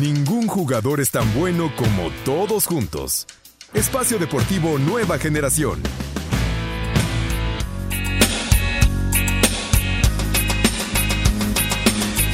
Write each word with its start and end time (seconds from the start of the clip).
Ningún 0.00 0.48
jugador 0.48 1.00
es 1.00 1.10
tan 1.10 1.32
bueno 1.34 1.72
como 1.76 2.10
todos 2.24 2.66
juntos. 2.66 3.26
Espacio 3.72 4.18
Deportivo 4.18 4.78
Nueva 4.78 5.18
Generación. 5.18 5.80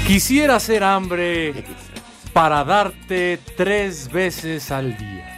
Quisiera 0.06 0.56
hacer 0.56 0.82
hambre 0.82 1.66
para 2.32 2.64
darte 2.64 3.38
tres 3.56 4.10
veces 4.10 4.70
al 4.70 4.96
día. 4.96 5.29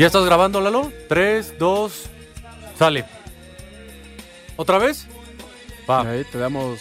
¿Ya 0.00 0.06
estás 0.06 0.24
grabando, 0.24 0.62
Lalo? 0.62 0.90
Tres, 1.10 1.58
dos, 1.58 2.06
sale. 2.78 3.04
¿Otra 4.56 4.78
vez? 4.78 5.06
Va. 5.88 6.10
Ahí 6.10 6.24
te 6.24 6.38
damos 6.38 6.80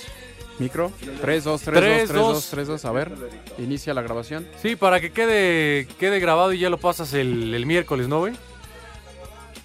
micro. 0.58 0.94
3, 1.20 1.20
2, 1.20 1.20
3, 1.20 1.44
2, 1.44 1.62
Tres, 1.64 2.08
3, 2.08 2.14
2, 2.14 2.34
dos. 2.34 2.50
3, 2.50 2.68
2. 2.70 2.86
A 2.86 2.92
ver, 2.94 3.12
inicia 3.58 3.94
la 3.94 4.04
grabación. 4.04 4.48
Sí, 4.62 4.78
para 4.78 5.02
que 5.02 5.12
quede, 5.12 5.86
quede 6.00 6.22
grabado 6.22 6.54
y 6.54 6.60
ya 6.60 6.70
lo 6.70 6.78
pasas 6.78 7.12
el, 7.14 7.54
el 7.54 7.66
miércoles, 7.66 8.08
¿no, 8.08 8.20
güey? 8.20 8.36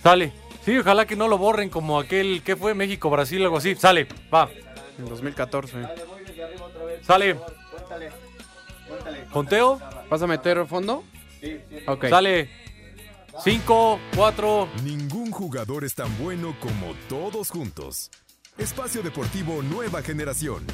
Sale. 0.03 0.33
Sí, 0.65 0.77
ojalá 0.77 1.07
que 1.07 1.15
no 1.15 1.29
lo 1.29 1.39
borren 1.39 1.71
como 1.71 2.01
aquel 2.01 2.43
que 2.43 2.57
fue 2.57 2.75
México-Brasil, 2.75 3.41
algo 3.41 3.59
así. 3.59 3.77
Sale, 3.77 4.09
va. 4.35 4.49
En 4.99 5.05
2014. 5.05 5.77
Sale. 7.03 7.37
Conteo. 9.31 9.81
¿Vas 10.11 10.23
a 10.23 10.27
meter 10.27 10.67
fondo? 10.67 11.05
Sí. 11.41 11.57
Ok. 11.87 12.09
Sale. 12.09 12.65
Cinco, 13.43 13.99
cuatro. 14.15 14.69
Ningún 14.85 15.31
jugador 15.31 15.85
es 15.85 15.95
tan 15.95 16.17
bueno 16.23 16.55
como 16.61 16.95
todos 17.09 17.51
juntos. 17.51 18.11
Espacio 18.57 19.03
Deportivo 19.03 19.63
Nueva 19.63 20.03
Generación. 20.03 20.65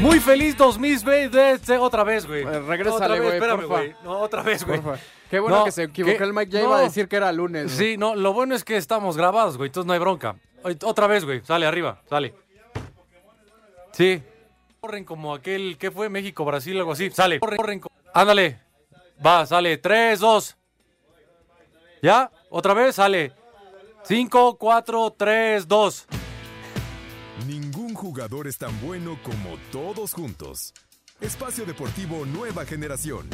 Muy 0.00 0.20
feliz 0.20 0.56
2020. 0.56 1.76
Otra 1.78 2.02
vez, 2.04 2.26
güey. 2.26 2.42
Eh, 2.42 2.60
regrésale, 2.60 2.94
Otra 2.96 3.08
vez, 3.08 3.20
güey, 3.22 3.34
espérame, 3.34 3.56
porfa. 3.60 3.74
güey. 3.74 3.94
No, 4.04 4.18
otra 4.20 4.42
vez, 4.42 4.64
güey. 4.64 4.80
Porfa. 4.80 5.02
Qué 5.30 5.38
bueno 5.40 5.58
No, 5.58 5.64
que 5.64 5.72
se 5.72 5.82
equivocó 5.84 6.16
¿qué? 6.18 6.24
el 6.24 6.32
Mike. 6.32 6.50
Ya 6.50 6.60
No. 6.60 6.66
iba 6.68 6.78
a 6.78 6.82
decir 6.82 7.08
que 7.08 7.16
era 7.16 7.30
lunes. 7.32 7.64
güey. 7.76 7.76
Sí, 7.92 7.96
no, 7.98 8.14
lo 8.14 8.32
bueno 8.32 8.54
es 8.54 8.64
que 8.64 8.76
estamos 8.76 9.16
grabados, 9.16 9.56
güey. 9.58 9.68
Entonces 9.68 9.86
no 9.86 9.92
hay 9.92 9.98
bronca. 9.98 10.36
Oy- 10.62 10.78
Otra 10.82 11.06
vez, 11.06 11.24
güey. 11.24 11.42
Sale 11.44 11.66
arriba, 11.66 12.00
sale. 12.08 12.34
Sí. 13.92 14.22
Corren 14.86 15.04
como 15.04 15.34
aquel 15.34 15.78
que 15.78 15.90
fue 15.90 16.08
México-Brasil, 16.08 16.78
algo 16.78 16.92
así. 16.92 17.10
Sale. 17.10 17.40
Corren, 17.40 17.56
corren. 17.56 17.80
co- 17.80 17.90
Ándale. 18.14 18.60
Va, 19.24 19.44
sale. 19.44 19.78
Tres, 19.78 20.20
dos. 20.20 20.56
¿Ya? 22.00 22.30
Otra 22.50 22.72
vez, 22.72 22.94
sale. 22.94 23.32
Cinco, 24.04 24.56
cuatro, 24.56 25.10
tres, 25.10 25.66
dos. 25.66 26.06
Ningún 27.48 27.94
jugador 27.94 28.46
es 28.46 28.58
tan 28.58 28.80
bueno 28.80 29.18
como 29.24 29.56
todos 29.72 30.12
juntos. 30.12 30.72
Espacio 31.20 31.64
Deportivo 31.66 32.24
Nueva 32.24 32.64
Generación. 32.64 33.28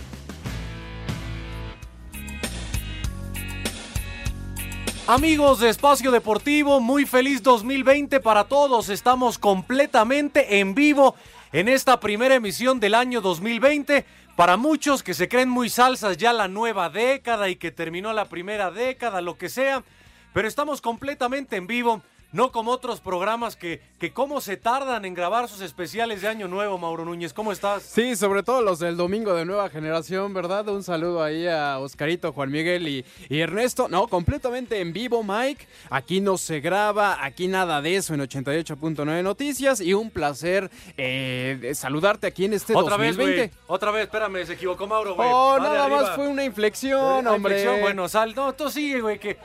Amigos 5.08 5.58
de 5.58 5.69
Espacio 5.69 6.12
Deportivo, 6.12 6.80
muy 6.80 7.06
feliz 7.06 7.42
2020 7.42 8.20
para 8.20 8.45
todos. 8.45 8.89
Estamos 8.89 9.36
completamente 9.36 10.61
en 10.61 10.75
vivo 10.75 11.17
en 11.53 11.69
esta 11.69 12.00
primera 12.00 12.34
emisión 12.34 12.81
del 12.81 12.95
año 12.95 13.20
2020. 13.20 14.05
Para 14.36 14.56
muchos 14.56 15.03
que 15.03 15.14
se 15.14 15.28
creen 15.28 15.50
muy 15.50 15.69
salsas 15.69 16.17
ya 16.17 16.33
la 16.33 16.48
nueva 16.48 16.89
década 16.89 17.51
y 17.51 17.57
que 17.57 17.70
terminó 17.70 18.13
la 18.13 18.24
primera 18.24 18.70
década, 18.70 19.20
lo 19.20 19.36
que 19.36 19.51
sea. 19.51 19.85
Pero 20.33 20.48
estamos 20.48 20.80
completamente 20.80 21.57
en 21.57 21.67
vivo, 21.67 22.02
no 22.33 22.51
como 22.53 22.70
otros 22.70 23.01
programas 23.01 23.57
que, 23.57 23.81
que 23.98 24.13
cómo 24.13 24.41
se 24.41 24.57
tardan 24.57 25.05
en 25.05 25.15
grabar 25.15 25.48
sus 25.48 25.61
especiales 25.61 26.23
de 26.23 26.29
Año 26.29 26.48
Nuevo, 26.48 26.79
Mauro 26.79 27.05
Núñez. 27.05 27.33
¿Cómo 27.33 27.53
estás? 27.53 27.83
Sí, 27.83 28.17
sobre 28.17 28.43
todo 28.43 28.63
los 28.63 28.79
del 28.79 28.97
domingo 28.97 29.35
de 29.35 29.45
nueva 29.45 29.69
generación, 29.69 30.33
¿verdad? 30.35 30.69
Un 30.69 30.83
saludo 30.83 31.23
ahí 31.23 31.47
a 31.47 31.79
Oscarito, 31.79 32.33
Juan 32.33 32.51
Miguel 32.51 32.89
y, 32.89 33.05
y 33.29 33.41
Ernesto. 33.41 33.89
No, 33.89 34.09
completamente 34.09 34.81
en 34.81 34.93
vivo, 34.93 35.23
Mike. 35.23 35.67
Aquí 35.91 36.20
no 36.20 36.39
se 36.39 36.61
graba, 36.61 37.25
aquí 37.25 37.48
nada 37.48 37.81
de 37.83 37.97
eso 37.97 38.15
en 38.15 38.20
88.9 38.20 39.23
Noticias. 39.23 39.81
Y 39.81 39.95
un 39.95 40.11
placer 40.11 40.70
eh, 40.97 41.59
de 41.61 41.75
saludarte 41.75 42.27
aquí 42.27 42.47
en 42.47 42.55
este 42.55 42.75
Otra 42.75 42.97
vez, 42.97 43.17
2020. 43.17 43.49
güey. 43.49 43.63
Otra 43.67 43.91
vez, 43.91 44.05
espérame, 44.05 44.47
se 44.47 44.55
equivocó 44.55 44.87
Mauro, 44.87 45.14
güey. 45.14 45.29
Oh, 45.31 45.59
nada 45.59 45.89
más 45.89 46.11
fue 46.11 46.29
una 46.29 46.45
inflexión, 46.45 47.27
hombre. 47.27 47.57
inflexión, 47.61 47.81
bueno, 47.83 48.09
sal. 48.09 48.35
No, 48.35 48.53
tú 48.55 48.70
sigue, 48.70 49.01
güey, 49.01 49.19
que. 49.19 49.37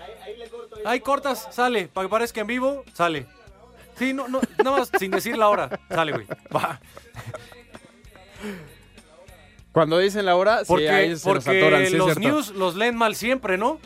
Ahí 0.86 1.00
cortas, 1.00 1.48
sale. 1.52 1.88
Para 1.88 2.08
que 2.08 2.12
parezca 2.12 2.42
en 2.42 2.48
vivo, 2.48 2.77
sale. 2.94 3.26
Sí, 3.98 4.14
no, 4.14 4.28
no, 4.28 4.42
nada 4.64 4.78
más 4.80 4.92
sin 5.00 5.12
decir 5.12 5.38
la 5.38 5.50
hora. 5.50 5.80
Sale, 5.90 6.12
güey. 6.12 6.26
Va. 6.56 6.80
Cuando 9.72 10.00
dicen 10.00 10.26
la 10.26 10.36
hora, 10.36 10.60
sí, 10.60 10.66
Porque, 10.68 10.90
ahí 10.90 11.08
se 11.08 11.12
nos 11.14 11.22
porque 11.44 11.60
atoran, 11.62 11.86
sí, 11.86 11.96
los 11.96 12.18
news 12.18 12.50
los 12.52 12.76
leen 12.76 12.96
mal 12.96 13.16
siempre, 13.16 13.58
¿no? 13.58 13.80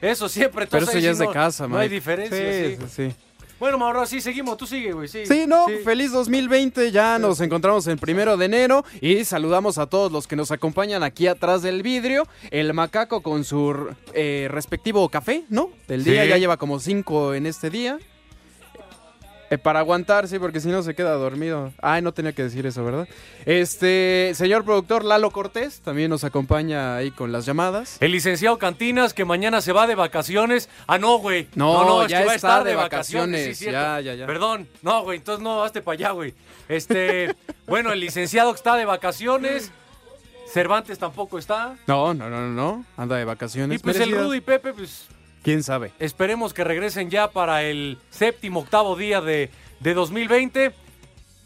Eso 0.00 0.28
siempre. 0.28 0.66
Pero 0.66 0.84
eso 0.84 0.94
ya 0.94 1.00
sí 1.00 1.06
es 1.06 1.18
de 1.18 1.26
no- 1.26 1.32
casa, 1.32 1.66
No 1.68 1.78
hay 1.78 1.88
diferencia, 1.88 2.38
Sí, 2.38 2.76
sí. 2.76 2.86
sí, 2.88 3.08
sí. 3.10 3.16
Bueno, 3.60 3.76
Mauro, 3.78 4.06
sí, 4.06 4.20
seguimos. 4.20 4.56
Tú 4.56 4.68
sigue, 4.68 4.92
güey. 4.92 5.08
Sí, 5.08 5.26
Sí, 5.26 5.44
no, 5.48 5.66
Sí. 5.66 5.78
feliz 5.84 6.12
2020, 6.12 6.92
ya 6.92 7.18
nos 7.18 7.40
encontramos 7.40 7.88
el 7.88 7.98
primero 7.98 8.36
de 8.36 8.44
enero 8.46 8.84
y 9.00 9.24
saludamos 9.24 9.78
a 9.78 9.86
todos 9.86 10.12
los 10.12 10.28
que 10.28 10.36
nos 10.36 10.52
acompañan 10.52 11.02
aquí 11.02 11.26
atrás 11.26 11.62
del 11.62 11.82
vidrio. 11.82 12.28
El 12.52 12.72
macaco 12.74 13.20
con 13.20 13.42
su 13.44 13.88
eh, 14.14 14.46
respectivo 14.50 15.08
café, 15.08 15.42
¿no? 15.48 15.70
Del 15.88 16.04
día, 16.04 16.22
Sí. 16.22 16.28
ya 16.28 16.36
lleva 16.38 16.56
como 16.56 16.78
cinco 16.78 17.34
en 17.34 17.46
este 17.46 17.68
día. 17.70 17.98
Eh, 19.50 19.56
para 19.56 19.78
aguantar, 19.78 20.28
sí, 20.28 20.38
porque 20.38 20.60
si 20.60 20.68
no 20.68 20.82
se 20.82 20.94
queda 20.94 21.12
dormido. 21.14 21.72
Ay, 21.80 22.02
no 22.02 22.12
tenía 22.12 22.32
que 22.32 22.42
decir 22.42 22.66
eso, 22.66 22.84
¿verdad? 22.84 23.08
Este, 23.46 24.32
señor 24.34 24.64
productor 24.64 25.04
Lalo 25.04 25.30
Cortés 25.30 25.80
también 25.80 26.10
nos 26.10 26.22
acompaña 26.22 26.96
ahí 26.96 27.10
con 27.10 27.32
las 27.32 27.46
llamadas. 27.46 27.96
El 28.00 28.12
licenciado 28.12 28.58
Cantinas, 28.58 29.14
que 29.14 29.24
mañana 29.24 29.62
se 29.62 29.72
va 29.72 29.86
de 29.86 29.94
vacaciones. 29.94 30.68
Ah, 30.86 30.98
no, 30.98 31.18
güey. 31.18 31.48
No, 31.54 32.02
es 32.02 32.10
ya 32.10 32.20
que 32.20 32.26
va 32.26 32.32
a 32.32 32.36
estar 32.36 32.64
de 32.64 32.74
vacaciones. 32.74 33.30
vacaciones, 33.30 33.58
sí, 33.58 33.64
cierto. 33.64 33.80
ya, 33.80 34.00
ya, 34.00 34.14
ya. 34.14 34.26
Perdón. 34.26 34.68
No, 34.82 35.02
güey, 35.02 35.18
entonces 35.18 35.42
no, 35.42 35.62
hazte 35.62 35.80
para 35.80 35.94
allá, 35.94 36.10
güey. 36.10 36.34
Este, 36.68 37.34
bueno, 37.66 37.92
el 37.92 38.00
licenciado 38.00 38.52
que 38.52 38.56
está 38.56 38.76
de 38.76 38.84
vacaciones. 38.84 39.72
Cervantes 40.52 40.98
tampoco 40.98 41.38
está. 41.38 41.76
No, 41.86 42.14
no, 42.14 42.30
no, 42.30 42.40
no, 42.40 42.48
no, 42.48 42.84
anda 42.96 43.16
de 43.16 43.24
vacaciones. 43.24 43.80
Y 43.80 43.82
pues 43.82 43.96
el 43.96 44.00
merecidas. 44.00 44.24
Rudo 44.24 44.34
y 44.34 44.40
Pepe, 44.40 44.72
pues 44.72 45.06
¿Quién 45.48 45.62
sabe? 45.62 45.92
esperemos 45.98 46.52
que 46.52 46.62
regresen 46.62 47.08
ya 47.08 47.30
para 47.30 47.62
el 47.62 47.96
séptimo, 48.10 48.60
octavo 48.60 48.96
día 48.96 49.22
de, 49.22 49.50
de 49.80 49.94
2020. 49.94 50.72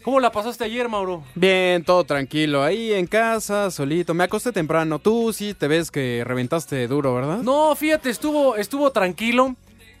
¿Cómo 0.03 0.19
la 0.19 0.29
pasaste 0.29 0.65
ayer, 0.65 0.89
Mauro? 0.89 1.23
Bien, 1.35 1.85
todo 1.85 2.03
tranquilo, 2.03 2.63
ahí 2.63 2.91
en 2.91 3.07
casa, 3.07 3.71
solito. 3.71 4.13
Me 4.13 4.25
acosté 4.25 4.51
temprano. 4.51 4.99
Tú 4.99 5.31
sí 5.31 5.53
te 5.53 5.69
ves 5.69 5.89
que 5.89 6.21
reventaste 6.25 6.85
duro, 6.89 7.15
¿verdad? 7.15 7.37
No, 7.37 7.73
fíjate, 7.77 8.09
estuvo, 8.09 8.57
estuvo 8.57 8.91
tranquilo. 8.91 9.55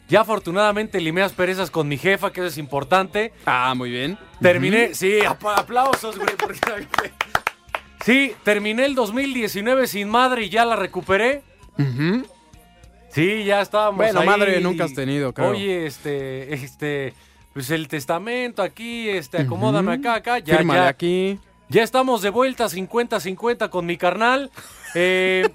Ya 0.09 0.19
afortunadamente 0.19 0.99
limé 0.99 1.21
asperezas 1.21 1.71
con 1.71 1.87
mi 1.87 1.97
jefa, 1.97 2.33
que 2.33 2.41
eso 2.41 2.49
es 2.49 2.57
importante. 2.57 3.31
Ah, 3.45 3.73
muy 3.73 3.89
bien. 3.89 4.17
Terminé, 4.41 4.93
sí, 4.95 5.19
apla- 5.25 5.55
aplausos, 5.55 6.17
güey. 6.17 6.35
porque- 6.37 6.59
sí, 8.03 8.33
terminé 8.43 8.83
el 8.83 8.95
2019 8.95 9.87
sin 9.87 10.09
madre 10.09 10.43
y 10.43 10.49
ya 10.49 10.65
la 10.65 10.75
recuperé. 10.75 11.41
Ujú. 11.79 12.27
Sí, 13.13 13.43
ya 13.43 13.61
estábamos 13.61 13.97
Bueno, 13.97 14.21
ahí. 14.21 14.25
madre 14.25 14.59
nunca 14.59 14.85
has 14.85 14.93
tenido, 14.93 15.33
creo. 15.33 15.49
Oye, 15.49 15.85
este, 15.85 16.53
este, 16.53 17.13
pues 17.53 17.69
el 17.69 17.87
testamento 17.87 18.61
aquí, 18.63 19.09
este, 19.09 19.37
acomódame 19.39 19.93
Ujú. 19.93 19.99
acá, 20.01 20.15
acá. 20.15 20.39
Ya, 20.39 20.57
Fírmale 20.57 20.79
ya, 20.79 20.87
aquí. 20.87 21.39
ya 21.69 21.83
estamos 21.83 22.21
de 22.23 22.29
vuelta 22.31 22.69
50-50 22.69 23.69
con 23.69 23.85
mi 23.85 23.97
carnal. 23.97 24.49
Eh, 24.95 25.47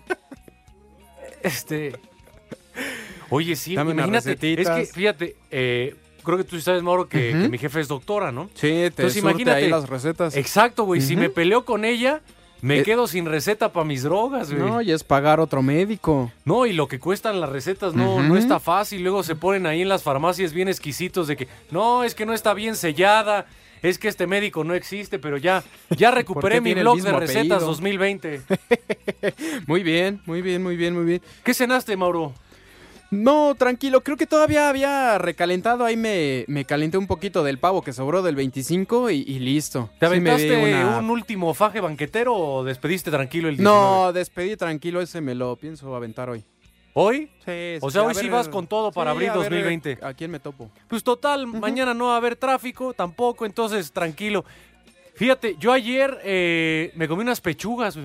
este, 1.43 1.93
oye, 3.31 3.56
sí, 3.56 3.75
Dame 3.75 3.91
imagínate, 3.93 4.32
es 4.32 4.69
que, 4.69 4.87
fíjate, 4.87 5.37
eh, 5.50 5.97
creo 6.23 6.38
que 6.38 6.44
tú 6.44 6.61
sabes, 6.61 6.82
Mauro, 6.82 7.09
que, 7.09 7.35
mi 7.50 7.59
jefe 7.59 7.81
es 7.81 7.88
doctora, 7.88 8.31
¿no? 8.31 8.50
Sí, 8.55 8.69
te 8.69 8.87
Entonces, 8.87 9.17
imagínate. 9.17 9.65
ahí 9.65 9.69
las 9.69 9.88
recetas. 9.88 10.37
Exacto, 10.37 10.85
güey. 10.85 11.00
Si 11.00 11.17
me 11.17 11.29
peleo 11.29 11.65
con 11.65 11.85
ella, 11.85 12.21
me 12.60 12.78
Eh, 12.78 12.82
quedo 12.82 13.06
sin 13.06 13.26
receta 13.26 13.72
para 13.72 13.84
mis 13.84 14.02
drogas, 14.02 14.50
güey. 14.50 14.62
No, 14.62 14.69
No, 14.75 14.82
y 14.82 14.90
es 14.93 15.05
pagar 15.05 15.40
otro 15.40 15.62
médico. 15.62 16.31
y 16.66 16.72
lo 16.72 16.88
que 16.88 16.99
cuestan 16.99 17.40
las 17.40 17.50
recetas 17.50 17.94
no, 17.94 18.22
no 18.22 18.37
está 18.37 18.60
fácil. 18.60 19.02
Luego 19.02 19.22
se 19.22 19.34
ponen 19.37 19.66
ahí 19.66 19.82
en 19.82 19.88
las 19.88 20.02
farmacias 20.02 20.52
bien 20.52 20.69
exquisitos 20.69 21.26
de 21.26 21.37
que, 21.37 21.49
no, 21.70 22.05
es 22.05 22.14
que 22.14 22.26
no 22.26 22.32
está 22.32 22.55
bien 22.55 22.75
sellada, 22.76 23.46
es 23.82 23.99
que 23.99 24.08
este 24.08 24.26
médico 24.26 24.64
no 24.64 24.75
existe, 24.75 25.19
pero 25.19 25.37
ya, 25.37 25.62
ya 25.90 26.10
recuperé 26.20 26.60
mi 26.60 26.75
blog 26.75 27.00
de 27.00 27.12
recetas 27.12 27.43
apellido? 27.44 27.66
2020. 27.66 28.40
Muy 29.66 29.82
bien, 29.82 30.20
muy 30.26 30.43
bien, 30.43 30.62
muy 30.62 30.76
bien, 30.76 30.94
muy 30.94 31.05
bien. 31.05 31.22
¿Qué 31.44 31.55
cenaste, 31.55 31.96
Mauro? 31.96 32.32
No, 33.10 33.55
tranquilo, 33.55 34.02
creo 34.02 34.19
que 34.19 34.26
todavía 34.26 34.69
había 34.69 35.16
recalentado, 35.16 35.84
ahí 35.84 35.96
me, 35.96 36.44
me 36.46 36.66
calenté 36.66 36.99
un 36.99 37.06
poquito 37.06 37.43
del 37.43 37.58
pavo 37.58 37.81
que 37.81 37.94
sobró 37.94 38.20
del 38.20 38.37
25 38.37 39.08
y, 39.10 39.25
y 39.26 39.38
listo. 39.38 39.88
¿Te 39.99 40.00
Sí 40.00 40.05
aventaste 40.06 40.56
una- 40.58 40.99
un 40.99 41.08
último 41.08 41.55
faje 41.55 41.81
banquetero 41.81 42.34
o 42.37 42.64
despediste 42.64 43.10
tranquilo 43.10 43.49
el 43.49 43.56
19? 43.56 43.81
No, 43.81 44.12
despedí 44.12 44.56
tranquilo, 44.56 45.00
ese 45.00 45.22
me 45.22 45.34
lo 45.34 45.56
pienso 45.56 45.94
aventar 45.96 46.28
hoy. 46.28 46.44
¿Hoy? 46.93 47.31
Sí, 47.46 47.78
O 47.81 47.88
sí, 47.88 47.93
sea, 47.94 48.02
hoy 48.02 48.14
sí 48.14 48.22
ver- 48.25 48.32
vas 48.32 48.49
con 48.49 48.66
todo 48.66 48.93
para 48.93 49.12
abrir 49.12 49.31
a 49.31 49.37
ver 49.37 49.44
2020. 49.44 49.99
¿A 50.02 50.12
quién 50.12 50.31
me 50.31 50.38
topo? 50.40 50.70
Pues 50.88 51.02
total, 51.02 51.46
mañana 51.46 51.94
no 51.94 52.06
va 52.08 52.14
a 52.14 52.16
haber 52.19 52.37
tráfico 52.37 52.93
tampoco, 52.93 53.46
entonces 53.46 53.90
tranquilo. 53.90 54.44
Fíjate, 55.14 55.56
yo 55.58 55.72
ayer 55.72 56.19
eh, 56.25 56.93
me 56.94 57.08
comí 57.08 57.22
unas 57.22 57.40
pechugas, 57.40 57.96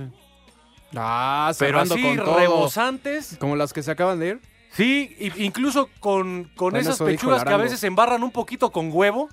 Ah, 0.95 1.51
pero 1.59 1.79
así 1.79 2.01
con 2.01 2.17
todo. 2.17 2.38
rebosantes. 2.38 3.35
Como 3.39 3.55
las 3.55 3.73
que 3.73 3.83
se 3.83 3.91
acaban 3.91 4.19
de 4.19 4.27
ir. 4.29 4.39
Sí, 4.75 5.16
incluso 5.38 5.90
con, 6.00 6.46
con 6.56 6.72
Bueno, 6.72 6.80
esas 6.90 7.00
pechugas 7.00 7.44
que 7.44 7.54
a 7.54 7.58
veces 7.58 7.80
se 7.80 7.88
embarran 7.88 8.24
un 8.24 8.31
poquito 8.31 8.72
con 8.72 8.90
huevo 8.92 9.30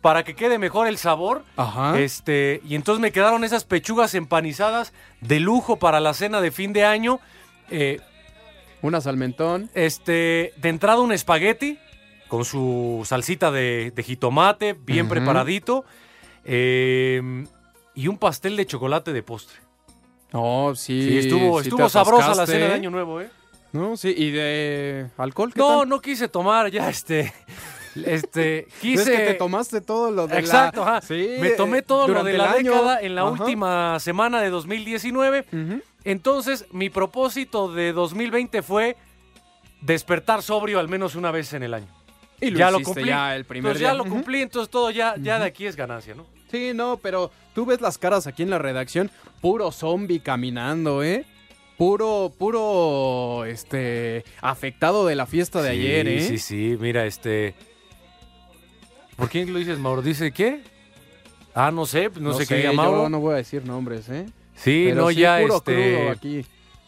para 0.00 0.24
que 0.24 0.34
quede 0.34 0.58
mejor 0.58 0.86
el 0.88 0.96
sabor. 0.96 1.44
Ajá. 1.56 1.98
Este, 1.98 2.62
y 2.66 2.74
entonces 2.74 3.00
me 3.00 3.12
quedaron 3.12 3.44
esas 3.44 3.64
pechugas 3.64 4.14
empanizadas 4.14 4.92
de 5.20 5.40
lujo 5.40 5.76
para 5.78 6.00
la 6.00 6.14
cena 6.14 6.40
de 6.40 6.50
fin 6.50 6.72
de 6.72 6.84
año. 6.84 7.20
Eh, 7.70 8.00
Una 8.80 9.00
salmentón. 9.00 9.68
este, 9.74 10.52
de 10.56 10.68
entrada 10.68 11.00
un 11.00 11.12
espagueti 11.12 11.78
con 12.28 12.44
su 12.44 13.02
salsita 13.04 13.50
de, 13.50 13.92
de 13.94 14.02
jitomate, 14.02 14.72
bien 14.74 15.08
preparadito. 15.08 15.84
eh, 16.44 17.44
y 17.94 18.06
un 18.06 18.16
pastel 18.16 18.56
de 18.56 18.64
chocolate 18.64 19.12
de 19.12 19.22
postre. 19.24 19.58
No, 20.32 20.72
sí. 20.76 21.02
Sí, 21.08 21.18
estuvo, 21.18 21.60
sí 21.62 21.68
estuvo 21.68 21.88
sabrosa 21.88 22.34
la 22.34 22.46
cena 22.46 22.66
de. 22.68 22.74
Año 22.74 22.90
Nuevo, 22.90 23.20
¿eh? 23.20 23.28
No, 23.72 23.96
sí, 23.96 24.14
y 24.16 24.30
de 24.30 25.06
alcohol, 25.18 25.52
¿qué 25.52 25.60
No, 25.60 25.80
tal? 25.80 25.88
no 25.88 26.00
quise 26.00 26.28
tomar, 26.28 26.70
ya 26.70 26.88
este. 26.88 27.32
Este, 28.04 28.66
quise. 28.80 29.02
Es 29.02 29.08
que 29.20 29.26
te 29.26 29.34
tomaste 29.34 29.80
todo 29.80 30.10
lo 30.10 30.26
de 30.26 30.34
la- 30.34 30.40
Exacto, 30.40 30.82
ajá. 30.82 31.00
Sí, 31.02 31.36
Me 31.40 31.50
tomé 31.50 31.82
todo 31.82 32.08
lo 32.08 32.24
de 32.24 32.38
la 32.38 32.52
año. 32.52 32.72
década 32.72 33.00
en 33.00 33.14
la 33.14 33.22
Ajá. 33.22 33.30
última 33.30 34.00
semana 34.00 34.40
de 34.40 34.50
2019. 34.50 35.44
Ujú. 35.52 35.82
Entonces, 36.04 36.66
mi 36.72 36.88
propósito 36.90 37.72
de 37.72 37.92
2020 37.92 38.62
fue 38.62 38.96
despertar 39.80 40.42
sobrio 40.42 40.78
al 40.80 40.88
menos 40.88 41.14
una 41.14 41.30
vez 41.30 41.52
en 41.52 41.62
el 41.62 41.74
año. 41.74 41.86
Y 42.40 42.50
lo 42.50 42.58
ya 42.58 42.70
lo 42.70 42.80
cumplí. 42.80 43.06
ya 43.06 43.34
el 43.34 43.44
primer 43.44 43.70
Entonces 43.72 43.82
ya 43.82 43.94
lo 43.94 44.04
cumplí, 44.04 44.42
entonces 44.42 44.70
todo 44.70 44.90
ya, 44.90 45.14
ya 45.20 45.38
de 45.40 45.46
aquí 45.46 45.66
es 45.66 45.74
ganancia, 45.76 46.14
¿no? 46.14 46.24
Sí, 46.50 46.70
no, 46.72 46.96
pero 46.96 47.30
tú 47.54 47.66
ves 47.66 47.80
las 47.80 47.98
caras 47.98 48.26
aquí 48.28 48.44
en 48.44 48.50
la 48.50 48.58
redacción, 48.58 49.10
puro 49.40 49.72
zombie 49.72 50.20
caminando, 50.20 51.02
¿eh? 51.02 51.26
Puro, 51.78 52.32
puro, 52.36 53.44
este, 53.46 54.24
afectado 54.42 55.06
de 55.06 55.14
la 55.14 55.26
fiesta 55.26 55.62
de 55.62 55.70
Sí, 55.70 55.78
ayer, 55.78 56.08
¿eh? 56.08 56.20
Sí, 56.22 56.38
sí, 56.38 56.76
mira, 56.80 57.06
este. 57.06 57.54
¿Por 59.16 59.28
quién 59.28 59.52
lo 59.52 59.58
dices, 59.60 59.78
Mauro? 59.78 60.02
¿Dice 60.02 60.32
qué? 60.32 60.62
Ah, 61.54 61.70
no 61.70 61.86
sé, 61.86 62.10
no, 62.20 62.34
sé, 62.34 62.46
qué 62.46 62.56
diga 62.56 62.72
Mauro. 62.72 63.04
Yo 63.04 63.08
no 63.08 63.20
voy 63.20 63.34
a 63.34 63.36
decir 63.36 63.64
nombres, 63.64 64.08
¿eh? 64.08 64.26
Sí, 64.56 64.86
Pero 64.88 65.02
no, 65.02 65.08
sí, 65.10 65.16
ya 65.16 65.38
puro 65.40 65.56
este. 65.58 65.74
crudo 65.96 66.10
aquí. 66.10 66.46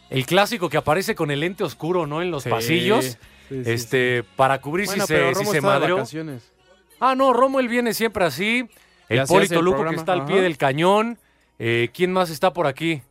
El 0.09 0.25
clásico 0.25 0.69
que 0.69 0.75
aparece 0.77 1.15
con 1.15 1.31
el 1.31 1.39
lente 1.39 1.63
oscuro, 1.63 2.05
¿no? 2.05 2.21
En 2.21 2.29
los 2.29 2.43
Sí, 2.43 2.49
pasillos. 2.49 3.05
sí, 3.05 3.63
sí, 3.63 3.71
este, 3.71 4.23
para 4.35 4.59
cubrir 4.59 4.87
Bueno, 4.87 5.07
si 5.07 5.13
pero 5.13 5.29
se, 5.29 5.35
si 5.35 5.39
Romo 5.39 5.51
se 5.53 5.61
madreó. 5.61 5.95
vacaciones. 5.95 6.51
Ah, 6.99 7.15
no, 7.15 7.31
Romo 7.31 7.61
él 7.61 7.69
viene 7.69 7.93
siempre 7.93 8.25
así. 8.25 8.67
El 9.07 9.25
Polito 9.25 9.61
Luco 9.61 9.77
programa, 9.77 9.95
que 9.95 9.99
está 10.01 10.13
al 10.13 10.19
ajá. 10.21 10.27
pie 10.27 10.41
del 10.41 10.57
cañón. 10.57 11.17
Eh, 11.59 11.89
¿Quién 11.93 12.11
más 12.11 12.29
está 12.29 12.51
por 12.53 12.67
aquí? 12.67 13.01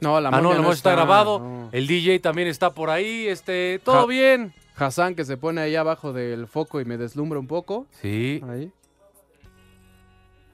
No, 0.00 0.20
la 0.20 0.30
ah, 0.30 0.40
no, 0.40 0.72
está, 0.72 0.92
grabado. 0.92 1.38
no. 1.38 1.68
El 1.72 1.86
DJ 1.86 2.20
también 2.20 2.48
está 2.48 2.74
por 2.74 2.90
ahí. 2.90 3.26
Este, 3.26 3.80
todo 3.84 4.06
bien. 4.06 4.54
Hassan 4.76 5.14
que 5.14 5.24
se 5.24 5.36
pone 5.36 5.60
ahí 5.60 5.76
abajo 5.76 6.12
del 6.12 6.46
foco 6.46 6.80
y 6.80 6.84
me 6.84 6.96
deslumbra 6.96 7.38
un 7.38 7.46
poco. 7.46 7.86
Sí. 8.00 8.42
Ahí. 8.48 8.72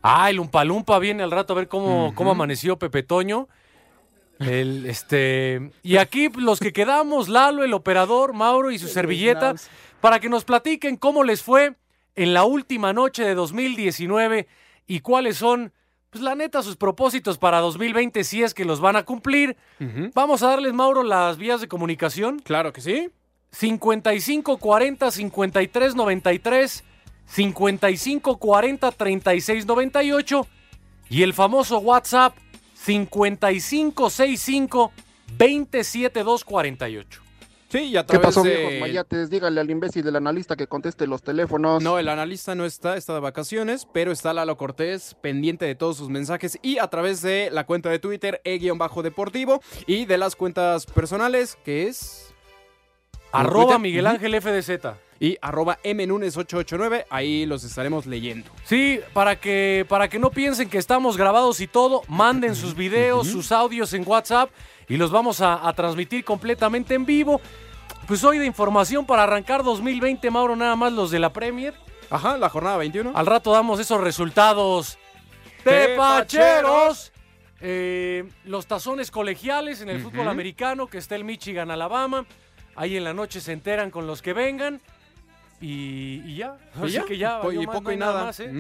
Ah, 0.02 0.30
el 0.30 0.40
Umpalumpa 0.40 0.98
viene 0.98 1.22
al 1.22 1.30
rato 1.30 1.52
a 1.52 1.56
ver 1.56 1.68
cómo, 1.68 2.12
cómo 2.14 2.32
amaneció 2.32 2.78
Pepe 2.78 3.02
Toño. 3.02 3.48
El, 4.38 4.86
este, 4.86 5.70
y 5.82 5.96
aquí 5.96 6.28
los 6.28 6.60
que 6.60 6.72
quedamos, 6.72 7.28
Lalo, 7.28 7.64
el 7.64 7.72
operador, 7.72 8.34
Mauro 8.34 8.70
y 8.70 8.78
su 8.78 8.86
servilleta, 8.88 9.54
para 10.00 10.20
que 10.20 10.28
nos 10.28 10.44
platiquen 10.44 10.96
cómo 10.96 11.24
les 11.24 11.42
fue 11.42 11.74
en 12.14 12.34
la 12.34 12.44
última 12.44 12.92
noche 12.92 13.24
de 13.24 13.34
2019 13.34 14.46
y 14.86 15.00
cuáles 15.00 15.38
son, 15.38 15.72
pues 16.16 16.24
la 16.24 16.34
neta, 16.34 16.62
sus 16.62 16.76
propósitos 16.76 17.36
para 17.36 17.60
2020 17.60 18.24
si 18.24 18.42
es 18.42 18.54
que 18.54 18.64
los 18.64 18.80
van 18.80 18.96
a 18.96 19.04
cumplir. 19.04 19.54
Ujú. 19.78 20.10
Vamos 20.14 20.42
a 20.42 20.48
darles, 20.48 20.72
Mauro, 20.72 21.02
las 21.02 21.36
vías 21.36 21.60
de 21.60 21.68
comunicación. 21.68 22.38
Claro 22.38 22.72
que 22.72 22.80
sí. 22.80 23.10
55 23.50 24.56
40 24.56 25.10
53 25.10 25.94
93 25.94 26.84
55 27.26 28.38
40 28.38 28.92
36 28.92 29.66
98 29.66 30.46
y 31.10 31.22
el 31.22 31.34
famoso 31.34 31.80
WhatsApp 31.80 32.34
55 32.72 34.08
65 34.08 34.92
27 35.36 36.22
2 36.22 36.44
48. 36.44 37.25
Sí, 37.68 37.78
y 37.78 37.96
a 37.96 38.02
¿Qué 38.02 38.18
través 38.18 38.26
pasó, 38.26 38.42
de... 38.42 38.56
viejos 38.56 38.80
mayates? 38.80 39.30
Dígale 39.30 39.60
al 39.60 39.70
imbécil 39.70 40.04
del 40.04 40.16
analista 40.16 40.54
que 40.56 40.66
conteste 40.66 41.06
los 41.06 41.22
teléfonos. 41.22 41.82
No, 41.82 41.98
el 41.98 42.08
analista 42.08 42.54
no 42.54 42.64
está, 42.64 42.96
está 42.96 43.14
de 43.14 43.20
vacaciones, 43.20 43.88
pero 43.92 44.12
está 44.12 44.32
Lalo 44.32 44.56
Cortés 44.56 45.16
pendiente 45.20 45.64
de 45.64 45.74
todos 45.74 45.96
sus 45.96 46.08
mensajes 46.08 46.58
y 46.62 46.78
a 46.78 46.88
través 46.88 47.22
de 47.22 47.50
la 47.50 47.66
cuenta 47.66 47.90
de 47.90 47.98
Twitter 47.98 48.40
e-deportivo 48.44 49.60
y 49.86 50.04
de 50.06 50.18
las 50.18 50.36
cuentas 50.36 50.86
personales 50.86 51.58
que 51.64 51.88
es 51.88 52.32
Arroba? 53.32 53.78
Miguel. 53.78 54.06
Ángel 54.06 54.40
FDZ. 54.40 55.05
Y 55.18 55.38
arroba 55.40 55.78
mnunes889, 55.82 57.06
ahí 57.10 57.46
los 57.46 57.64
estaremos 57.64 58.06
leyendo. 58.06 58.50
Sí, 58.64 59.00
para 59.12 59.36
que, 59.36 59.86
para 59.88 60.08
que 60.08 60.18
no 60.18 60.30
piensen 60.30 60.68
que 60.68 60.78
estamos 60.78 61.16
grabados 61.16 61.60
y 61.60 61.66
todo, 61.66 62.02
manden 62.08 62.54
sus 62.54 62.74
videos, 62.74 63.28
sus 63.28 63.52
audios 63.52 63.92
en 63.92 64.06
WhatsApp 64.06 64.50
y 64.88 64.96
los 64.96 65.10
vamos 65.10 65.40
a, 65.40 65.66
a 65.66 65.72
transmitir 65.72 66.24
completamente 66.24 66.94
en 66.94 67.06
vivo. 67.06 67.40
Pues 68.06 68.22
hoy 68.22 68.38
de 68.38 68.46
información 68.46 69.04
para 69.06 69.24
arrancar 69.24 69.64
2020, 69.64 70.30
Mauro, 70.30 70.54
nada 70.54 70.76
más 70.76 70.92
los 70.92 71.10
de 71.10 71.18
la 71.18 71.32
Premier. 71.32 71.74
Ajá, 72.10 72.38
la 72.38 72.48
jornada 72.48 72.76
21. 72.76 73.12
Al 73.14 73.26
rato 73.26 73.52
damos 73.52 73.80
esos 73.80 74.00
resultados 74.00 74.98
tepacheros. 75.64 77.12
Eh, 77.60 78.28
los 78.44 78.66
tazones 78.66 79.10
colegiales 79.10 79.80
en 79.80 79.88
el 79.88 80.00
fútbol 80.02 80.28
americano, 80.28 80.86
que 80.86 80.98
está 80.98 81.16
el 81.16 81.24
Michigan, 81.24 81.70
Alabama. 81.70 82.26
Ahí 82.74 82.96
en 82.96 83.04
la 83.04 83.14
noche 83.14 83.40
se 83.40 83.52
enteran 83.52 83.90
con 83.90 84.06
los 84.06 84.22
que 84.22 84.32
vengan. 84.34 84.80
Y, 85.60 86.22
y 86.26 86.36
ya. 86.36 86.56
¿Y 86.76 86.84
Así 86.84 86.92
ya? 86.92 87.04
que 87.04 87.16
ya. 87.18 87.40
Po- 87.40 87.52
y 87.52 87.66
poco 87.66 87.90
y 87.92 87.96
nada. 87.96 88.24
más, 88.24 88.40
¿eh? 88.40 88.50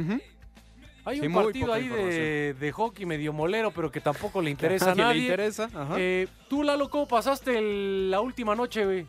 Hay 1.04 1.20
Sí, 1.20 1.26
un 1.26 1.34
partido 1.34 1.72
ahí 1.72 1.86
de, 1.88 2.54
de 2.54 2.72
hockey 2.72 3.06
medio 3.06 3.32
molero, 3.32 3.70
pero 3.70 3.92
que 3.92 4.00
tampoco 4.00 4.42
le 4.42 4.50
interesa 4.56 4.92
a 4.92 4.94
Nadie 4.94 5.14
le 5.14 5.20
interesa. 5.26 5.64
Ajá. 5.74 5.94
Eh, 5.98 6.26
Tú, 6.48 6.62
Lalo, 6.64 6.90
¿cómo 6.90 7.06
pasaste 7.06 7.58
el- 7.58 8.10
la 8.10 8.20
última 8.20 8.54
noche, 8.56 8.84
güey? 8.84 9.06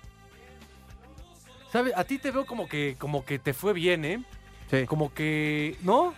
¿Sabes? 1.71 1.93
A 1.95 2.03
ti 2.03 2.17
te 2.19 2.31
veo 2.31 2.45
como 2.45 2.67
que, 2.67 2.95
como 2.99 3.25
que 3.25 3.39
te 3.39 3.53
fue 3.53 3.73
bien, 3.73 4.05
¿eh? 4.05 4.23
Sí. 4.69 4.85
Como 4.85 5.13
que. 5.13 5.75
¿No? 5.81 6.13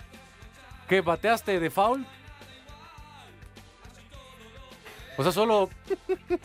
¿Que 0.87 1.01
bateaste 1.01 1.59
de 1.59 1.69
foul? 1.69 2.05
O 5.17 5.23
sea, 5.23 5.31
solo. 5.31 5.69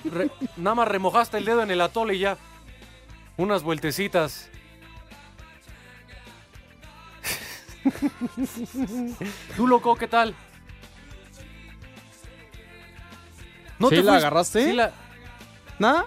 re- 0.04 0.30
nada 0.56 0.74
más 0.74 0.88
remojaste 0.88 1.38
el 1.38 1.44
dedo 1.44 1.62
en 1.62 1.70
el 1.70 1.80
atole 1.80 2.14
y 2.14 2.20
ya. 2.20 2.36
Unas 3.36 3.62
vueltecitas. 3.62 4.50
¿Tú, 9.56 9.66
loco, 9.66 9.94
qué 9.96 10.06
tal? 10.08 10.34
¿Sí 13.78 13.80
la 13.80 13.88
fuiste- 13.88 14.10
agarraste? 14.16 14.64
sí 14.64 14.72
la- 14.72 14.92
¿Nada? 15.78 16.04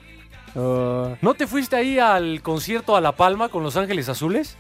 Uh, 0.56 1.16
¿No 1.22 1.34
te 1.36 1.46
fuiste 1.46 1.76
ahí 1.76 2.00
al 2.00 2.42
concierto 2.42 2.96
a 2.96 3.02
La 3.02 3.12
Palma 3.12 3.50
con 3.50 3.62
Los 3.64 3.78
Ángeles 3.78 4.10
Azules? 4.10 4.56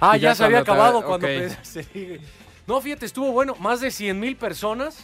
Ah, 0.00 0.16
ya, 0.16 0.30
ya 0.30 0.34
se 0.34 0.44
había 0.44 0.58
te- 0.64 0.70
acabado 0.70 1.02
cuando. 1.04 1.26
Sí. 1.62 2.18
No, 2.66 2.80
fíjate, 2.80 3.06
estuvo 3.06 3.32
bueno. 3.32 3.56
Más 3.58 3.80
de 3.80 3.90
100 3.90 4.18
mil 4.20 4.36
personas 4.36 5.02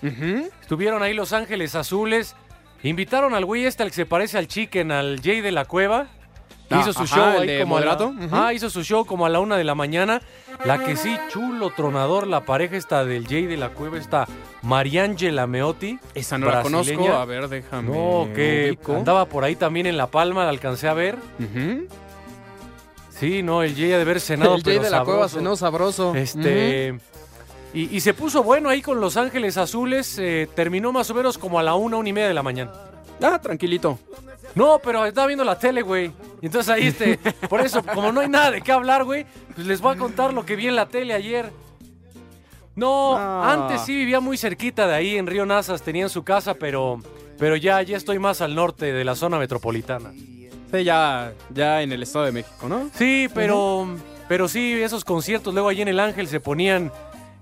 estuvieron 0.60 1.02
ahí 1.02 1.14
Los 1.14 1.32
Ángeles 1.32 1.74
Azules. 1.74 2.36
Invitaron 2.84 3.34
al 3.34 3.44
güey 3.44 3.64
este 3.66 3.82
al 3.82 3.88
que 3.90 3.96
se 3.96 4.06
parece 4.06 4.38
al 4.38 4.46
Chicken, 4.46 4.92
al 4.92 5.20
Jay 5.22 5.40
de 5.40 5.50
la 5.50 5.64
Cueva. 5.64 6.06
Ah, 6.70 6.80
hizo 6.80 6.92
su 6.92 7.02
ajá, 7.04 7.16
show 7.16 7.28
el 7.36 7.40
ahí 7.42 7.56
de 7.56 7.62
como 7.62 7.76
a 7.78 7.80
la- 7.80 7.94
Moderato. 7.96 8.14
Ah, 8.30 8.52
hizo 8.52 8.68
su 8.68 8.82
show 8.82 9.04
como 9.06 9.24
a 9.24 9.28
la 9.28 9.40
una 9.40 9.56
de 9.56 9.64
la 9.64 9.74
mañana. 9.74 10.20
La 10.64 10.78
que 10.84 10.96
sí, 10.96 11.16
chulo, 11.30 11.70
tronador, 11.70 12.26
la 12.26 12.44
pareja 12.44 12.76
está 12.76 13.04
del 13.04 13.26
Jay 13.26 13.46
de 13.46 13.56
la 13.56 13.70
Cueva, 13.70 13.96
está 13.96 14.26
Mariangela 14.62 15.46
Meotti. 15.46 15.98
Esa 16.14 16.36
no 16.36 16.50
la 16.50 16.62
conozco. 16.62 17.08
A 17.12 17.24
ver, 17.24 17.48
déjame. 17.48 17.88
No, 17.88 18.28
que 18.34 18.68
ubico. 18.76 18.96
andaba 18.96 19.26
por 19.26 19.44
ahí 19.44 19.56
también 19.56 19.86
en 19.86 19.96
La 19.96 20.08
Palma, 20.08 20.42
la 20.44 20.50
alcancé 20.50 20.88
a 20.88 20.94
ver. 20.94 21.16
Sí, 23.10 23.42
no, 23.42 23.62
el 23.62 23.74
Jay 23.74 23.92
ha 23.92 23.96
de 23.96 24.02
haber 24.02 24.20
cenado, 24.20 24.54
el 24.54 24.62
Jay 24.62 24.74
pero 24.74 24.84
de 24.84 24.90
la 24.90 25.04
cueva 25.04 25.28
cenó 25.28 25.56
sabroso. 25.56 26.14
Este. 26.14 26.98
y, 27.74 27.96
y 27.96 28.00
se 28.00 28.14
puso 28.14 28.42
bueno 28.42 28.68
ahí 28.68 28.80
con 28.82 29.00
Los 29.00 29.16
Ángeles 29.16 29.56
Azules. 29.56 30.18
eh, 30.18 30.48
terminó 30.54 30.92
más 30.92 31.10
o 31.10 31.14
menos 31.14 31.36
como 31.38 31.58
a 31.58 31.62
la 31.62 31.74
una, 31.74 31.96
una 31.96 32.08
y 32.08 32.12
media 32.12 32.28
de 32.28 32.34
la 32.34 32.42
mañana. 32.42 32.72
Ah, 33.22 33.40
tranquilito. 33.40 33.98
No, 34.54 34.78
pero 34.82 35.06
estaba 35.06 35.26
viendo 35.26 35.44
la 35.44 35.58
tele, 35.58 35.82
güey. 35.82 36.10
Y 36.40 36.46
entonces 36.46 36.68
ahí, 36.72 36.88
este, 36.88 37.18
por 37.48 37.60
eso, 37.60 37.82
como 37.82 38.10
no 38.12 38.20
hay 38.20 38.28
nada 38.28 38.50
de 38.50 38.60
qué 38.62 38.72
hablar, 38.72 39.04
güey, 39.04 39.24
pues 39.54 39.66
les 39.66 39.80
voy 39.80 39.94
a 39.94 39.98
contar 39.98 40.32
lo 40.32 40.44
que 40.44 40.56
vi 40.56 40.66
en 40.68 40.76
la 40.76 40.86
tele 40.88 41.14
ayer. 41.14 41.52
No, 42.74 43.16
Ah. 43.16 43.52
antes 43.52 43.82
sí 43.82 43.94
vivía 43.94 44.20
muy 44.20 44.36
cerquita 44.36 44.86
de 44.86 44.94
ahí, 44.94 45.16
en 45.16 45.26
Río 45.26 45.44
Nazas, 45.46 45.82
tenían 45.82 46.08
su 46.08 46.22
casa, 46.22 46.54
pero, 46.54 47.00
pero 47.38 47.56
ya, 47.56 47.82
ya 47.82 47.96
estoy 47.96 48.18
más 48.20 48.40
al 48.40 48.54
norte 48.54 48.92
de 48.92 49.04
la 49.04 49.16
zona 49.16 49.38
metropolitana. 49.38 50.12
Sí, 50.12 50.84
ya, 50.84 51.32
ya 51.52 51.82
en 51.82 51.90
el 51.92 52.02
Estado 52.02 52.26
de 52.26 52.32
México, 52.32 52.68
¿no? 52.68 52.88
Sí, 52.94 53.28
pero, 53.34 53.96
pero 54.28 54.46
sí, 54.48 54.74
esos 54.74 55.04
conciertos 55.04 55.54
luego 55.54 55.68
allí 55.70 55.82
en 55.82 55.88
el 55.88 55.98
Ángel 55.98 56.28
se 56.28 56.38
ponían 56.40 56.92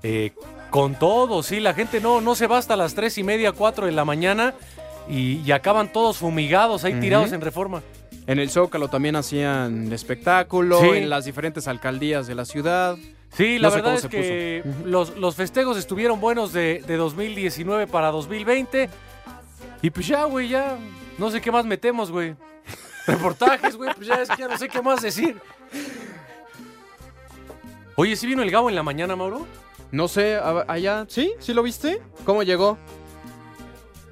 eh, 0.02 0.32
con 0.70 0.94
todo, 0.94 1.42
sí, 1.42 1.60
la 1.60 1.74
gente 1.74 2.00
no, 2.00 2.20
no 2.20 2.34
se 2.34 2.46
va 2.46 2.56
hasta 2.58 2.76
las 2.76 2.94
tres 2.94 3.18
y 3.18 3.22
media, 3.24 3.52
cuatro 3.52 3.86
de 3.86 3.92
la 3.92 4.04
mañana 4.04 4.54
y, 5.08 5.40
y 5.44 5.52
acaban 5.52 5.92
todos 5.92 6.18
fumigados 6.18 6.84
ahí 6.84 6.94
tirados 7.00 7.32
en 7.32 7.40
reforma. 7.40 7.82
En 8.26 8.38
el 8.40 8.50
Zócalo 8.50 8.88
también 8.88 9.14
hacían 9.16 9.92
espectáculo, 9.92 10.80
Sí. 10.80 10.88
en 10.98 11.10
las 11.10 11.24
diferentes 11.24 11.68
alcaldías 11.68 12.26
de 12.26 12.34
la 12.34 12.44
ciudad. 12.44 12.96
Sí, 13.32 13.58
la 13.58 13.68
No 13.68 13.70
sé 13.74 13.76
verdad 13.82 13.94
es 13.96 14.06
que 14.06 14.64
los, 14.84 15.16
los 15.16 15.36
festejos 15.36 15.76
estuvieron 15.76 16.20
buenos 16.20 16.52
de, 16.52 16.82
de 16.86 16.96
2019 16.96 17.86
para 17.86 18.10
2020. 18.10 18.88
Y 19.82 19.90
pues 19.90 20.06
ya, 20.08 20.24
güey, 20.24 20.48
ya 20.48 20.76
no 21.18 21.30
sé 21.30 21.40
qué 21.40 21.52
más 21.52 21.64
metemos, 21.66 22.10
güey. 22.10 22.34
Reportajes, 23.06 23.76
güey, 23.76 23.90
pues 23.94 24.08
ya 24.08 24.14
es 24.22 24.28
que 24.30 24.38
ya 24.38 24.48
no 24.48 24.58
sé 24.58 24.68
qué 24.68 24.82
más 24.82 25.02
decir. 25.02 25.36
Oye, 27.96 28.16
¿sí 28.16 28.26
vino 28.26 28.42
el 28.42 28.50
Gabo 28.50 28.68
en 28.68 28.74
la 28.74 28.82
mañana, 28.82 29.16
Mauro? 29.16 29.46
No 29.92 30.08
sé, 30.08 30.38
allá, 30.68 31.06
¿sí? 31.08 31.32
¿Sí 31.38 31.54
lo 31.54 31.62
viste? 31.62 32.00
¿Cómo 32.24 32.42
llegó? 32.42 32.76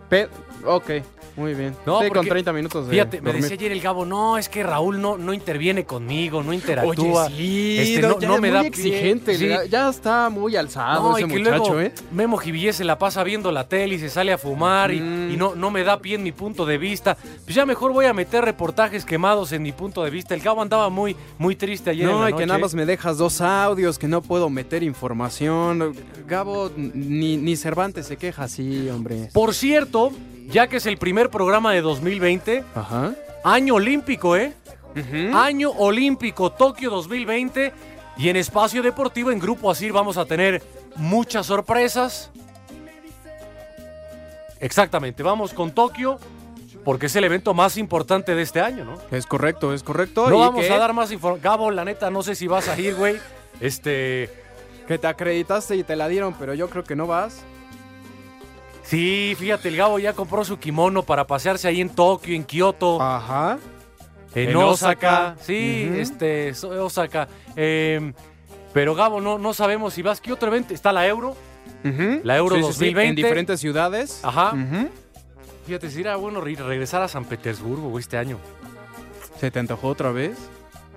Pe- 0.09 0.29
ok, 0.67 0.91
muy 1.37 1.55
bien. 1.55 1.75
No, 1.87 1.99
sí, 2.01 2.07
con 2.09 2.15
porque- 2.19 2.31
30 2.31 2.53
minutos 2.53 2.87
de 2.87 2.93
Fíjate, 2.93 3.21
me 3.21 3.33
decía 3.33 3.55
ayer 3.55 3.73
el 3.73 3.81
Gabo, 3.81 4.05
no, 4.07 4.39
es 4.39 4.49
que 4.49 4.63
Raúl 4.63 5.01
no, 5.01 5.17
no 5.19 5.33
interviene 5.33 5.85
conmigo, 5.85 6.43
no 6.43 6.53
interactúa. 6.53 7.27
Oye, 7.27 7.35
sí, 7.37 7.77
este, 7.79 8.03
no, 8.07 8.19
ya 8.21 8.29
no 8.29 8.35
es 8.37 8.41
me 8.41 8.49
muy 8.49 8.57
da 8.61 8.67
exigente. 8.67 9.37
Sí. 9.37 9.49
Ya, 9.71 9.89
está 9.89 10.31
muy 10.31 10.55
alzado 10.57 11.11
No, 11.11 11.17
ese 11.19 11.27
y 11.27 11.31
que 11.31 11.39
muchacho, 11.39 11.57
luego 11.75 11.81
¿eh? 11.81 11.93
Memo 12.13 12.37
Jivillet 12.37 12.73
se 12.73 12.85
la 12.85 12.99
pasa 12.99 13.25
viendo 13.25 13.51
la 13.53 13.69
tele 13.69 13.97
y 13.97 13.99
se 13.99 14.09
sale 14.11 14.33
a 14.33 14.39
fumar 14.39 14.93
y- 14.93 15.01
Mm. 15.01 15.31
y, 15.33 15.37
no, 15.37 15.55
no 15.55 15.71
me 15.71 15.83
da 15.85 15.99
pie 16.01 16.15
en 16.15 16.23
mi 16.23 16.33
punto 16.33 16.65
de 16.67 16.79
vista. 16.79 17.17
Pues 17.45 17.55
ya 17.55 17.67
mejor 17.67 17.93
voy 17.93 18.07
a 18.07 18.13
meter 18.13 18.45
reportajes 18.45 19.05
quemados 19.05 19.53
en 19.53 19.63
mi 19.63 19.73
punto 19.73 20.05
de 20.05 20.11
vista. 20.11 20.35
El 20.35 20.41
Gabo 20.41 20.63
andaba 20.63 20.89
muy, 20.89 21.17
muy 21.39 21.57
triste 21.57 21.91
ayer 21.91 22.05
en 22.09 22.13
No, 22.13 22.23
la 22.23 22.31
y 22.31 22.35
que 22.35 22.47
nada 22.47 22.59
más 22.61 22.75
me 22.75 22.87
dejas 22.87 23.19
dos 23.19 23.41
audios, 23.41 23.99
que 23.99 24.07
no 24.09 24.23
puedo 24.23 24.49
meter 24.51 24.83
información. 24.85 25.95
Gabo, 26.29 26.71
ni, 26.77 27.37
ni 27.37 27.57
Cervantes 27.57 28.07
se 28.07 28.17
queja 28.17 28.45
así, 28.45 28.89
hombre. 28.89 29.29
Por 29.33 29.55
cierto, 29.55 30.13
ya 30.49 30.67
que 30.69 30.77
es 30.77 30.87
el 30.87 30.99
primer 30.99 31.31
programa 31.31 31.73
de 31.73 31.81
2020, 31.81 32.65
Ajá. 32.75 33.15
año 33.45 33.75
olímpico, 33.75 34.37
¿eh? 34.37 34.53
Año 35.35 35.71
olímpico 35.71 36.53
Tokio 36.53 36.89
2020 36.91 37.73
y 38.17 38.29
en 38.29 38.37
espacio 38.37 38.81
deportivo 38.83 39.33
en 39.33 39.41
Grupo 39.41 39.71
Asir 39.71 39.93
vamos 39.93 40.17
a 40.17 40.25
tener 40.25 40.63
muchas 40.97 41.47
sorpresas. 41.47 42.31
Exactamente, 44.61 45.23
vamos 45.23 45.53
con 45.53 45.73
Tokio 45.73 46.19
porque 46.85 47.07
es 47.07 47.17
el 47.17 47.25
evento 47.25 47.55
más 47.55 47.77
importante 47.77 48.35
de 48.35 48.43
este 48.43 48.61
año, 48.61 48.85
¿no? 48.85 48.99
Es 49.11 49.27
correcto, 49.27 49.73
es 49.73 49.83
correcto. 49.83 50.29
No 50.29 50.37
y 50.37 50.39
vamos 50.39 50.71
a 50.71 50.77
dar 50.77 50.93
más 50.93 51.11
información. 51.11 51.43
Gabo, 51.43 51.71
la 51.71 51.85
neta, 51.85 52.11
no 52.11 52.23
sé 52.23 52.35
si 52.35 52.47
vas 52.47 52.69
a 52.69 52.79
ir, 52.79 52.95
güey. 52.95 53.17
Este, 53.61 54.31
Que 54.87 54.99
te 54.99 55.07
acreditaste 55.07 55.77
y 55.77 55.83
te 55.83 55.97
la 55.97 56.09
dieron, 56.09 56.35
pero 56.35 56.53
yo 56.53 56.69
creo 56.69 56.85
que 56.85 56.95
no 56.95 57.07
vas. 57.07 57.43
Sí, 58.85 59.35
fíjate, 59.39 59.69
el 59.69 59.77
Gabo 59.77 59.99
ya 59.99 60.13
compró 60.13 60.45
su 60.45 60.59
kimono 60.59 61.03
para 61.03 61.27
pasearse 61.27 61.67
ahí 61.69 61.81
en 61.81 61.89
Tokio, 61.91 62.35
en 62.35 62.45
Kioto. 62.45 63.01
Ajá. 63.03 63.59
En, 64.35 64.51
En 64.51 64.57
Osaka. 64.57 65.11
Osaka. 65.33 65.37
Sí, 65.43 65.91
este, 65.97 66.53
Osaka. 66.81 67.29
Eh, 67.57 68.13
pero 68.73 68.95
Gabo, 68.95 69.21
no, 69.21 69.39
no 69.39 69.55
sabemos 69.55 69.95
si 69.95 70.03
vas. 70.03 70.21
¿Qué 70.21 70.33
otro 70.33 70.49
evento? 70.49 70.75
Está 70.75 70.93
la 70.93 71.07
Euro. 71.07 71.37
La 72.23 72.37
Euro 72.37 72.57
Sí, 72.57 72.63
sí, 72.63 72.67
sí, 72.73 72.79
2020. 72.87 73.09
en 73.11 73.15
diferentes 73.17 73.61
ciudades. 73.61 74.21
Ajá. 74.23 74.53
Ujú. 74.55 74.89
Fíjate, 75.67 75.91
si 75.91 76.01
era 76.01 76.17
bueno 76.17 76.41
re- 76.41 76.57
regresar 76.57 77.03
a 77.03 77.09
San 77.09 77.25
Petersburgo, 77.27 77.89
güey, 77.91 78.01
este 78.03 78.17
año. 78.19 78.39
¿Se 79.39 79.51
te 79.51 79.59
antojó 79.59 79.89
otra 79.89 80.11
vez? 80.11 80.37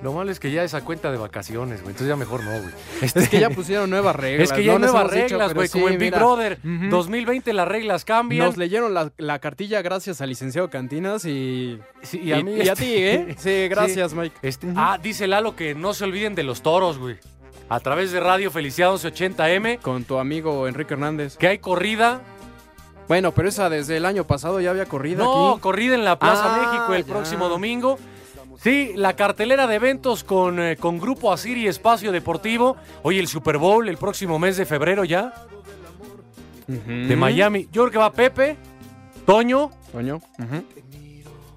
Lo 0.03 0.13
malo 0.13 0.29
es 0.31 0.39
que 0.39 0.51
ya 0.51 0.63
esa 0.63 0.81
cuenta 0.85 1.11
de 1.11 1.17
vacaciones, 1.17 1.81
güey. 1.81 1.89
Entonces 1.93 2.07
ya 2.07 2.15
mejor 2.15 2.43
no, 2.43 2.51
güey. 2.51 2.71
Este- 3.01 3.19
Es 3.21 3.29
que 3.29 3.39
ya 3.39 3.49
pusieron 3.55 3.89
nuevas 3.89 4.15
reglas. 4.15 4.43
Es 4.51 4.53
que 4.55 4.63
ya 4.63 4.73
no 4.73 4.79
nuevas 4.79 5.09
reglas, 5.09 5.53
güey. 5.55 5.67
sí, 5.67 5.73
como 5.73 5.89
en 5.89 5.97
Big 5.97 6.11
mira, 6.11 6.19
Brother. 6.19 6.59
Ujú. 6.63 6.89
2020 6.89 7.51
las 7.53 7.67
reglas 7.67 8.05
cambian. 8.05 8.45
Nos 8.45 8.57
leyeron 8.57 8.93
la, 8.93 9.11
la 9.17 9.39
cartilla 9.39 9.81
gracias 9.81 10.21
al 10.21 10.29
licenciado 10.29 10.69
Cantinas 10.69 11.25
y, 11.25 11.79
Sí, 12.03 12.19
y, 12.23 12.27
y 12.29 12.31
a 12.33 12.37
este- 12.73 12.75
ti, 12.75 12.93
¿eh? 12.95 13.35
Sí, 13.39 13.67
gracias, 13.69 14.13
Mike. 14.13 14.35
Este, 14.43 14.67
Ah, 14.75 14.99
dice 15.01 15.25
Lalo 15.25 15.55
que 15.55 15.73
no 15.73 15.95
se 15.95 16.03
olviden 16.03 16.35
de 16.35 16.43
los 16.43 16.61
toros, 16.61 16.99
güey. 16.99 17.17
A 17.67 17.79
través 17.79 18.11
de 18.11 18.19
Radio 18.19 18.51
Felicidad 18.51 18.91
1180M, 18.91 19.79
Con 19.79 20.03
tu 20.03 20.19
amigo 20.19 20.67
Enrique 20.67 20.93
Hernández. 20.93 21.37
que 21.37 21.47
hay 21.47 21.57
corrida. 21.57 22.21
Bueno, 23.07 23.31
pero 23.31 23.49
esa 23.49 23.69
desde 23.69 23.97
el 23.97 24.05
año 24.05 24.25
pasado 24.25 24.59
ya 24.61 24.69
había 24.69 24.85
corrida 24.85 25.23
No, 25.23 25.51
aquí. 25.53 25.61
corrida 25.61 25.95
en 25.95 26.03
la 26.05 26.19
Plaza 26.19 26.43
Ah, 26.55 26.57
México 26.71 26.93
el 26.93 27.03
ya. 27.05 27.13
próximo 27.13 27.49
domingo. 27.49 27.97
Sí, 28.57 28.93
la 28.95 29.15
cartelera 29.15 29.67
de 29.67 29.75
eventos 29.75 30.23
con, 30.23 30.59
eh, 30.59 30.77
con 30.77 30.99
Grupo 30.99 31.31
Asir 31.31 31.57
y 31.57 31.67
Espacio 31.67 32.11
Deportivo. 32.11 32.75
Hoy 33.03 33.19
el 33.19 33.27
Super 33.27 33.57
Bowl 33.57 33.87
el 33.87 33.97
próximo 33.97 34.39
mes 34.39 34.57
de 34.57 34.65
febrero 34.65 35.03
ya, 35.03 35.33
de 36.67 37.15
Miami. 37.15 37.67
Yo 37.71 37.83
creo 37.83 37.91
que 37.91 37.97
va 37.97 38.11
Pepe, 38.11 38.57
Toño, 39.25 39.71
Toño. 39.91 40.21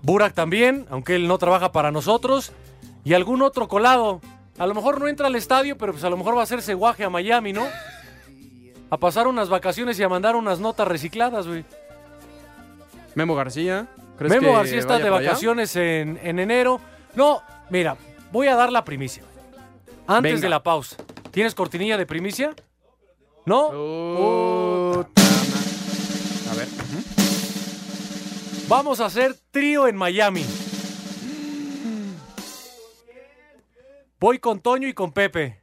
Burak 0.03 0.35
también, 0.35 0.87
aunque 0.91 1.17
él 1.17 1.27
no 1.27 1.39
trabaja 1.39 1.73
para 1.73 1.91
nosotros. 1.91 2.53
Y 3.03 3.15
algún 3.15 3.43
otro 3.43 3.67
colado. 3.67 4.21
A 4.59 4.67
lo 4.67 4.75
mejor 4.75 5.01
no 5.01 5.09
entra 5.09 5.27
al 5.27 5.37
estadio, 5.37 5.79
pero 5.79 5.93
pues 5.93 6.05
a 6.05 6.11
lo 6.11 6.19
mejor 6.19 6.37
va 6.37 6.41
a 6.41 6.45
hacerse 6.45 6.75
guaje 6.75 7.03
a 7.03 7.11
Miami, 7.11 7.53
¿no? 7.55 7.67
A 8.91 8.99
pasar 8.99 9.27
unas 9.27 9.49
vacaciones 9.49 9.99
y 9.99 10.03
a 10.03 10.09
mandar 10.09 10.37
unas 10.37 10.61
notas 10.61 10.87
recicladas, 10.87 11.47
güey. 11.47 11.65
Memo 13.15 13.35
García. 13.35 13.89
¿Crees 14.21 14.35
Memo 14.35 14.53
que 14.53 14.59
García 14.59 14.79
está 14.79 14.99
de 14.99 15.09
vacaciones 15.09 15.75
en, 15.77 16.21
en 16.23 16.39
enero. 16.39 16.79
No, 17.15 17.43
mira, 17.71 17.97
voy 18.31 18.49
a 18.49 18.55
dar 18.55 18.71
la 18.71 18.85
primicia. 18.85 19.23
Antes 20.07 20.33
Venga. 20.33 20.43
de 20.43 20.49
la 20.51 20.63
pausa. 20.63 20.97
¿Tienes 21.31 21.55
cortinilla 21.55 21.97
de 21.97 22.05
primicia? 22.05 22.55
¿No? 23.47 23.69
A 26.51 26.55
ver. 26.55 26.69
Vamos 28.69 29.01
a 29.01 29.07
hacer 29.07 29.35
trío 29.51 29.89
en 29.89 29.97
Miami. 29.97 30.45
Voy 34.19 34.39
con 34.39 34.61
Toño 34.61 34.87
y 34.87 34.93
con 34.93 35.13
Pepe. 35.13 35.60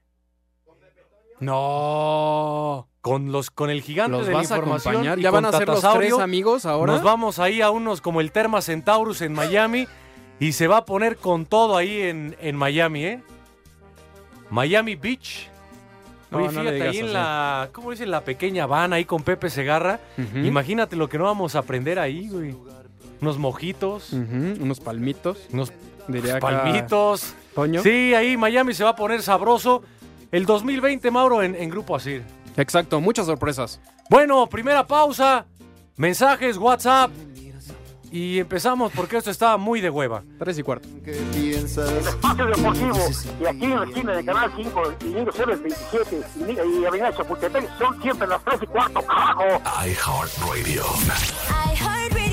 No. 1.40 2.88
Con 3.02 3.32
los 3.32 3.50
con 3.52 3.70
el 3.70 3.82
gigante 3.82 4.12
¿Los 4.18 4.28
de 4.28 4.34
la 4.34 4.40
a 4.40 4.44
información. 4.44 4.94
acompañar? 4.96 5.20
¿Ya 5.20 5.32
van 5.32 5.46
a 5.46 5.52
ser 5.52 5.68
los 5.68 5.82
tres 5.94 6.14
amigos 6.20 6.66
ahora? 6.66 6.94
Nos 6.94 7.04
vamos 7.04 7.40
ahí 7.40 7.62
a 7.62 7.70
unos 7.70 8.02
como 8.02 8.20
el 8.22 8.32
Terma 8.32 8.62
Centaurus 8.62 9.22
en 9.22 9.34
Miami 9.34 9.88
y 10.40 10.52
se 10.54 10.68
va 10.68 10.78
a 10.78 10.86
poner 10.86 11.18
con 11.18 11.46
todo 11.46 11.78
ahí 11.78 12.02
en, 12.02 12.36
en 12.42 12.56
Miami, 12.58 13.06
¿eh? 13.06 13.24
Miami 14.50 14.96
Beach. 14.96 15.50
No, 16.30 16.40
Oye, 16.40 16.52
no 16.52 16.64
le 16.64 16.72
fíjate 16.74 16.90
ahí 16.90 16.98
en 16.98 17.06
así. 17.06 17.14
la, 17.14 17.70
¿cómo 17.72 17.92
dice? 17.92 18.06
La 18.06 18.22
pequeña 18.22 18.66
van 18.66 18.92
ahí 18.92 19.06
con 19.06 19.24
Pepe 19.24 19.50
Segarra. 19.50 20.00
Ujú. 20.18 20.40
Imagínate 20.40 20.98
lo 20.98 21.08
que 21.08 21.18
no 21.18 21.24
vamos 21.24 21.56
a 21.56 21.60
aprender 21.60 22.00
ahí, 22.00 22.28
güey. 22.30 22.54
Unos 23.22 23.38
mojitos, 23.38 24.12
Ujú, 24.14 24.62
Unos 24.62 24.80
palmitos. 24.82 25.38
unos 25.52 25.72
Diría 26.10 26.40
palmitos. 26.40 27.34
Toño. 27.56 27.82
Sí, 27.82 28.14
ahí 28.14 28.36
Miami 28.38 28.74
se 28.74 28.84
va 28.84 28.92
a 28.92 28.96
poner 28.96 29.22
sabroso. 29.22 29.82
El 30.32 30.46
2020, 30.46 31.10
Mauro, 31.12 31.42
en, 31.42 31.56
en 31.56 31.70
Grupo 31.70 31.96
Asir. 31.96 32.24
Exacto, 32.58 33.00
muchas 33.00 33.26
sorpresas. 33.26 33.80
Bueno, 34.10 34.48
primera 34.48 34.86
pausa. 34.86 35.46
Mensajes, 35.96 36.58
WhatsApp. 36.58 37.12
Y 38.10 38.40
empezamos 38.40 38.94
porque 38.96 39.18
esto 39.18 39.30
está 39.30 39.58
muy 39.58 39.82
de 39.82 39.90
hueva. 39.90 40.24
Tres 40.40 40.58
y 40.58 40.64
cuarto. 40.64 40.88
Espacio 41.06 42.46
Deportivo, 42.46 42.98
y 43.42 43.46
aquí 43.46 43.66
en 43.66 43.80
la 43.80 43.86
esquina 43.86 44.14
de 44.14 44.26
Canal 44.26 44.54
5, 44.56 44.82
y 45.02 45.06
Niño 45.06 45.32
Ceres 45.34 45.62
27, 45.62 46.22
y, 46.48 46.80
y 46.82 46.86
Avenida 46.86 47.14
Chapultepec, 47.16 47.78
son 47.78 48.02
siempre 48.02 48.28
las 48.28 48.42
3 48.46 48.60
y 48.64 48.66
cuarto, 48.68 49.02
carajo. 49.02 49.44
iHeartRadio. 49.86 50.84
iHeartRadio. 51.74 52.27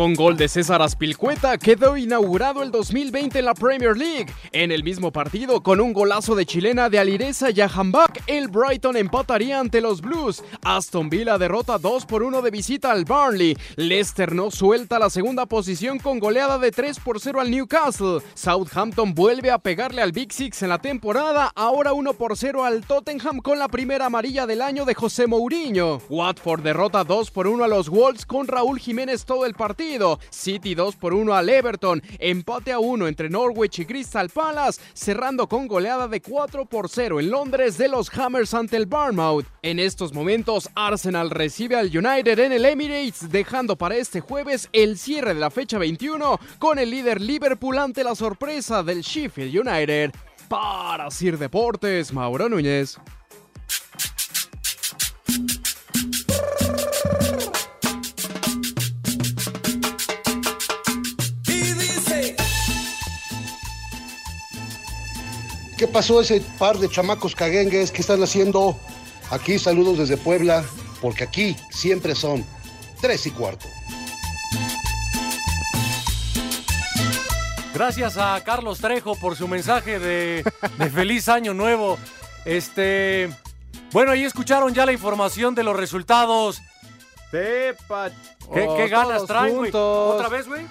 Con 0.00 0.14
gol 0.14 0.38
de 0.38 0.48
César 0.48 0.80
Aspilcueta 0.80 1.58
quedó 1.58 1.94
inaugurado 1.94 2.62
el 2.62 2.70
2020 2.70 3.40
en 3.40 3.44
la 3.44 3.52
Premier 3.52 3.94
League. 3.98 4.32
En 4.50 4.72
el 4.72 4.82
mismo 4.82 5.12
partido, 5.12 5.62
con 5.62 5.78
un 5.78 5.92
golazo 5.92 6.34
de 6.34 6.46
chilena 6.46 6.88
de 6.88 6.98
Alireza 6.98 7.50
Yahambak, 7.50 8.22
el 8.26 8.48
Brighton 8.48 8.96
empataría 8.96 9.60
ante 9.60 9.82
los 9.82 10.00
Blues. 10.00 10.42
Aston 10.64 11.10
Villa 11.10 11.36
derrota 11.36 11.76
2 11.76 12.06
por 12.06 12.22
1 12.22 12.40
de 12.40 12.50
visita 12.50 12.92
al 12.92 13.04
Burnley. 13.04 13.58
Leicester 13.76 14.34
no 14.34 14.50
suelta 14.50 14.98
la 14.98 15.10
segunda 15.10 15.44
posición 15.44 15.98
con 15.98 16.18
goleada 16.18 16.56
de 16.56 16.70
3 16.70 16.98
por 17.00 17.20
0 17.20 17.38
al 17.38 17.50
Newcastle. 17.50 18.20
Southampton 18.32 19.12
vuelve 19.12 19.50
a 19.50 19.58
pegarle 19.58 20.00
al 20.00 20.12
Big 20.12 20.32
Six 20.32 20.62
en 20.62 20.70
la 20.70 20.78
temporada, 20.78 21.52
ahora 21.54 21.92
1 21.92 22.14
por 22.14 22.38
0 22.38 22.64
al 22.64 22.86
Tottenham 22.86 23.40
con 23.40 23.58
la 23.58 23.68
primera 23.68 24.06
amarilla 24.06 24.46
del 24.46 24.62
año 24.62 24.86
de 24.86 24.94
José 24.94 25.26
Mourinho. 25.26 26.00
Watford 26.08 26.62
derrota 26.62 27.04
2 27.04 27.30
por 27.32 27.46
1 27.46 27.64
a 27.64 27.68
los 27.68 27.90
Wolves 27.90 28.24
con 28.24 28.48
Raúl 28.48 28.78
Jiménez 28.78 29.26
todo 29.26 29.44
el 29.44 29.52
partido. 29.52 29.89
City 30.30 30.74
2 30.74 30.96
por 30.96 31.14
1 31.14 31.34
al 31.34 31.48
Everton. 31.48 32.02
Empate 32.18 32.72
a 32.72 32.78
1 32.78 33.08
entre 33.08 33.28
Norwich 33.28 33.80
y 33.80 33.86
Crystal 33.86 34.28
Palace, 34.28 34.80
cerrando 34.92 35.48
con 35.48 35.66
goleada 35.66 36.06
de 36.06 36.20
4 36.20 36.66
por 36.66 36.88
0 36.88 37.18
en 37.18 37.30
Londres 37.30 37.76
de 37.76 37.88
los 37.88 38.08
Hammers 38.16 38.54
ante 38.54 38.76
el 38.76 38.86
Bournemouth. 38.86 39.46
En 39.62 39.78
estos 39.78 40.12
momentos, 40.12 40.70
Arsenal 40.74 41.30
recibe 41.30 41.76
al 41.76 41.86
United 41.86 42.38
en 42.38 42.52
el 42.52 42.64
Emirates, 42.64 43.30
dejando 43.30 43.76
para 43.76 43.96
este 43.96 44.20
jueves 44.20 44.68
el 44.72 44.96
cierre 44.96 45.34
de 45.34 45.40
la 45.40 45.50
fecha 45.50 45.78
21 45.78 46.38
con 46.58 46.78
el 46.78 46.90
líder 46.90 47.20
Liverpool 47.20 47.78
ante 47.78 48.04
la 48.04 48.14
sorpresa 48.14 48.82
del 48.82 49.02
Sheffield 49.02 49.66
United. 49.66 50.12
Para 50.48 51.10
Sir 51.10 51.38
Deportes, 51.38 52.12
Mauro 52.12 52.48
Núñez. 52.48 52.98
¿Qué 65.80 65.88
pasó 65.88 66.20
ese 66.20 66.42
par 66.58 66.76
de 66.76 66.90
chamacos 66.90 67.34
caguengues? 67.34 67.90
¿Qué 67.90 68.02
están 68.02 68.22
haciendo? 68.22 68.78
Aquí 69.30 69.58
saludos 69.58 69.96
desde 69.96 70.18
Puebla, 70.18 70.62
porque 71.00 71.24
aquí 71.24 71.56
siempre 71.70 72.14
son 72.14 72.44
tres 73.00 73.24
y 73.24 73.30
cuarto. 73.30 73.66
Gracias 77.72 78.18
a 78.18 78.38
Carlos 78.44 78.78
Trejo 78.80 79.14
por 79.14 79.36
su 79.36 79.48
mensaje 79.48 79.98
de, 79.98 80.44
de 80.76 80.90
feliz 80.90 81.30
año 81.30 81.54
nuevo. 81.54 81.96
Este, 82.44 83.30
bueno, 83.90 84.12
ahí 84.12 84.24
escucharon 84.24 84.74
ya 84.74 84.84
la 84.84 84.92
información 84.92 85.54
de 85.54 85.62
los 85.62 85.74
resultados. 85.74 86.60
Pepa. 87.30 88.10
¿Qué, 88.52 88.66
Oh, 88.68 88.76
qué 88.76 88.88
ganas 88.88 89.14
todos 89.14 89.28
traen, 89.28 89.56
güey? 89.56 89.70
¿Otra 89.72 90.28
vez, 90.28 90.46
güey? 90.46 90.66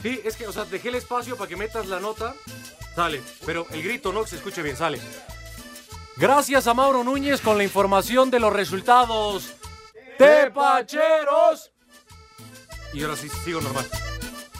Sí, 0.00 0.18
es 0.24 0.36
que, 0.36 0.46
o 0.46 0.52
sea, 0.52 0.64
dejé 0.64 0.88
el 0.88 0.94
espacio 0.94 1.36
para 1.36 1.50
que 1.50 1.56
metas 1.56 1.86
la 1.86 2.00
nota. 2.00 2.34
Sale, 2.94 3.22
pero 3.46 3.66
el 3.70 3.82
grito 3.82 4.12
no 4.12 4.26
se 4.26 4.36
escuche 4.36 4.62
bien, 4.62 4.76
sale. 4.76 5.00
Gracias 6.16 6.66
a 6.66 6.74
Mauro 6.74 7.02
Núñez 7.04 7.40
con 7.40 7.56
la 7.56 7.64
información 7.64 8.30
de 8.30 8.40
los 8.40 8.52
resultados. 8.52 9.54
¡Tepacheros! 10.18 11.72
Y 12.92 13.02
ahora 13.02 13.16
sí, 13.16 13.28
sigo 13.44 13.60
normal. 13.60 13.86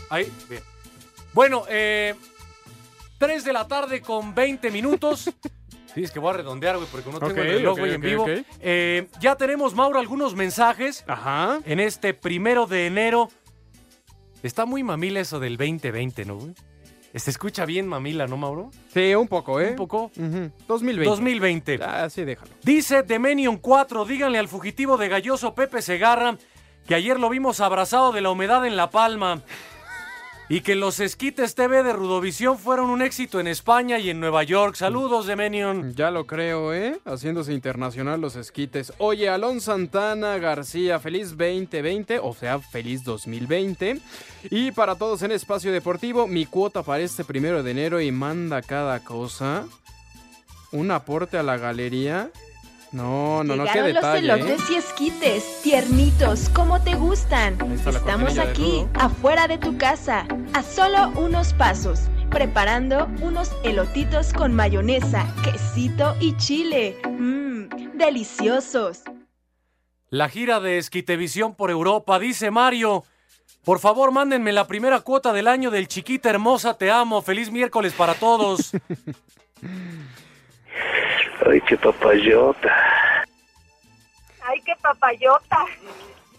Ahí, 0.09 0.33
bien. 0.49 0.63
Bueno, 1.33 1.65
eh, 1.69 2.15
3 3.19 3.45
de 3.45 3.53
la 3.53 3.69
tarde 3.69 4.01
con 4.01 4.35
20 4.35 4.71
minutos. 4.71 5.31
Sí, 5.93 6.05
es 6.05 6.13
que 6.13 6.21
voy 6.21 6.31
a 6.31 6.37
redondear, 6.37 6.77
güey, 6.77 6.87
porque 6.89 7.11
no 7.11 7.19
tengo 7.19 7.33
Ok, 7.33 7.39
el 7.39 7.47
reloj, 7.49 7.77
güey, 7.81 7.95
en 7.95 8.01
vivo. 8.01 8.25
Eh, 8.61 9.09
ya 9.21 9.35
tenemos, 9.35 9.75
Mauro, 9.75 9.99
algunos 9.99 10.37
mensajes 10.37 11.03
Ajá. 11.09 11.59
en 11.65 11.81
este 11.81 12.15
primero 12.15 12.69
de 12.69 12.87
enero. 12.87 13.29
Está 14.45 14.67
muy 14.67 14.85
mamila 14.85 15.19
eso 15.19 15.41
del 15.41 15.57
2020, 15.57 16.25
¿no, 16.27 16.37
güey? 16.37 16.55
Se 17.15 17.31
escucha 17.31 17.65
bien 17.65 17.89
mamila, 17.89 18.27
¿no, 18.27 18.37
Mauro? 18.37 18.71
Sí, 18.95 19.15
un 19.15 19.27
poco, 19.27 19.61
¿eh? 19.61 19.71
Un 19.71 19.77
poco. 19.77 20.11
Ujú. 20.17 20.51
2020. 20.69 21.05
2020. 21.11 21.81
Ah, 21.83 22.09
sí, 22.09 22.25
déjalo. 22.25 22.53
Dice 22.63 23.03
Demenion 23.03 23.57
4, 23.57 24.05
díganle 24.05 24.39
al 24.39 24.49
fugitivo 24.49 24.97
de 24.97 25.09
Galloso 25.09 25.55
Pepe 25.55 25.83
Segarra 25.83 26.37
que 26.87 26.95
ayer 26.95 27.21
lo 27.21 27.29
vimos 27.29 27.61
abrazado 27.61 28.13
de 28.13 28.21
la 28.21 28.31
humedad 28.31 28.65
en 28.67 28.77
La 28.77 28.91
Palma 28.91 29.43
y 30.51 30.63
que 30.63 30.75
los 30.75 30.99
esquites 30.99 31.55
TV 31.55 31.85
de 31.85 31.93
Rudovisión 31.93 32.59
fueron 32.59 32.91
un 32.91 33.03
éxito 33.03 33.39
en 33.39 33.47
España 33.47 34.01
y 34.01 34.11
en 34.11 34.19
Nueva 34.19 34.43
York. 34.43 34.75
Saludos, 34.75 35.29
Demenion. 35.29 35.95
Ya 35.95 36.11
lo 36.11 36.27
creo, 36.27 36.75
¿eh? 36.75 36.99
Haciéndose 37.05 37.55
internacional 37.55 38.21
los 38.21 38.35
esquites. 38.35 38.93
Oye, 38.99 39.29
Alon 39.29 39.61
Santana 39.61 40.39
García, 40.39 40.99
feliz 40.99 41.37
2020, 41.37 42.19
o 42.19 42.35
sea, 42.35 42.59
feliz 42.59 43.05
2020. 43.05 44.01
Y 44.51 44.73
para 44.73 44.97
todos 44.97 45.23
en 45.23 45.31
Espacio 45.31 45.71
Deportivo, 45.71 46.27
mi 46.27 46.47
cuota 46.47 46.83
para 46.83 47.05
este 47.05 47.23
primero 47.23 47.63
de 47.63 47.71
enero 47.71 48.01
y 48.01 48.11
manda 48.11 48.61
cada 48.61 49.05
cosa. 49.05 49.67
Un 50.73 50.91
aporte 50.91 51.39
a 51.39 51.45
la 51.45 51.59
galería. 51.59 52.33
No, 52.93 53.45
no, 53.45 53.55
no, 53.55 53.65
qué 53.65 53.71
Llegaron 53.83 53.93
detalle. 53.95 54.27
los 54.27 54.39
¿eh? 54.39 54.43
elotes 54.43 54.71
y 54.71 54.75
esquites, 54.75 55.63
tiernitos, 55.63 56.49
como 56.49 56.83
te 56.83 56.97
gustan. 56.97 57.57
Estamos 57.87 58.37
aquí, 58.39 58.85
afuera 58.95 59.47
de 59.47 59.59
tu 59.59 59.79
casa, 59.79 60.27
a 60.55 60.63
solo 60.63 61.11
unos 61.11 61.53
pasos, 61.55 62.09
preparando 62.31 63.07
unos 63.23 63.53
elotitos 63.63 64.33
con 64.33 64.53
mayonesa, 64.55 65.33
quesito 65.45 66.17
y 66.19 66.37
chile. 66.37 66.97
Mmm, 67.09 67.97
deliciosos. 67.97 69.03
La 70.09 70.29
gira 70.29 70.59
de 70.59 70.79
Esquitevisión 70.79 71.55
por 71.55 71.71
Europa, 71.71 72.19
dice 72.19 72.51
Mario. 72.51 73.05
Por 73.65 73.79
favor, 73.79 74.11
mándenme 74.11 74.51
la 74.53 74.67
primera 74.67 74.99
cuota 75.01 75.33
del 75.33 75.47
año 75.47 75.71
del 75.71 75.87
Chiquita 75.87 76.31
Hermosa, 76.31 76.75
te 76.75 76.91
amo. 76.91 77.23
Feliz 77.23 77.53
miércoles 77.53 77.93
para 77.93 78.15
todos. 78.15 78.73
Ay, 81.47 81.61
qué 81.63 81.77
papayota. 81.77 82.75
Ay, 84.43 84.61
qué 84.65 84.73
papayota. 84.81 85.67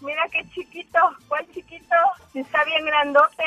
Mira 0.00 0.22
qué 0.30 0.44
chiquito. 0.54 0.98
¿Cuál 1.28 1.46
chiquito? 1.52 1.94
Está 2.34 2.64
bien 2.64 2.84
grandote. 2.84 3.44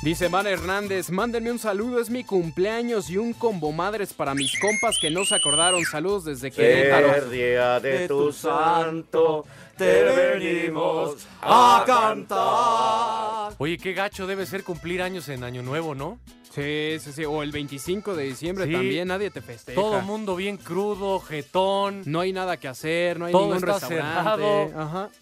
Dice 0.00 0.28
Man 0.28 0.46
Hernández, 0.46 1.10
mándenme 1.10 1.50
un 1.50 1.58
saludo, 1.58 2.00
es 2.00 2.08
mi 2.08 2.22
cumpleaños 2.22 3.10
y 3.10 3.16
un 3.16 3.32
combo 3.32 3.72
madres 3.72 4.14
para 4.14 4.32
mis 4.32 4.56
compas 4.60 4.96
que 5.00 5.10
no 5.10 5.24
se 5.24 5.34
acordaron. 5.34 5.84
Saludos 5.84 6.24
desde 6.24 6.52
Querétaro. 6.52 7.28
día 7.28 7.80
de 7.80 8.06
tu 8.06 8.32
santo, 8.32 9.44
te 9.76 10.04
venimos 10.04 11.26
a 11.42 11.82
cantar. 11.84 13.54
Oye, 13.58 13.76
qué 13.76 13.92
gacho 13.92 14.28
debe 14.28 14.46
ser 14.46 14.62
cumplir 14.62 15.02
años 15.02 15.28
en 15.28 15.42
Año 15.42 15.64
Nuevo, 15.64 15.96
¿no? 15.96 16.20
Sí, 16.54 16.96
sí, 17.00 17.12
sí. 17.12 17.24
O 17.24 17.42
el 17.42 17.52
25 17.52 18.14
de 18.16 18.24
diciembre 18.24 18.66
Sí. 18.66 18.72
también, 18.72 19.08
nadie 19.08 19.30
te 19.30 19.40
festeja. 19.42 19.80
Todo 19.80 20.00
mundo 20.00 20.34
bien 20.36 20.56
crudo, 20.56 21.20
jetón. 21.20 22.02
No 22.06 22.20
hay 22.20 22.32
nada 22.32 22.56
que 22.56 22.68
hacer, 22.68 23.18
no 23.18 23.26
hay 23.26 23.32
Todo 23.32 23.42
ningún 23.54 23.58
está 23.58 23.72
restaurante. 23.88 24.34
cerrado. 24.34 24.80
Ajá. 24.80 25.08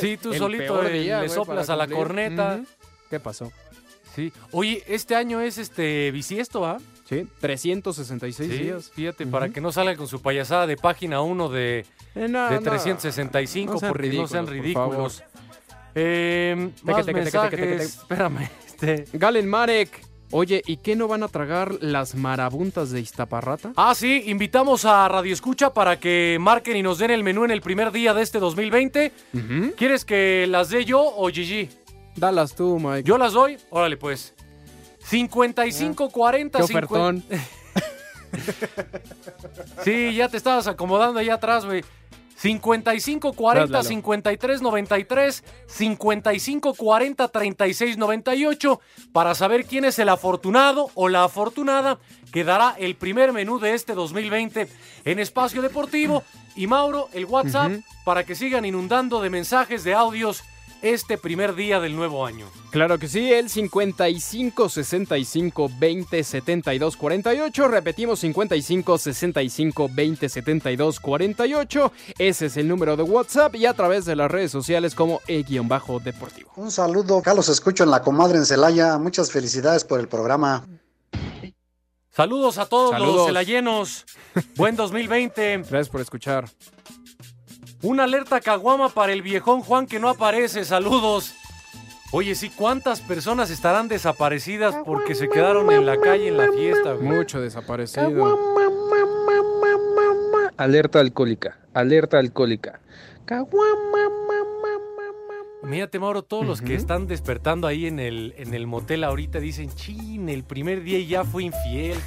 Sí, 0.00 0.16
tú 0.18 0.32
El 0.32 0.38
solito 0.38 0.82
día, 0.82 1.22
le 1.22 1.28
soplas 1.28 1.70
a 1.70 1.76
la 1.76 1.88
corneta. 1.88 2.60
¿Qué 3.08 3.18
pasó? 3.20 3.50
Sí. 4.14 4.32
Oye, 4.52 4.82
este 4.86 5.14
año 5.14 5.40
es 5.40 5.58
este 5.58 6.10
bisiesto, 6.10 6.64
¿ah? 6.66 6.78
Sí, 7.08 7.26
366 7.40 8.50
Sí, 8.50 8.58
días. 8.64 8.90
fíjate, 8.94 9.26
para 9.26 9.48
que 9.48 9.60
no 9.60 9.70
salga 9.72 9.94
con 9.96 10.08
su 10.08 10.20
payasada 10.20 10.66
de 10.66 10.76
página 10.76 11.20
1 11.22 11.48
de, 11.48 11.86
Eh, 12.14 12.26
no, 12.28 12.48
de 12.50 12.56
no. 12.56 12.62
365, 12.62 13.74
No 13.74 13.78
sean 13.78 13.92
porque 13.92 14.08
no 14.12 14.26
sean 14.26 14.46
ridículos, 14.46 14.74
por 14.88 14.92
ridículos. 14.92 15.22
Eh, 15.94 16.70
más 16.82 17.06
mensajes. 17.06 17.82
Espérame, 17.98 18.48
este... 18.80 19.04
Galen 19.16 19.48
Marek. 19.48 20.04
Oye, 20.32 20.62
¿y 20.66 20.78
qué 20.78 20.96
no 20.96 21.06
van 21.06 21.22
a 21.22 21.28
tragar 21.28 21.76
las 21.80 22.16
marabuntas 22.16 22.90
de 22.90 23.00
Iztaparrata? 23.00 23.72
Ah, 23.76 23.94
sí, 23.94 24.24
invitamos 24.26 24.84
a 24.84 25.06
Radio 25.08 25.32
Escucha 25.32 25.72
para 25.72 26.00
que 26.00 26.36
marquen 26.40 26.76
y 26.76 26.82
nos 26.82 26.98
den 26.98 27.12
el 27.12 27.22
menú 27.22 27.44
en 27.44 27.52
el 27.52 27.60
primer 27.60 27.92
día 27.92 28.12
de 28.12 28.22
este 28.22 28.40
2020. 28.40 29.12
Ujú. 29.34 29.72
¿Quieres 29.76 30.04
que 30.04 30.46
las 30.48 30.70
dé 30.70 30.84
yo 30.84 31.00
o 31.00 31.28
Gigi? 31.28 31.68
Dalas 32.16 32.56
tú, 32.56 32.78
Mike. 32.80 33.04
Yo 33.04 33.18
las 33.18 33.34
doy, 33.34 33.56
órale 33.70 33.96
pues. 33.96 34.34
55 34.98 36.10
40 36.10 36.58
Qué 36.58 36.66
50. 36.66 36.86
ofertón. 36.86 37.24
Sí, 39.84 40.14
ya 40.14 40.28
te 40.28 40.36
estabas 40.36 40.66
acomodando 40.66 41.20
ahí 41.20 41.30
atrás, 41.30 41.64
güey. 41.64 41.82
55 42.36 43.32
40 43.32 43.66
Traslalo. 43.66 43.88
53 43.88 44.62
93 44.62 45.44
55 45.66 46.74
40 46.74 47.28
36 47.28 47.98
98 47.98 48.80
para 49.12 49.34
saber 49.34 49.64
quién 49.64 49.84
es 49.84 49.98
el 49.98 50.08
afortunado 50.08 50.90
o 50.94 51.08
la 51.08 51.24
afortunada 51.24 51.98
que 52.32 52.44
dará 52.44 52.74
el 52.78 52.94
primer 52.96 53.32
menú 53.32 53.58
de 53.58 53.74
este 53.74 53.94
2020 53.94 54.68
en 55.04 55.18
Espacio 55.18 55.62
Deportivo 55.62 56.22
y 56.54 56.66
Mauro 56.66 57.08
el 57.12 57.24
WhatsApp 57.24 57.72
para 58.04 58.24
que 58.24 58.34
sigan 58.34 58.64
inundando 58.64 59.20
de 59.22 59.30
mensajes 59.30 59.84
de 59.84 59.94
audios 59.94 60.44
este 60.92 61.18
primer 61.18 61.54
día 61.54 61.80
del 61.80 61.96
nuevo 61.96 62.26
año? 62.26 62.46
Claro 62.70 62.98
que 62.98 63.08
sí, 63.08 63.32
el 63.32 63.48
55 63.50 64.68
65 64.68 65.70
20 65.78 66.24
72 66.24 66.96
48. 66.96 67.68
Repetimos 67.68 68.18
55 68.20 68.98
65 68.98 69.88
20 69.92 70.28
72 70.28 71.00
48. 71.00 71.92
Ese 72.18 72.46
es 72.46 72.56
el 72.56 72.68
número 72.68 72.96
de 72.96 73.02
WhatsApp 73.02 73.54
y 73.54 73.66
a 73.66 73.74
través 73.74 74.04
de 74.04 74.16
las 74.16 74.30
redes 74.30 74.50
sociales 74.50 74.94
como 74.94 75.20
e-deportivo. 75.26 76.52
Un 76.56 76.70
saludo, 76.70 77.22
Carlos, 77.22 77.48
escucho 77.48 77.84
en 77.84 77.90
la 77.90 78.02
comadre 78.02 78.38
en 78.38 78.46
Celaya. 78.46 78.98
Muchas 78.98 79.30
felicidades 79.30 79.84
por 79.84 80.00
el 80.00 80.08
programa. 80.08 80.66
Saludos 82.10 82.56
a 82.56 82.66
todos 82.66 82.92
los 82.92 83.00
Saludos. 83.00 83.26
celayenos. 83.26 84.04
Buen 84.56 84.74
2020. 84.74 85.58
Gracias 85.58 85.88
por 85.90 86.00
escuchar. 86.00 86.48
Una 87.82 88.04
alerta 88.04 88.40
caguama 88.40 88.88
para 88.88 89.12
el 89.12 89.22
viejón 89.22 89.62
Juan 89.62 89.86
que 89.86 89.98
no 89.98 90.08
aparece. 90.08 90.64
Saludos. 90.64 91.34
Oye, 92.12 92.34
sí, 92.34 92.50
¿cuántas 92.50 93.00
personas 93.00 93.50
estarán 93.50 93.88
desaparecidas 93.88 94.76
porque 94.84 95.14
se 95.14 95.28
quedaron 95.28 95.70
en 95.72 95.84
la 95.84 95.98
calle 96.00 96.28
en 96.28 96.36
la 96.36 96.50
fiesta? 96.52 96.92
güey? 96.92 97.06
Mucho 97.06 97.40
desaparecido. 97.40 98.38
Alerta 100.56 101.00
alcohólica, 101.00 101.58
alerta 101.74 102.18
alcohólica. 102.18 102.80
Mírate, 105.62 105.98
Mauro, 105.98 106.22
todos 106.22 106.46
los 106.46 106.62
que 106.62 106.76
están 106.76 107.08
despertando 107.08 107.66
ahí 107.66 107.86
en 107.86 107.98
el, 107.98 108.34
en 108.38 108.54
el 108.54 108.68
motel 108.68 109.02
ahorita 109.02 109.40
dicen, 109.40 109.68
chin, 109.74 110.28
el 110.28 110.44
primer 110.44 110.82
día 110.82 111.00
ya 111.00 111.24
fue 111.24 111.42
infiel. 111.44 111.98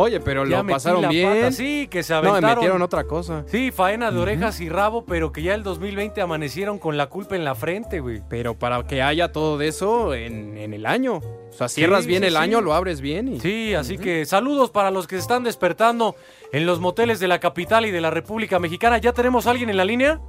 Oye, 0.00 0.20
pero 0.20 0.44
ya 0.46 0.58
lo 0.58 0.64
metí 0.64 0.74
pasaron 0.74 1.02
la 1.02 1.08
bien. 1.08 1.32
pata". 1.40 1.52
Sí, 1.52 1.88
que 1.88 2.02
se 2.02 2.12
No, 2.12 2.18
aventaron. 2.20 2.44
me 2.50 2.54
metieron 2.54 2.82
otra 2.82 3.04
cosa. 3.04 3.42
Sí, 3.48 3.72
faena 3.72 4.10
de 4.12 4.18
orejas 4.20 4.60
y 4.60 4.68
rabo, 4.68 5.04
pero 5.04 5.32
que 5.32 5.42
ya 5.42 5.54
el 5.54 5.62
2020 5.64 6.20
amanecieron 6.20 6.78
con 6.78 6.96
la 6.96 7.06
culpa 7.08 7.34
en 7.34 7.44
la 7.44 7.54
frente, 7.54 7.98
güey. 8.00 8.22
Pero 8.28 8.54
para 8.58 8.86
que 8.86 9.02
haya 9.02 9.32
todo 9.32 9.58
de 9.58 9.68
eso 9.68 10.14
en, 10.14 10.56
en 10.56 10.72
el 10.72 10.86
año. 10.86 11.16
O 11.16 11.52
sea, 11.52 11.68
cierras 11.68 12.02
Sí, 12.04 12.08
bien 12.10 12.22
sí, 12.22 12.26
el 12.28 12.34
sí. 12.34 12.38
año, 12.38 12.60
lo 12.60 12.74
abres 12.74 13.00
bien 13.00 13.26
y... 13.28 13.40
Sí, 13.40 13.74
así 13.74 13.98
que 13.98 14.24
saludos 14.24 14.70
para 14.70 14.90
los 14.92 15.06
que 15.08 15.16
se 15.16 15.22
están 15.22 15.42
despertando 15.42 16.14
en 16.52 16.64
los 16.66 16.78
moteles 16.78 17.18
de 17.18 17.26
la 17.26 17.40
capital 17.40 17.84
y 17.86 17.90
de 17.90 18.00
la 18.00 18.10
República 18.10 18.58
Mexicana. 18.60 18.98
¿Ya 18.98 19.12
tenemos 19.12 19.46
a 19.46 19.50
alguien 19.50 19.68
en 19.70 19.76
la 19.76 19.84
línea? 19.84 20.20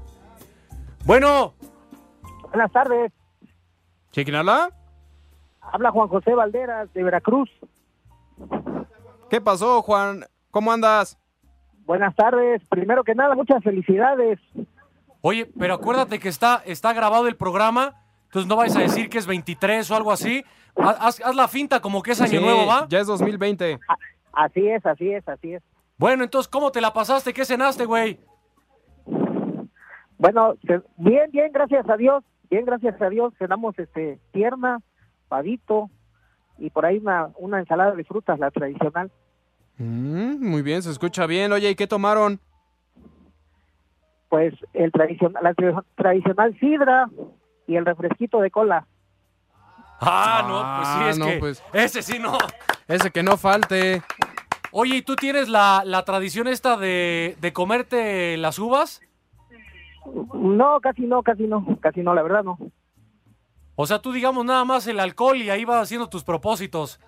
Bueno, 1.05 1.53
Buenas 2.49 2.71
tardes. 2.71 3.12
¿Sí, 4.12 4.23
quién 4.23 4.36
habla? 4.36 4.71
Habla 5.62 5.91
Juan 5.91 6.08
José 6.08 6.34
Valderas 6.34 6.91
de 6.93 7.03
Veracruz. 7.03 7.49
¿Qué 9.30 9.42
pasó, 9.42 9.82
Juan? 9.82 10.26
¿Cómo 10.52 10.72
andas? 10.72 11.18
Buenas 11.86 12.15
tardes. 12.15 12.62
Primero 12.70 13.04
que 13.04 13.15
nada, 13.15 13.36
muchas 13.36 13.63
felicidades. 13.63 14.39
oye, 15.22 15.46
pero 15.58 15.74
acuérdate 15.76 16.20
que 16.20 16.30
está, 16.30 16.62
está 16.65 16.94
grabado 16.94 17.28
el 17.28 17.36
programa, 17.36 17.96
entonces 18.26 18.48
no 18.48 18.56
vais 18.56 18.76
a 18.76 18.80
decir 18.80 19.10
que 19.10 19.18
es 19.18 19.28
23 19.28 19.89
o 19.92 19.96
algo 19.96 20.12
así. 20.12 20.44
Ha- 20.78 20.89
Haz, 21.08 21.22
haz 21.24 21.36
la 21.36 21.48
finta 21.48 21.80
como 21.82 22.02
que 22.02 22.12
es 22.12 22.22
año 22.22 22.39
Sí, 22.39 22.44
nuevo, 22.44 22.65
¿va? 22.68 22.88
Ya 22.89 23.00
es 23.00 23.08
2020. 23.08 23.80
Así 24.32 24.68
es, 24.68 24.86
así 24.86 25.12
es, 25.12 25.28
así 25.28 25.54
es. 25.56 25.63
Bueno, 25.98 26.24
entonces, 26.24 26.48
¿cómo 26.50 26.72
te 26.72 26.80
la 26.80 26.94
pasaste? 26.94 27.34
¿Qué 27.34 27.44
cenaste, 27.44 27.86
güey? 27.86 28.20
Bueno, 30.18 30.56
se- 30.65 30.82
bien, 30.98 31.30
bien, 31.32 31.52
gracias 31.52 31.89
a 31.89 31.98
Dios. 31.98 32.24
Bien, 32.50 32.65
gracias 32.65 33.02
a 33.02 33.10
Dios. 33.10 33.34
Cenamos 33.38 33.78
este 33.78 34.20
pierna, 34.32 34.80
pavito 35.28 35.89
y 36.58 36.70
por 36.70 36.86
ahí 36.86 36.98
una, 36.98 37.30
una 37.38 37.60
ensalada 37.60 37.94
de 37.96 38.04
frutas, 38.04 38.39
la 38.39 38.52
tradicional. 38.52 39.12
Mm, 39.80 40.46
muy 40.48 40.62
bien, 40.62 40.84
se 40.84 40.92
escucha 40.92 41.26
bien. 41.26 41.52
Oye, 41.52 41.70
¿y 41.72 41.76
qué 41.76 41.88
tomaron? 41.88 42.39
Pues 44.30 44.54
el 44.74 44.92
tradicional, 44.92 45.44
la 45.44 45.56
tra- 45.56 45.84
tradicional 45.96 46.56
sidra 46.60 47.10
y 47.65 47.76
el 47.78 47.86
refresquito 47.86 48.39
de 48.42 48.52
cola. 48.52 48.86
Ah, 50.02 50.44
no, 50.48 50.76
pues 50.76 50.88
sí, 50.88 51.00
Ah, 51.02 51.10
es 51.10 51.18
no, 51.20 51.26
que 51.26 51.38
pues. 51.39 51.63
ese 51.74 52.02
sí 52.04 52.20
no. 52.20 52.38
Ese 52.88 53.10
que 53.12 53.24
no 53.24 53.38
falte. 53.38 54.02
Oye, 54.72 54.98
¿y 54.98 55.02
tú 55.02 55.15
tienes 55.15 55.50
la, 55.50 55.82
la 55.86 56.06
tradición 56.06 56.48
esta 56.48 56.78
de, 56.78 57.36
de 57.39 57.54
comerte 57.54 58.38
las 58.38 58.60
uvas? 58.60 59.02
No, 60.34 60.80
casi 60.82 61.04
no, 61.04 61.24
casi 61.24 61.44
no, 61.48 61.65
casi 61.82 62.02
no, 62.02 62.13
la 62.13 62.22
verdad 62.22 62.44
no. 62.44 62.58
O 63.76 63.86
sea, 63.88 64.00
tú 64.00 64.12
digamos 64.12 64.44
nada 64.46 64.65
más 64.65 64.86
el 64.88 65.00
alcohol 65.00 65.38
y 65.38 65.50
ahí 65.50 65.65
vas 65.65 65.82
haciendo 65.84 66.10
tus 66.10 66.24
propósitos. 66.24 67.00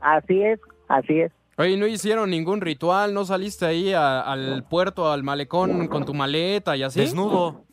Así 0.00 0.42
es, 0.42 0.60
así 0.88 1.20
es. 1.20 1.32
Oye, 1.60 1.76
¿no 1.76 1.86
hicieron 1.86 2.30
ningún 2.30 2.60
ritual? 2.60 3.12
¿No 3.12 3.24
saliste 3.24 3.66
ahí 3.66 3.92
a- 3.92 4.20
al 4.22 4.64
puerto, 4.64 5.10
al 5.12 5.22
malecón 5.22 5.88
con 5.88 6.04
tu 6.06 6.14
maleta 6.14 6.76
y 6.76 6.82
así? 6.82 7.00
Desnudo. 7.00 7.64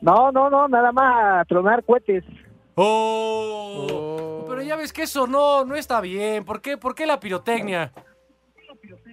No, 0.00 0.30
no, 0.30 0.48
no, 0.48 0.68
nada 0.68 0.92
más 0.92 1.40
a 1.40 1.44
tronar 1.46 1.82
cohetes. 1.84 2.22
Oh. 2.76 4.44
Pero 4.48 4.62
ya 4.62 4.76
ves 4.76 4.92
que 4.92 5.02
eso 5.02 5.26
no, 5.26 5.64
no 5.64 5.74
está 5.74 6.00
bien. 6.00 6.44
¿Por 6.44 6.60
qué, 6.60 6.76
¿Por 6.76 6.94
qué 6.94 7.06
la 7.06 7.18
pirotecnia? 7.18 7.92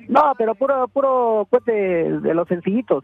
No, 0.09 0.33
pero 0.37 0.53
puro, 0.55 0.87
puro 0.89 1.47
cohete 1.49 1.71
de 2.19 2.33
los 2.33 2.47
sencillitos. 2.47 3.03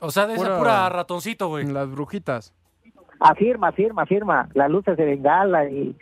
O 0.00 0.10
sea, 0.10 0.26
de 0.26 0.34
esa 0.34 0.44
Pura- 0.44 0.58
pura 0.58 0.88
ratoncito, 0.88 1.48
güey. 1.48 1.66
Las 1.66 1.90
brujitas. 1.90 2.52
Afirma, 3.20 3.68
afirma, 3.68 4.02
afirma. 4.02 4.48
Las 4.54 4.70
luces 4.70 4.96
de 4.96 5.04
bengala 5.04 5.64
y... 5.70 5.96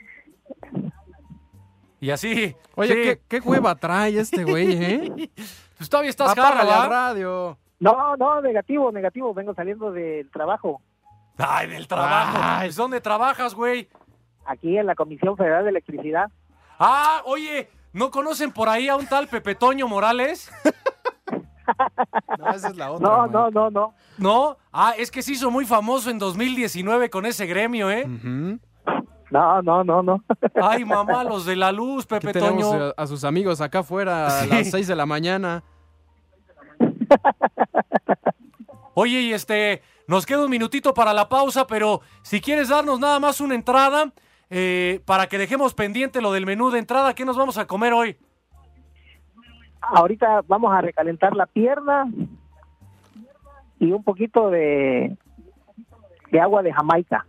Y 2.01 2.11
así. 2.11 2.55
Oye, 2.75 2.95
sí. 2.95 3.03
¿qué, 3.03 3.21
qué 3.29 3.41
hueva 3.41 3.75
trae 3.75 4.19
este 4.19 4.45
güey, 4.45 4.73
eh? 4.83 5.31
Pues 5.79 5.89
todavía 5.89 6.11
estás 6.11 6.35
jarra, 6.35 6.63
al 6.63 6.69
¿va? 6.69 6.89
radio. 6.89 7.57
No, 7.79 8.17
no, 8.17 8.41
negativo, 8.41 8.91
negativo. 8.91 9.33
Vengo 9.33 9.55
saliendo 9.55 9.93
del 9.93 10.29
trabajo. 10.31 10.83
Ay, 11.37 11.69
del 11.69 11.87
trabajo. 11.87 12.39
Ay. 12.43 12.67
Pues, 12.67 12.75
¿Dónde 12.77 13.01
trabajas, 13.01 13.55
güey? 13.55 13.89
Aquí 14.45 14.77
en 14.77 14.87
la 14.87 14.97
Comisión 14.97 15.37
Federal 15.37 15.63
de 15.63 15.71
Electricidad. 15.71 16.31
Ah, 16.81 17.23
oye, 17.27 17.69
¿no 17.93 18.11
conocen 18.11 18.51
por 18.51 18.69
ahí 18.69 18.89
a 18.89 18.97
un 18.97 19.07
tal 19.07 19.29
Pepe 19.29 19.55
Toño 19.55 19.87
Morales? 19.87 20.51
No, 22.39 22.49
esa 22.51 22.69
es 22.69 22.77
la 22.77 22.91
otra. 22.91 23.07
No, 23.07 23.27
no, 23.27 23.51
no, 23.51 23.71
no. 23.71 23.95
¿No? 24.17 24.57
Ah, 24.73 24.95
es 24.97 25.11
que 25.11 25.21
se 25.21 25.33
hizo 25.33 25.51
muy 25.51 25.67
famoso 25.67 26.09
en 26.09 26.19
2019 26.19 27.11
con 27.11 27.27
ese 27.27 27.45
gremio, 27.47 27.91
¿eh? 27.91 28.07
Ujú. 28.07 28.59
No, 29.31 29.61
no, 29.63 29.85
no, 29.85 30.03
no. 30.03 30.25
Ay, 30.63 30.85
mamá, 30.85 31.23
los 31.25 31.45
de 31.45 31.57
la 31.57 31.71
luz, 31.73 32.07
Pepe 32.07 32.33
Toño. 32.33 32.73
a, 32.73 32.95
a 32.97 33.07
sus 33.07 33.25
amigos 33.25 33.61
acá 33.61 33.81
afuera 33.81 34.41
a 34.41 34.47
las 34.47 34.71
6 34.71 34.87
de 34.87 34.97
la 34.97 35.05
mañana. 35.07 35.63
Oye, 38.95 39.21
y 39.21 39.33
este, 39.33 39.83
nos 40.07 40.27
queda 40.27 40.45
un 40.45 40.51
minutito 40.51 40.93
para 40.95 41.13
la 41.13 41.29
pausa, 41.29 41.67
pero 41.67 42.01
si 42.23 42.41
quieres 42.41 42.69
darnos 42.71 42.99
nada 42.99 43.21
más 43.21 43.41
una 43.41 43.55
entrada, 43.55 44.13
eh, 44.51 45.01
para 45.05 45.27
que 45.27 45.39
dejemos 45.39 45.75
pendiente 45.75 46.21
lo 46.21 46.33
del 46.33 46.47
menú 46.47 46.71
de 46.71 46.79
entrada, 46.79 47.15
¿qué 47.15 47.25
nos 47.25 47.37
vamos 47.37 47.59
a 47.59 47.67
comer 47.67 47.93
hoy? 47.93 48.17
Ahorita 49.81 50.43
vamos 50.49 50.73
a 50.73 50.81
recalentar 50.81 51.37
la 51.37 51.47
pierna 51.47 52.09
y 53.79 53.93
un 53.93 54.03
poquito 54.03 54.51
de, 54.51 55.17
de 56.33 56.41
agua 56.41 56.63
de 56.63 56.73
Jamaica. 56.73 57.25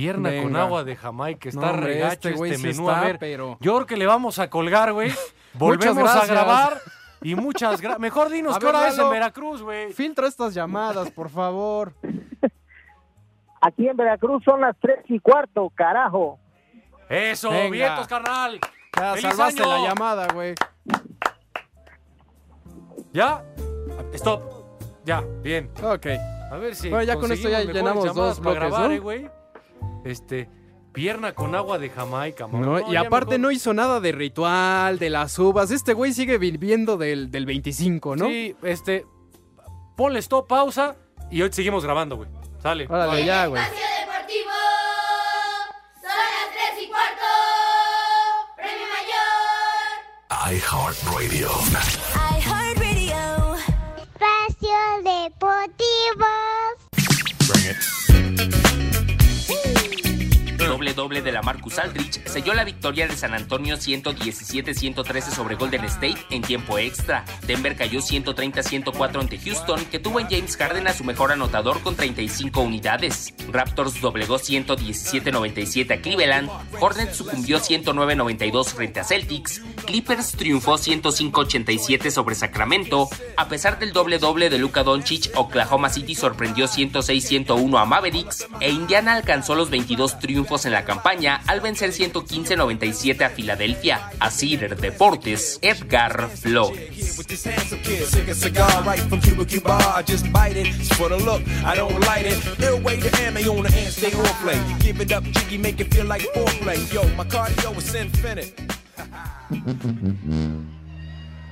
Pierna 0.00 0.42
con 0.42 0.56
agua 0.56 0.84
de 0.84 0.94
Jamaica, 0.96 1.48
está 1.48 1.60
No, 1.60 1.70
hombre, 1.72 1.86
regacho 1.94 2.28
este 2.28 2.48
este, 2.50 2.68
menú. 2.68 2.88
está, 2.88 3.00
a 3.00 3.04
ver, 3.04 3.18
pero- 3.18 3.56
yo 3.60 3.74
creo 3.76 3.86
que 3.86 3.96
le 3.96 4.06
vamos 4.06 4.38
a 4.38 4.50
colgar, 4.50 4.92
güey. 4.92 5.10
Volvemos 5.54 6.10
a 6.10 6.26
grabar 6.26 6.80
y 7.22 7.34
muchas 7.34 7.80
gracias. 7.80 7.98
Mejor 8.00 8.28
dinos 8.28 8.56
A 8.56 8.58
qué 8.58 8.66
ver, 8.66 8.74
hora 8.74 8.88
es 8.88 8.98
en. 8.98 9.08
Veracruz, 9.08 9.62
güey. 9.62 9.92
Filtra 9.92 10.26
estas 10.28 10.52
llamadas, 10.54 11.10
por 11.10 11.30
favor. 11.30 11.94
Aquí 13.62 13.88
en 13.88 13.96
Veracruz 13.96 14.44
son 14.44 14.60
las 14.60 14.76
tres 14.80 14.98
y 15.08 15.18
cuarto, 15.18 15.72
carajo. 15.74 16.38
Eso, 17.08 17.50
Venga. 17.50 17.70
vientos, 17.70 18.06
carnal. 18.06 18.60
Ya 18.96 19.14
¡Feliz 19.14 19.22
salvaste 19.30 19.62
año! 19.62 19.70
la 19.70 19.88
llamada, 19.88 20.28
güey. 20.32 20.54
¿Ya? 23.12 23.42
Stop. 24.12 24.42
Ya, 25.04 25.22
bien. 25.42 25.70
Ok. 25.82 26.06
A 26.52 26.56
ver 26.56 26.74
si. 26.74 26.90
Bueno, 26.90 27.04
ya 27.04 27.16
con 27.16 27.32
esto 27.32 27.48
ya 27.48 27.60
llenamos 27.62 28.14
dos 28.14 28.40
para 28.40 28.50
bloques, 28.52 28.70
grabar, 28.70 28.88
¿no? 28.90 28.94
eh, 28.94 28.98
güey. 28.98 29.30
Este, 30.06 30.48
pierna 30.92 31.32
con 31.34 31.54
agua 31.54 31.78
de 31.78 31.90
Jamaica, 31.90 32.46
mano. 32.46 32.64
No, 32.64 32.78
No, 32.80 32.92
y 32.92 32.96
aparte 32.96 33.32
mejor- 33.32 33.40
no 33.40 33.50
hizo 33.50 33.74
nada 33.74 34.00
de 34.00 34.12
ritual, 34.12 34.98
de 34.98 35.10
las 35.10 35.38
uvas. 35.38 35.70
Este 35.70 35.92
güey 35.92 36.12
sigue 36.14 36.38
viviendo 36.38 36.96
del, 36.96 37.30
del 37.30 37.44
25, 37.46 38.16
¿no? 38.16 38.26
Sí, 38.26 38.56
este. 38.62 39.04
Ponle 39.96 40.18
stop, 40.20 40.46
pausa 40.46 40.96
y 41.30 41.42
hoy 41.42 41.50
seguimos 41.52 41.82
grabando, 41.84 42.16
güey. 42.16 42.28
Sale. 42.62 42.86
Órale, 42.88 43.24
ya, 43.24 43.46
güey. 43.46 43.62
Espacio 43.62 43.84
Deportivo. 44.00 44.50
Son 46.00 46.10
las 46.10 46.50
3 46.74 46.84
y 46.84 46.88
cuarto. 46.88 47.26
Premio 48.56 48.86
Mayor. 48.92 50.54
iHeartRadio. 50.54 51.50
iHeartRadio. 52.38 53.54
Espacio 53.96 54.78
Deportivo. 55.02 56.26
Doble 60.94 61.22
de 61.22 61.32
la 61.32 61.42
Marcus 61.42 61.78
Aldrich 61.78 62.24
selló 62.26 62.54
la 62.54 62.64
victoria 62.64 63.06
de 63.06 63.16
San 63.16 63.34
Antonio 63.34 63.76
117-113 63.76 65.22
sobre 65.30 65.54
Golden 65.56 65.84
State 65.84 66.18
en 66.30 66.42
tiempo 66.42 66.78
extra. 66.78 67.24
Denver 67.46 67.76
cayó 67.76 68.00
130-104 68.00 69.20
ante 69.20 69.38
Houston, 69.38 69.84
que 69.86 69.98
tuvo 69.98 70.20
en 70.20 70.28
James 70.28 70.56
Harden 70.56 70.86
a 70.88 70.92
su 70.92 71.04
mejor 71.04 71.32
anotador 71.32 71.80
con 71.82 71.96
35 71.96 72.60
unidades. 72.60 73.34
Raptors 73.50 74.00
doblegó 74.00 74.38
117-97 74.38 75.98
a 75.98 76.00
Cleveland. 76.02 76.50
Hornets 76.80 77.16
sucumbió 77.16 77.58
109-92 77.58 78.66
frente 78.66 79.00
a 79.00 79.04
Celtics. 79.04 79.62
Clippers 79.86 80.32
triunfó 80.32 80.74
105-87 80.74 82.10
sobre 82.10 82.34
Sacramento. 82.34 83.08
A 83.36 83.48
pesar 83.48 83.78
del 83.78 83.92
doble 83.92 84.18
doble 84.18 84.50
de 84.50 84.58
Luka 84.58 84.82
Doncic, 84.82 85.30
Oklahoma 85.34 85.90
City 85.90 86.14
sorprendió 86.14 86.66
106-101 86.66 87.80
a 87.80 87.84
Mavericks 87.84 88.46
e 88.60 88.70
Indiana 88.70 89.14
alcanzó 89.14 89.54
los 89.54 89.70
22 89.70 90.18
triunfos 90.18 90.66
en 90.66 90.72
la 90.72 90.75
campaña 90.84 91.40
al 91.46 91.60
vencer 91.60 91.90
115-97 91.90 93.22
a 93.22 93.30
Filadelfia. 93.30 94.10
A 94.20 94.30
Cider 94.30 94.76
Deportes, 94.76 95.58
Edgar 95.62 96.28
Flores. 96.28 97.16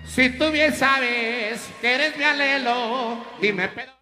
Si 0.07 0.31
tú 0.31 0.51
bien 0.51 0.75
sabes 0.75 1.61
que 1.81 1.95
eres 1.95 2.17
mi 2.17 2.23
alelo, 2.25 3.25
dime, 3.41 3.69
pero 3.69 3.91
¿dónde 3.91 3.94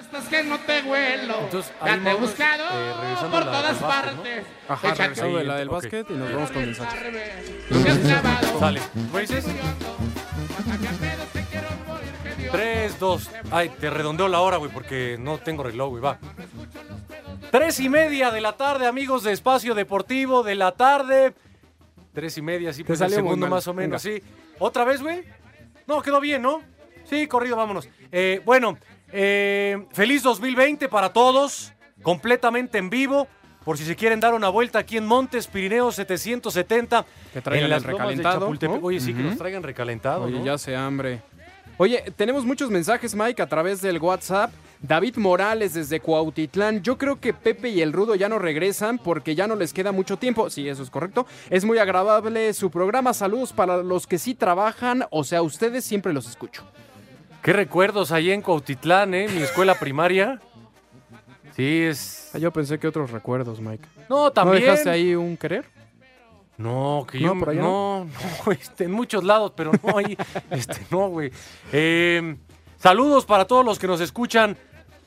estás 0.00 0.24
que 0.28 0.42
no 0.44 0.58
te 0.60 0.82
huelo? 0.82 1.38
Entonces, 1.40 1.72
ya 1.84 1.98
te 2.02 2.10
he 2.10 2.14
buscado 2.14 2.64
eh, 2.64 2.92
regresando 3.00 3.30
por 3.30 3.44
todas 3.44 3.76
partes. 3.78 4.44
Ajá, 4.68 4.94
regresando 4.94 5.38
de 5.38 5.44
la 5.44 5.56
del 5.56 5.68
básquet 5.68 6.06
y 6.10 6.14
nos 6.14 6.32
vamos 6.32 6.50
con 6.50 6.64
mensajes. 6.64 7.00
Sale. 8.58 8.80
Races. 9.12 9.44
3, 12.50 12.98
2. 12.98 13.30
Ay, 13.50 13.68
te 13.68 13.90
redondeo 13.90 14.28
la 14.28 14.40
hora, 14.40 14.56
güey, 14.56 14.70
porque 14.70 15.16
no 15.18 15.38
tengo 15.38 15.62
reloj, 15.62 15.90
güey. 15.90 16.02
Va. 16.02 16.18
Tres 17.50 17.80
y 17.80 17.88
media 17.88 18.30
de 18.30 18.40
la 18.40 18.52
tarde, 18.54 18.86
amigos 18.86 19.22
de 19.22 19.32
Espacio 19.32 19.74
Deportivo 19.74 20.42
de 20.42 20.54
la 20.54 20.72
tarde. 20.72 21.34
Tres 22.12 22.36
y 22.38 22.42
media, 22.42 22.72
sí, 22.72 22.84
pues 22.84 23.00
el 23.00 23.10
segundo 23.10 23.46
más 23.48 23.66
o 23.68 23.74
menos, 23.74 24.02
Venga. 24.02 24.20
sí. 24.20 24.22
¿Otra 24.58 24.84
vez, 24.84 25.00
güey? 25.02 25.24
No, 25.86 26.02
quedó 26.02 26.20
bien, 26.20 26.42
¿no? 26.42 26.62
Sí, 27.04 27.26
corrido, 27.26 27.56
vámonos. 27.56 27.88
Eh, 28.12 28.42
bueno, 28.44 28.76
eh, 29.12 29.86
feliz 29.92 30.22
2020 30.22 30.88
para 30.88 31.12
todos, 31.12 31.72
completamente 32.02 32.78
en 32.78 32.90
vivo. 32.90 33.28
Por 33.64 33.76
si 33.76 33.84
se 33.84 33.96
quieren 33.96 34.18
dar 34.18 34.32
una 34.32 34.48
vuelta 34.48 34.78
aquí 34.78 34.96
en 34.96 35.04
Montes 35.04 35.46
Pirineos 35.46 35.94
770. 35.96 37.04
Que 37.34 37.42
traigan 37.42 37.64
en 37.64 37.70
las 37.70 37.82
el 37.82 37.86
de 37.86 37.92
recalentado. 37.92 38.48
Oye, 38.80 38.98
sí, 38.98 39.12
que 39.12 39.22
nos 39.22 39.36
traigan 39.36 39.62
recalentado. 39.62 40.24
Oye, 40.24 40.38
¿no? 40.38 40.44
ya 40.44 40.56
se 40.56 40.74
hambre. 40.74 41.20
Oye, 41.76 42.02
tenemos 42.16 42.46
muchos 42.46 42.70
mensajes, 42.70 43.14
Mike, 43.14 43.42
a 43.42 43.46
través 43.46 43.82
del 43.82 43.98
WhatsApp. 43.98 44.50
David 44.80 45.16
Morales 45.16 45.74
desde 45.74 46.00
Cuautitlán. 46.00 46.82
Yo 46.82 46.96
creo 46.96 47.20
que 47.20 47.32
Pepe 47.34 47.68
y 47.68 47.82
el 47.82 47.92
Rudo 47.92 48.14
ya 48.14 48.28
no 48.28 48.38
regresan 48.38 48.98
porque 48.98 49.34
ya 49.34 49.46
no 49.46 49.54
les 49.54 49.72
queda 49.72 49.92
mucho 49.92 50.16
tiempo. 50.16 50.50
Sí, 50.50 50.68
eso 50.68 50.82
es 50.82 50.90
correcto. 50.90 51.26
Es 51.50 51.64
muy 51.64 51.78
agradable 51.78 52.52
su 52.54 52.70
programa. 52.70 53.12
Saludos 53.12 53.52
para 53.52 53.78
los 53.78 54.06
que 54.06 54.18
sí 54.18 54.34
trabajan. 54.34 55.04
O 55.10 55.24
sea, 55.24 55.42
ustedes 55.42 55.84
siempre 55.84 56.12
los 56.12 56.28
escucho. 56.28 56.64
Qué 57.42 57.52
recuerdos 57.52 58.12
ahí 58.12 58.30
en 58.30 58.42
Cuautitlán, 58.42 59.14
¿eh? 59.14 59.28
Mi 59.28 59.42
escuela 59.42 59.74
primaria. 59.74 60.40
Sí, 61.54 61.82
es... 61.82 62.30
Ah, 62.34 62.38
Yo 62.38 62.52
pensé 62.52 62.78
que 62.78 62.86
otros 62.86 63.10
recuerdos, 63.10 63.60
Mike. 63.60 63.86
No, 64.08 64.30
también. 64.30 64.60
¿No 64.60 64.70
dejaste 64.70 64.90
ahí 64.90 65.14
un 65.14 65.36
querer? 65.36 65.64
No, 66.56 67.06
que 67.10 67.20
No, 67.20 67.34
yo... 67.34 67.38
por 67.38 67.50
allá 67.50 67.62
no, 67.62 68.04
no, 68.46 68.52
este, 68.52 68.84
en 68.84 68.92
muchos 68.92 69.24
lados, 69.24 69.52
pero 69.56 69.72
no 69.82 69.96
ahí. 69.98 70.16
este, 70.50 70.80
no, 70.90 71.08
güey. 71.08 71.30
Eh, 71.72 72.36
saludos 72.76 73.24
para 73.24 73.44
todos 73.44 73.64
los 73.64 73.78
que 73.78 73.86
nos 73.86 74.00
escuchan 74.00 74.56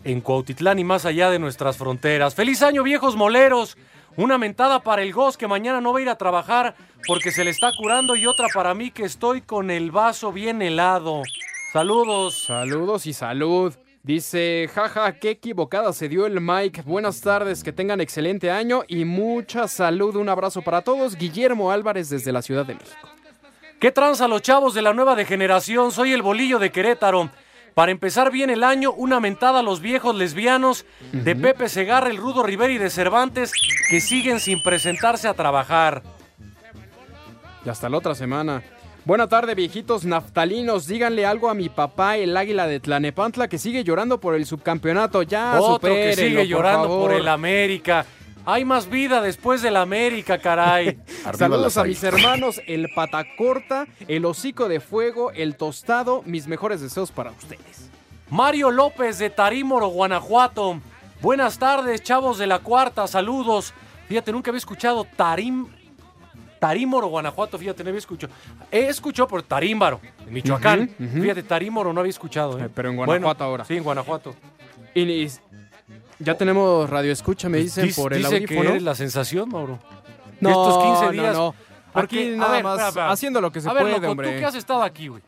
en 0.04 0.22
Cuautitlán 0.22 0.80
y 0.80 0.84
más 0.84 1.06
allá 1.06 1.30
de 1.30 1.39
nuestras 1.39 1.78
fronteras. 1.78 2.34
¡Feliz 2.36 2.62
año, 2.63 2.84
viejos 2.84 3.15
moleros! 3.15 3.78
Una 4.17 4.38
mentada 4.38 4.82
para 4.82 5.04
el 5.04 5.13
Gos 5.13 5.38
que 5.38 5.48
mañana 5.48 5.80
no 5.80 5.94
va 5.94 6.00
a 6.00 6.02
ir 6.02 6.10
a 6.10 6.17
trabajar 6.17 6.76
porque 7.08 7.32
se 7.32 7.46
le 7.46 7.52
está 7.52 7.72
curando 7.78 8.15
y 8.15 8.26
otra 8.26 8.48
para 8.54 8.74
mí 8.74 8.91
que 8.91 9.04
estoy 9.04 9.41
con 9.41 9.72
el 9.72 9.91
vaso 9.91 10.34
bien 10.34 10.62
helado. 10.62 11.24
Saludos. 11.71 12.43
Saludos 12.47 13.05
y 13.05 13.13
salud. 13.13 13.73
Dice, 14.03 14.69
jaja, 14.73 15.13
qué 15.13 15.29
equivocada 15.29 15.93
se 15.93 16.10
dio 16.10 16.25
el 16.25 16.41
Mike. 16.41 16.81
Buenas 16.81 17.21
tardes, 17.21 17.63
que 17.63 17.71
tengan 17.71 18.01
excelente 18.01 18.51
año 18.51 18.84
y 18.89 19.05
mucha 19.05 19.69
salud. 19.69 20.17
Un 20.17 20.27
abrazo 20.27 20.62
para 20.63 20.81
todos. 20.81 21.15
Guillermo 21.15 21.71
Álvarez 21.71 22.10
desde 22.10 22.34
la 22.34 22.41
Ciudad 22.41 22.65
de 22.65 22.73
México. 22.73 23.07
¿Qué 23.79 23.89
tranza 23.89 24.27
los 24.27 24.41
chavos 24.41 24.73
de 24.73 24.81
la 24.81 24.91
nueva 24.91 25.15
degeneración? 25.15 25.93
Soy 25.93 26.12
el 26.12 26.21
bolillo 26.21 26.60
de 26.60 26.71
Querétaro. 26.71 27.29
Para 27.73 27.93
empezar 27.93 28.31
bien 28.31 28.49
el 28.49 28.65
año, 28.65 28.91
una 28.91 29.21
mentada 29.21 29.62
a 29.62 29.63
los 29.63 29.79
viejos 29.79 30.13
lesbianos 30.13 30.86
de 31.13 31.38
Pepe 31.38 31.69
Segarra, 31.69 32.10
el 32.10 32.17
Rudo 32.17 32.43
Rivera 32.43 32.73
y 32.73 32.79
de 32.79 32.89
Cervantes 32.89 33.53
que 33.89 34.01
siguen 34.01 34.41
sin 34.41 34.62
presentarse 34.62 35.29
a 35.29 35.36
trabajar. 35.36 36.03
Y 37.65 37.69
hasta 37.69 37.88
la 37.88 37.97
otra 37.97 38.13
semana. 38.13 38.62
Buena 39.03 39.27
tarde, 39.27 39.55
viejitos 39.55 40.05
naftalinos. 40.05 40.85
Díganle 40.85 41.25
algo 41.25 41.49
a 41.49 41.55
mi 41.55 41.69
papá, 41.69 42.17
el 42.17 42.37
águila 42.37 42.67
de 42.67 42.79
Tlanepantla, 42.79 43.47
que 43.47 43.57
sigue 43.57 43.83
llorando 43.83 44.19
por 44.19 44.35
el 44.35 44.45
subcampeonato. 44.45 45.23
Ya, 45.23 45.59
Otro 45.59 45.91
que 45.91 46.13
sigue 46.15 46.47
llorando 46.47 46.87
por, 46.87 47.11
el 47.11 47.27
América. 47.27 48.05
Hay 48.45 48.63
más 48.63 48.87
vida 48.87 49.19
después 49.21 49.63
del 49.63 49.77
América, 49.77 50.37
caray. 50.37 50.99
Saludos 51.33 51.77
a 51.77 51.83
mis 51.83 52.03
hermanos, 52.03 52.61
el 52.67 52.89
patacorta, 52.93 53.87
el 54.07 54.23
hocico 54.23 54.67
de 54.67 54.79
fuego, 54.79 55.31
el 55.31 55.55
tostado. 55.55 56.21
Mis 56.27 56.45
mejores 56.45 56.79
deseos 56.79 57.11
para 57.11 57.31
ustedes. 57.31 57.89
Mario 58.29 58.69
López 58.69 59.17
de 59.17 59.31
Tarímoro, 59.31 59.87
Guanajuato. 59.87 60.79
Buenas 61.21 61.57
tardes, 61.57 62.03
chavos 62.03 62.37
de 62.37 62.45
la 62.45 62.59
cuarta, 62.59 63.07
saludos. 63.07 63.73
Fíjate, 64.07 64.31
nunca 64.31 64.51
había 64.51 64.59
escuchado 64.59 65.05
Tarim, 65.05 65.67
Tarímoro, 66.62 67.08
Guanajuato, 67.08 67.58
fíjate, 67.58 67.84
no 67.84 67.89
había 67.89 67.97
escuchado. 67.97 68.32
He 68.71 68.86
escuchado 68.88 69.28
por 69.28 69.41
Tarímbaro, 69.41 70.00
en 70.28 70.32
Michoacán. 70.32 70.91
Ujú, 71.00 71.04
ujú. 71.10 71.21
Fíjate, 71.24 71.41
Tarímoro 71.41 71.91
no 71.91 72.00
había 72.02 72.12
escuchado. 72.12 72.60
¿eh? 72.60 72.69
pero 72.71 72.89
en 72.91 72.97
Bueno, 72.97 73.08
Guanajuato 73.13 73.43
ahora. 73.43 73.65
Sí, 73.65 73.78
en 73.78 73.84
Guanajuato. 73.84 74.36
Y, 74.93 75.02
y- 75.02 75.32
ya 76.19 76.38
tenemos 76.38 76.88
radio 76.88 77.12
escucha, 77.12 77.50
me 77.50 77.58
dicen 77.58 77.86
Dice, 77.88 78.00
por 78.00 78.13
el 78.13 78.19
dice 78.21 78.36
audífono. 78.36 78.62
que 78.62 78.67
eres 78.67 78.84
la 78.84 78.93
sensación, 78.93 79.50
Mauro. 79.50 79.80
No, 80.39 80.50
Estos 80.52 80.84
15 80.84 81.06
no, 81.08 81.12
días. 81.12 81.36
no. 81.36 81.56
Porque, 81.93 82.19
Aquí 82.28 82.38
nada 82.38 82.52
ver, 82.52 82.63
más 82.63 82.95
haciendo 82.95 83.41
lo 83.41 83.52
que 83.52 83.60
se 83.60 83.67
a 83.67 83.74
ver, 83.74 83.82
puede, 83.82 83.95
loco, 83.95 84.12
hombre. 84.12 84.32
tú 84.34 84.39
que 84.39 84.45
has 84.45 84.54
estado 84.56 84.84
aquí, 84.84 85.08
güey. 85.08 85.24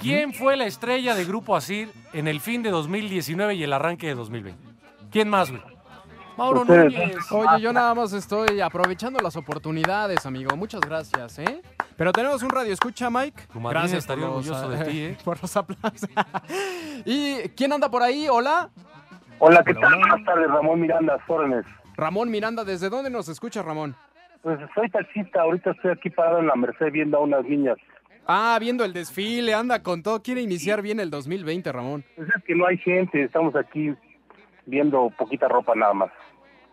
¿Quién 0.00 0.32
fue 0.32 0.56
la 0.56 0.64
estrella 0.64 1.14
de 1.14 1.26
Grupo 1.26 1.54
Asir 1.54 1.90
en 2.14 2.28
el 2.28 2.40
fin 2.40 2.62
de 2.62 2.70
2019 2.70 3.54
y 3.56 3.62
el 3.62 3.72
arranque 3.74 4.06
de 4.06 4.14
2020? 4.14 4.58
¿Quién 5.12 5.28
más, 5.28 5.50
güey? 5.50 5.62
Mauro 6.36 6.62
Ustedes. 6.62 6.92
Núñez. 6.92 7.32
Oye, 7.32 7.60
yo 7.60 7.72
nada 7.72 7.94
más 7.94 8.12
estoy 8.12 8.60
aprovechando 8.60 9.18
las 9.20 9.36
oportunidades, 9.36 10.26
amigo. 10.26 10.54
Muchas 10.56 10.80
gracias, 10.82 11.38
¿eh? 11.38 11.62
Pero 11.96 12.12
tenemos 12.12 12.42
un 12.42 12.50
radio 12.50 12.72
escucha, 12.72 13.08
Mike. 13.08 13.44
Tu 13.52 13.60
Gracias 13.60 14.00
estaría 14.00 14.26
orgulloso 14.26 14.68
de 14.68 14.84
ti, 14.84 15.00
¿eh? 15.00 15.16
Por 15.24 15.40
los 15.40 15.56
aplausos. 15.56 16.08
¿Y 17.04 17.48
quién 17.56 17.72
anda 17.72 17.90
por 17.90 18.02
ahí? 18.02 18.28
Hola. 18.28 18.68
Hola, 19.38 19.62
¿qué 19.64 19.74
tal? 19.74 19.98
Buenas 19.98 20.24
tardes, 20.24 20.48
Ramón 20.48 20.80
Miranda, 20.80 21.18
órdenes. 21.26 21.64
Ramón 21.96 22.30
Miranda, 22.30 22.64
¿desde 22.64 22.90
dónde 22.90 23.10
nos 23.10 23.28
escucha, 23.28 23.62
Ramón? 23.62 23.96
Pues 24.42 24.58
soy 24.74 24.88
taxista, 24.90 25.40
ahorita 25.42 25.70
estoy 25.72 25.92
aquí 25.92 26.10
parado 26.10 26.38
en 26.38 26.46
la 26.46 26.54
Merced 26.54 26.92
viendo 26.92 27.16
a 27.16 27.20
unas 27.20 27.44
niñas. 27.44 27.78
Ah, 28.26 28.56
viendo 28.60 28.84
el 28.84 28.92
desfile, 28.92 29.54
anda 29.54 29.82
con 29.82 30.02
todo. 30.02 30.22
Quiere 30.22 30.40
iniciar 30.40 30.82
bien 30.82 31.00
el 31.00 31.10
2020, 31.10 31.72
Ramón. 31.72 32.04
Pues 32.16 32.28
es 32.28 32.44
que 32.44 32.54
no 32.54 32.66
hay 32.66 32.76
gente, 32.78 33.22
estamos 33.22 33.54
aquí 33.56 33.94
viendo 34.66 35.10
poquita 35.16 35.48
ropa 35.48 35.74
nada 35.74 35.94
más. 35.94 36.10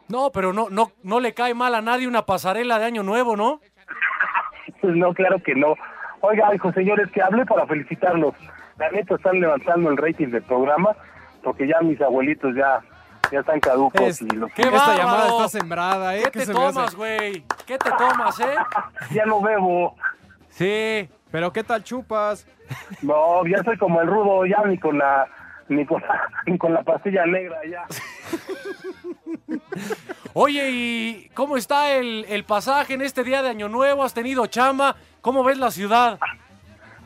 No, 0.09 0.31
pero 0.31 0.53
no, 0.53 0.67
no, 0.69 0.91
no 1.03 1.19
le 1.19 1.33
cae 1.33 1.53
mal 1.53 1.73
a 1.75 1.81
nadie 1.81 2.07
una 2.07 2.25
pasarela 2.25 2.77
de 2.79 2.85
Año 2.85 3.03
Nuevo, 3.03 3.35
¿no? 3.35 3.59
Pues 4.81 4.95
no, 4.95 5.13
claro 5.13 5.37
que 5.43 5.55
no. 5.55 5.75
Oiga, 6.21 6.53
hijo, 6.55 6.71
señores, 6.73 7.09
que 7.11 7.21
hablé 7.21 7.45
para 7.45 7.65
felicitarlos. 7.67 8.33
La 8.77 8.89
neta 8.91 9.15
están 9.15 9.39
levantando 9.39 9.89
el 9.89 9.97
rating 9.97 10.27
del 10.29 10.43
programa 10.43 10.95
porque 11.43 11.67
ya 11.67 11.79
mis 11.81 11.99
abuelitos 12.01 12.55
ya, 12.55 12.79
ya 13.31 13.39
están 13.41 13.59
caducos. 13.59 14.01
Es- 14.01 14.21
y 14.21 14.27
los- 14.27 14.51
¡Qué 14.53 14.61
Esta 14.63 14.77
bárbaro! 14.77 14.97
llamada 14.97 15.27
está 15.29 15.49
sembrada, 15.49 16.15
¿eh? 16.15 16.23
¿Qué 16.25 16.31
¿Qué 16.31 16.39
te 16.39 16.45
se 16.45 16.53
tomas, 16.53 16.95
güey? 16.95 17.43
¿Qué 17.65 17.77
te 17.77 17.89
tomas, 17.91 18.39
eh? 18.39 18.55
Ya 19.11 19.25
no 19.25 19.41
bebo. 19.41 19.95
Sí. 20.49 21.09
Pero 21.31 21.51
¿qué 21.51 21.63
tal 21.63 21.83
chupas? 21.83 22.47
No, 23.01 23.45
ya 23.45 23.61
soy 23.63 23.77
como 23.77 23.99
el 24.01 24.07
rudo, 24.07 24.45
ya 24.45 24.61
ni 24.65 24.77
con 24.77 24.97
la 24.97 25.27
ni 25.67 25.85
con 25.85 26.01
la, 26.01 26.21
ni 26.45 26.57
con 26.57 26.73
la 26.73 26.81
pastilla 26.83 27.25
negra 27.25 27.57
ya. 27.69 27.83
Oye, 30.33 30.69
¿y 30.71 31.29
cómo 31.35 31.57
está 31.57 31.91
el, 31.93 32.25
el 32.27 32.43
pasaje 32.43 32.93
en 32.95 33.01
este 33.01 33.23
día 33.23 33.41
de 33.43 33.49
Año 33.49 33.69
Nuevo? 33.69 34.03
¿Has 34.03 34.13
tenido 34.13 34.47
chamba? 34.47 34.95
¿Cómo 35.21 35.43
ves 35.43 35.57
la 35.59 35.69
ciudad? 35.69 36.19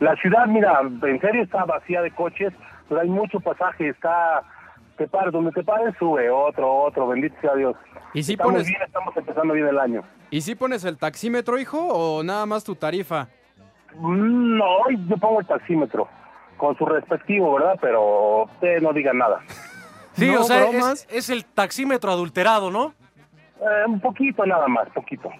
La 0.00 0.14
ciudad, 0.16 0.46
mira, 0.46 0.80
en 0.80 1.20
serio 1.20 1.42
está 1.42 1.64
vacía 1.64 2.00
de 2.00 2.10
coches, 2.12 2.52
pero 2.88 3.00
hay 3.02 3.08
mucho 3.08 3.40
pasaje, 3.40 3.88
está 3.90 4.42
te 4.96 5.06
pares, 5.06 5.32
donde 5.32 5.52
te 5.52 5.62
pares, 5.62 5.94
sube 5.98 6.28
otro, 6.30 6.72
otro, 6.84 7.06
bendito 7.06 7.36
sea 7.40 7.54
Dios. 7.54 7.76
¿Y 8.14 8.22
si 8.22 8.32
estamos 8.32 8.54
pones- 8.54 8.66
bien, 8.66 8.82
estamos 8.82 9.16
empezando 9.16 9.54
bien 9.54 9.68
el 9.68 9.78
año. 9.78 10.02
¿Y 10.30 10.40
si 10.40 10.54
pones 10.56 10.84
el 10.84 10.96
taxímetro, 10.98 11.56
hijo, 11.58 11.78
o 11.80 12.22
nada 12.24 12.46
más 12.46 12.64
tu 12.64 12.74
tarifa? 12.74 13.28
Mm, 13.94 14.56
No, 14.58 14.66
yo 15.08 15.16
pongo 15.18 15.40
el 15.40 15.46
taxímetro, 15.46 16.08
con 16.56 16.76
su 16.78 16.84
respectivo, 16.86 17.54
¿verdad? 17.54 17.78
Pero 17.80 18.44
usted 18.44 18.80
no 18.80 18.92
diga 18.92 19.12
nada. 19.12 19.40
Sí, 20.14 20.26
No 20.32 20.40
o 20.40 20.44
sea, 20.44 20.64
es, 20.68 21.06
es 21.10 21.30
el 21.30 21.44
taxímetro 21.44 22.10
adulterado, 22.10 22.70
¿no? 22.72 22.92
Eh, 23.60 23.84
un 23.86 24.00
poquito 24.00 24.44
nada 24.46 24.68
más, 24.68 24.88
poquito. 24.90 25.30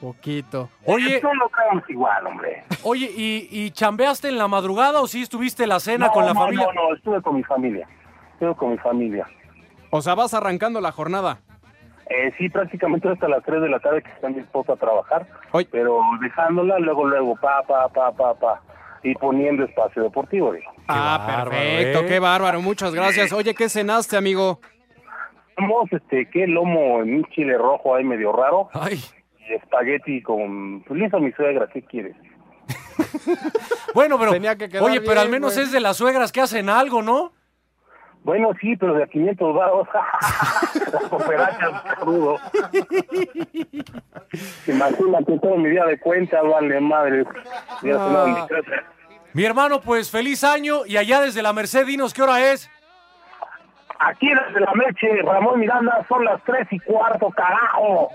Poquito. 0.00 0.68
Oye, 0.84 1.20
lo 1.22 1.48
creamos 1.48 1.88
igual, 1.88 2.26
hombre. 2.26 2.64
oye, 2.82 3.10
¿y, 3.16 3.48
y 3.50 3.70
chambeaste 3.70 4.28
en 4.28 4.36
la 4.36 4.48
madrugada 4.48 5.00
o 5.00 5.06
sí 5.06 5.22
estuviste 5.22 5.62
en 5.62 5.70
la 5.70 5.80
cena 5.80 6.06
no, 6.06 6.12
con 6.12 6.26
la 6.26 6.34
no, 6.34 6.40
familia? 6.40 6.66
No, 6.74 6.88
no, 6.88 6.94
estuve 6.94 7.22
con 7.22 7.36
mi 7.36 7.42
familia. 7.44 7.88
Estuve 8.34 8.54
con 8.54 8.72
mi 8.72 8.78
familia. 8.78 9.26
O 9.90 10.02
sea, 10.02 10.14
vas 10.14 10.34
arrancando 10.34 10.80
la 10.80 10.92
jornada. 10.92 11.38
Eh, 12.10 12.32
sí, 12.36 12.50
prácticamente 12.50 13.08
hasta 13.08 13.28
las 13.28 13.42
3 13.44 13.62
de 13.62 13.68
la 13.70 13.78
tarde 13.78 14.02
que 14.02 14.10
está 14.10 14.28
mi 14.28 14.40
esposa 14.40 14.74
a 14.74 14.76
trabajar. 14.76 15.26
Oy. 15.52 15.66
Pero 15.70 16.00
dejándola, 16.20 16.78
luego, 16.80 17.06
luego, 17.06 17.36
pa, 17.36 17.62
pa, 17.66 17.88
pa, 17.88 18.12
pa, 18.12 18.34
pa. 18.34 18.60
Y 19.02 19.14
poniendo 19.14 19.64
espacio 19.64 20.02
deportivo, 20.02 20.52
digo. 20.52 20.70
ah, 20.88 21.24
bárbaro, 21.26 21.50
perfecto, 21.50 21.98
¿eh? 22.00 22.06
qué 22.06 22.18
bárbaro, 22.18 22.60
muchas 22.60 22.94
gracias. 22.94 23.32
Oye, 23.32 23.54
¿qué 23.54 23.68
cenaste, 23.70 24.16
amigo? 24.18 24.60
Este, 25.90 26.28
qué 26.30 26.46
lomo 26.46 27.02
en 27.02 27.16
un 27.16 27.24
chile 27.26 27.56
rojo 27.56 27.94
ahí 27.94 28.04
medio 28.04 28.32
raro. 28.32 28.68
Ay, 28.72 29.00
Y 29.48 29.54
espagueti 29.54 30.22
con... 30.22 30.82
Pues 30.82 31.02
hizo 31.02 31.20
mi 31.20 31.32
suegra, 31.32 31.68
¿qué 31.72 31.82
quieres? 31.82 32.16
bueno, 33.94 34.18
pero, 34.18 34.32
Tenía 34.32 34.56
que 34.56 34.68
quedar 34.68 34.82
oye, 34.82 35.00
pero 35.00 35.20
al 35.20 35.28
menos 35.28 35.54
güey. 35.54 35.66
es 35.66 35.72
de 35.72 35.80
las 35.80 35.96
suegras 35.96 36.32
que 36.32 36.40
hacen 36.40 36.68
algo, 36.68 37.02
¿no? 37.02 37.32
Bueno, 38.24 38.52
sí, 38.58 38.74
pero 38.76 38.94
de 38.94 39.02
a 39.02 39.06
500 39.06 39.54
baros. 39.54 39.86
La 40.92 41.08
cooperacha 41.10 41.96
crudo. 42.00 42.38
Imagínate 44.66 45.38
todo 45.40 45.56
mi 45.58 45.68
día 45.68 45.84
de 45.84 46.00
cuenta, 46.00 46.40
vale 46.40 46.80
madre. 46.80 47.24
Casa. 47.82 48.84
Mi 49.34 49.44
hermano, 49.44 49.80
pues 49.80 50.10
feliz 50.10 50.42
año 50.42 50.86
y 50.86 50.96
allá 50.96 51.20
desde 51.20 51.42
la 51.42 51.52
Merced, 51.52 51.86
dinos 51.86 52.14
qué 52.14 52.22
hora 52.22 52.52
es. 52.52 52.70
Aquí 54.00 54.28
desde 54.28 54.60
la 54.60 54.72
Meche, 54.74 55.22
Ramón 55.22 55.60
Miranda, 55.60 56.04
son 56.08 56.24
las 56.24 56.42
3 56.44 56.66
y 56.72 56.80
cuarto, 56.80 57.30
carajo. 57.30 58.08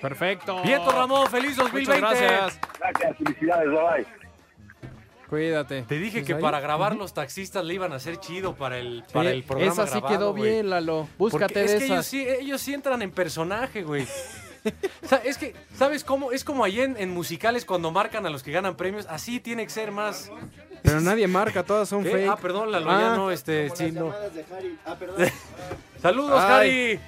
Perfecto. 0.00 0.62
Vientos, 0.62 0.94
Ramón, 0.94 1.26
feliz 1.28 1.56
2020. 1.56 2.00
Muchas 2.00 2.20
gracias. 2.20 2.60
Gracias, 2.78 3.16
felicidades, 3.18 3.68
bye 3.70 3.78
bye. 3.80 4.06
Cuídate. 5.28 5.82
Te 5.82 5.94
dije 5.96 6.18
Pues 6.20 6.26
que 6.26 6.34
ahí- 6.34 6.42
para 6.42 6.58
grabar 6.58 6.96
los 6.96 7.14
taxistas 7.14 7.64
le 7.64 7.74
iban 7.74 7.92
a 7.92 7.96
hacer 7.96 8.16
chido 8.16 8.56
para 8.56 8.78
el, 8.78 9.04
para 9.12 9.30
el 9.30 9.44
programa 9.44 9.72
Esa 9.72 9.86
sí 9.86 9.92
grabado, 10.00 10.08
quedó 10.18 10.32
bien, 10.32 10.70
Lalo. 10.70 11.06
Porque 11.18 11.36
Búscate 11.36 11.64
es 11.64 11.72
de 11.72 11.78
que 11.78 11.84
ellos 11.84 12.06
sí, 12.06 12.26
ellos 12.28 12.60
sí 12.60 12.74
entran 12.74 13.00
en 13.02 13.12
personaje, 13.12 13.82
güey. 13.84 14.06
O 15.04 15.08
sea, 15.08 15.18
es 15.24 15.38
que, 15.38 15.54
¿sabes 15.76 16.04
cómo? 16.04 16.30
Es 16.32 16.44
como 16.44 16.62
ahí 16.64 16.80
en, 16.80 16.96
en 16.98 17.10
musicales 17.10 17.64
cuando 17.64 17.90
marcan 17.90 18.26
a 18.26 18.30
los 18.30 18.42
que 18.42 18.52
ganan 18.52 18.76
premios. 18.76 19.06
Así 19.08 19.40
tiene 19.40 19.64
que 19.64 19.70
ser 19.70 19.90
más. 19.90 20.30
Pero 20.82 21.00
nadie 21.00 21.26
marca, 21.26 21.62
todas 21.64 21.88
son 21.88 22.06
¿Eh? 22.06 22.10
fake. 22.10 22.28
Ah, 22.30 22.36
perdón, 22.36 22.70
Lalo, 22.70 22.86
ya 22.90 23.12
Ah. 23.12 23.16
no, 23.16 23.30
este, 23.30 23.70
sí, 23.70 23.90
no. 23.92 24.12
Saludos, 26.02 26.40
Ay. 26.42 26.96
Cari. 26.96 27.00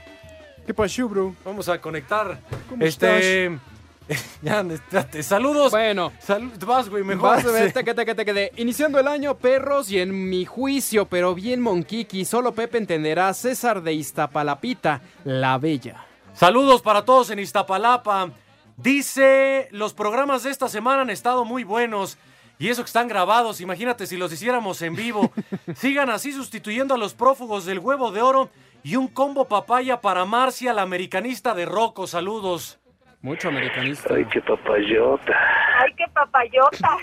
¿Qué 0.67 0.75
pasó, 0.75 1.09
bro? 1.09 1.35
Vamos 1.45 1.69
a 1.69 1.81
conectar. 1.81 2.39
¿Cómo 2.69 2.85
este. 2.85 3.59
ya, 4.43 4.61
espérate, 4.61 5.23
saludos. 5.23 5.71
Bueno. 5.71 6.13
Salud, 6.21 6.53
vas, 6.67 6.89
güey, 6.89 7.03
mejor. 7.05 7.37
Vas 7.37 7.45
a 7.45 7.51
ver, 7.51 7.73
teque, 7.73 7.95
teque, 7.95 8.15
teque, 8.15 8.33
de- 8.33 8.53
Iniciando 8.57 8.99
el 8.99 9.07
año, 9.09 9.37
perros, 9.37 9.91
y 9.91 10.01
en 10.01 10.29
mi 10.29 10.45
juicio, 10.45 11.07
pero 11.07 11.35
bien 11.35 11.61
monquiqui, 11.61 12.25
solo 12.25 12.53
Pepe 12.53 12.79
entenderá, 12.79 13.33
César 13.33 13.83
de 13.83 13.93
Iztapalapita, 13.95 15.01
la 15.25 15.57
bella. 15.59 16.05
Saludos 16.35 16.83
para 16.83 17.05
todos 17.05 17.31
en 17.31 17.39
Iztapalapa. 17.39 18.31
Dice, 18.77 19.69
los 19.71 19.95
programas 19.95 20.43
de 20.43 20.51
esta 20.51 20.69
semana 20.69 21.03
han 21.03 21.11
estado 21.11 21.45
muy 21.45 21.65
buenos. 21.65 22.19
Y 22.59 22.69
eso 22.69 22.83
que 22.83 22.87
están 22.87 23.09
grabados, 23.09 23.61
imagínate 23.61 24.07
si 24.07 24.17
los 24.17 24.33
hiciéramos 24.33 24.83
en 24.83 24.95
vivo. 24.95 25.31
Sigan 25.75 26.11
así 26.11 26.33
sustituyendo 26.33 26.95
a 26.95 26.99
los 26.99 27.15
prófugos 27.15 27.65
del 27.65 27.79
huevo 27.81 28.13
de 28.13 28.23
oro 28.23 28.51
y 28.83 28.97
un 28.97 29.09
combo 29.09 29.47
papaya 29.47 30.01
para 30.01 30.25
Marcia, 30.25 30.73
la 30.73 30.83
americanista 30.83 31.55
de 31.55 31.67
Rocco. 31.67 32.07
Saludos. 32.07 32.79
Mucho 33.21 33.49
americanista. 33.49 34.15
Ay, 34.15 34.25
qué 34.27 34.41
papayota. 34.41 35.33
Ay, 35.81 35.93
qué 35.97 36.05
papayota. 36.13 36.97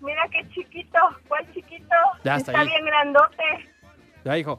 Mira 0.00 0.22
qué 0.30 0.48
chiquito. 0.54 0.98
¿Cuál 1.28 1.46
chiquito? 1.52 1.94
Ya 2.24 2.36
está 2.36 2.52
Está 2.52 2.60
ahí. 2.62 2.68
bien 2.68 2.84
grandote. 2.84 3.44
Ya, 4.24 4.38
hijo. 4.38 4.58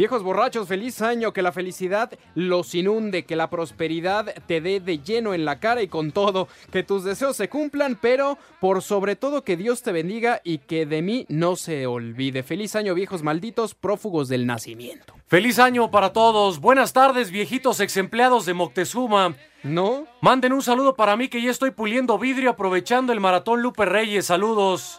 Viejos 0.00 0.22
borrachos, 0.22 0.66
feliz 0.66 1.02
año, 1.02 1.34
que 1.34 1.42
la 1.42 1.52
felicidad 1.52 2.10
los 2.34 2.74
inunde, 2.74 3.26
que 3.26 3.36
la 3.36 3.50
prosperidad 3.50 4.34
te 4.46 4.62
dé 4.62 4.80
de 4.80 5.00
lleno 5.00 5.34
en 5.34 5.44
la 5.44 5.60
cara 5.60 5.82
y 5.82 5.88
con 5.88 6.10
todo, 6.10 6.48
que 6.72 6.82
tus 6.82 7.04
deseos 7.04 7.36
se 7.36 7.50
cumplan, 7.50 7.98
pero 8.00 8.38
por 8.60 8.80
sobre 8.80 9.14
todo 9.14 9.44
que 9.44 9.58
Dios 9.58 9.82
te 9.82 9.92
bendiga 9.92 10.40
y 10.42 10.56
que 10.56 10.86
de 10.86 11.02
mí 11.02 11.26
no 11.28 11.54
se 11.54 11.86
olvide. 11.86 12.42
Feliz 12.42 12.76
año, 12.76 12.94
viejos 12.94 13.22
malditos, 13.22 13.74
prófugos 13.74 14.30
del 14.30 14.46
nacimiento. 14.46 15.16
Feliz 15.26 15.58
año 15.58 15.90
para 15.90 16.14
todos. 16.14 16.60
Buenas 16.60 16.94
tardes, 16.94 17.30
viejitos 17.30 17.78
ex 17.80 17.98
empleados 17.98 18.46
de 18.46 18.54
Moctezuma. 18.54 19.36
¿No? 19.62 20.06
Manden 20.22 20.54
un 20.54 20.62
saludo 20.62 20.96
para 20.96 21.14
mí 21.18 21.28
que 21.28 21.42
ya 21.42 21.50
estoy 21.50 21.72
puliendo 21.72 22.18
vidrio 22.18 22.48
aprovechando 22.48 23.12
el 23.12 23.20
maratón 23.20 23.60
Lupe 23.60 23.84
Reyes. 23.84 24.24
Saludos. 24.24 24.98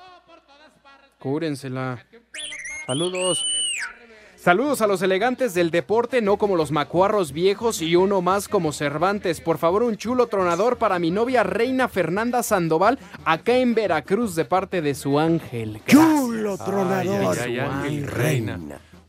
Cúrensela. 1.17 2.05
Saludos. 2.85 3.43
Saludos 4.41 4.81
a 4.81 4.87
los 4.87 5.03
elegantes 5.03 5.53
del 5.53 5.69
deporte, 5.69 6.19
no 6.19 6.37
como 6.37 6.55
los 6.55 6.71
macuarros 6.71 7.31
viejos 7.31 7.79
y 7.79 7.95
uno 7.95 8.23
más 8.23 8.47
como 8.47 8.71
Cervantes. 8.71 9.39
Por 9.39 9.59
favor, 9.59 9.83
un 9.83 9.97
chulo 9.97 10.25
tronador 10.25 10.77
para 10.77 10.97
mi 10.97 11.11
novia 11.11 11.43
Reina 11.43 11.87
Fernanda 11.87 12.41
Sandoval, 12.41 12.97
acá 13.23 13.57
en 13.57 13.75
Veracruz, 13.75 14.33
de 14.33 14.45
parte 14.45 14.81
de 14.81 14.95
su 14.95 15.19
ángel. 15.19 15.79
Chulo 15.85 16.57
Ay, 16.89 17.07
ay, 17.07 17.27
ay, 17.39 17.59
ángel, 17.59 18.07
reina. 18.07 18.59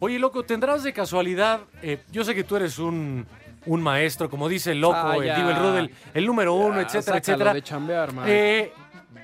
Oye, 0.00 0.18
loco, 0.18 0.42
¿tendrás 0.42 0.82
de 0.82 0.92
casualidad? 0.92 1.60
eh, 1.80 2.02
yo 2.10 2.24
sé 2.24 2.34
que 2.34 2.44
tú 2.44 2.56
eres 2.56 2.78
un, 2.78 3.24
un 3.64 3.82
maestro, 3.82 4.28
como 4.28 4.50
dice 4.50 4.72
el 4.72 4.82
loco, 4.82 4.96
Ah, 4.98 5.16
el 5.16 5.24
ya. 5.24 5.36
Divo, 5.36 5.48
el 5.48 5.56
Rudel, 5.56 5.90
el 6.12 6.26
número 6.26 6.52
uno, 6.52 6.74
Ya, 6.74 6.82
etcétera, 6.82 7.16
etcétera. 7.16 7.54
de 7.54 7.62
chambear, 7.62 8.12
man. 8.12 8.26
Eh, 8.28 8.70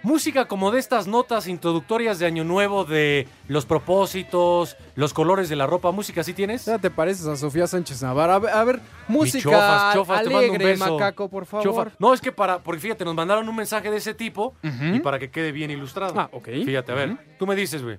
música 0.02 0.46
como 0.46 0.70
de 0.70 0.78
estas 0.78 1.06
notas 1.06 1.46
introductorias 1.48 2.18
de 2.18 2.26
Año 2.26 2.44
Nuevo, 2.44 2.84
de 2.84 3.26
los 3.48 3.66
propósitos, 3.66 4.76
los 4.94 5.12
colores 5.12 5.48
de 5.48 5.56
la 5.56 5.66
ropa, 5.66 5.90
¿música 5.90 6.22
sí 6.24 6.32
tienes? 6.34 6.64
Ya 6.66 6.78
te 6.78 6.90
pareces 6.90 7.26
a 7.26 7.36
Sofía 7.36 7.66
Sánchez 7.66 8.02
Navarra. 8.02 8.36
A 8.36 8.38
ver, 8.38 8.50
a 8.54 8.64
ver, 8.64 8.80
música 9.08 9.42
chofas, 9.50 9.94
chofas, 9.94 10.18
te 10.22 10.30
mando 10.30 10.38
un 10.38 10.44
alegre, 10.56 10.64
beso. 10.66 10.92
macaco, 10.98 11.28
por 11.28 11.46
favor. 11.46 11.64
Chofa. 11.64 11.86
No, 11.98 12.14
es 12.14 12.20
que 12.20 12.32
para, 12.32 12.58
porque 12.60 12.80
fíjate, 12.80 13.04
nos 13.04 13.14
mandaron 13.14 13.48
un 13.48 13.56
mensaje 13.56 13.90
de 13.90 13.96
ese 13.98 14.14
tipo 14.14 14.54
y 14.92 15.00
para 15.00 15.18
que 15.18 15.30
quede 15.30 15.52
bien 15.52 15.70
ilustrado. 15.70 16.14
Ah, 16.16 16.28
ok. 16.32 16.48
Fíjate, 16.64 16.92
a 16.92 16.94
ver, 16.94 17.16
tú 17.38 17.46
me 17.46 17.54
dices, 17.56 17.82
güey. 17.82 17.98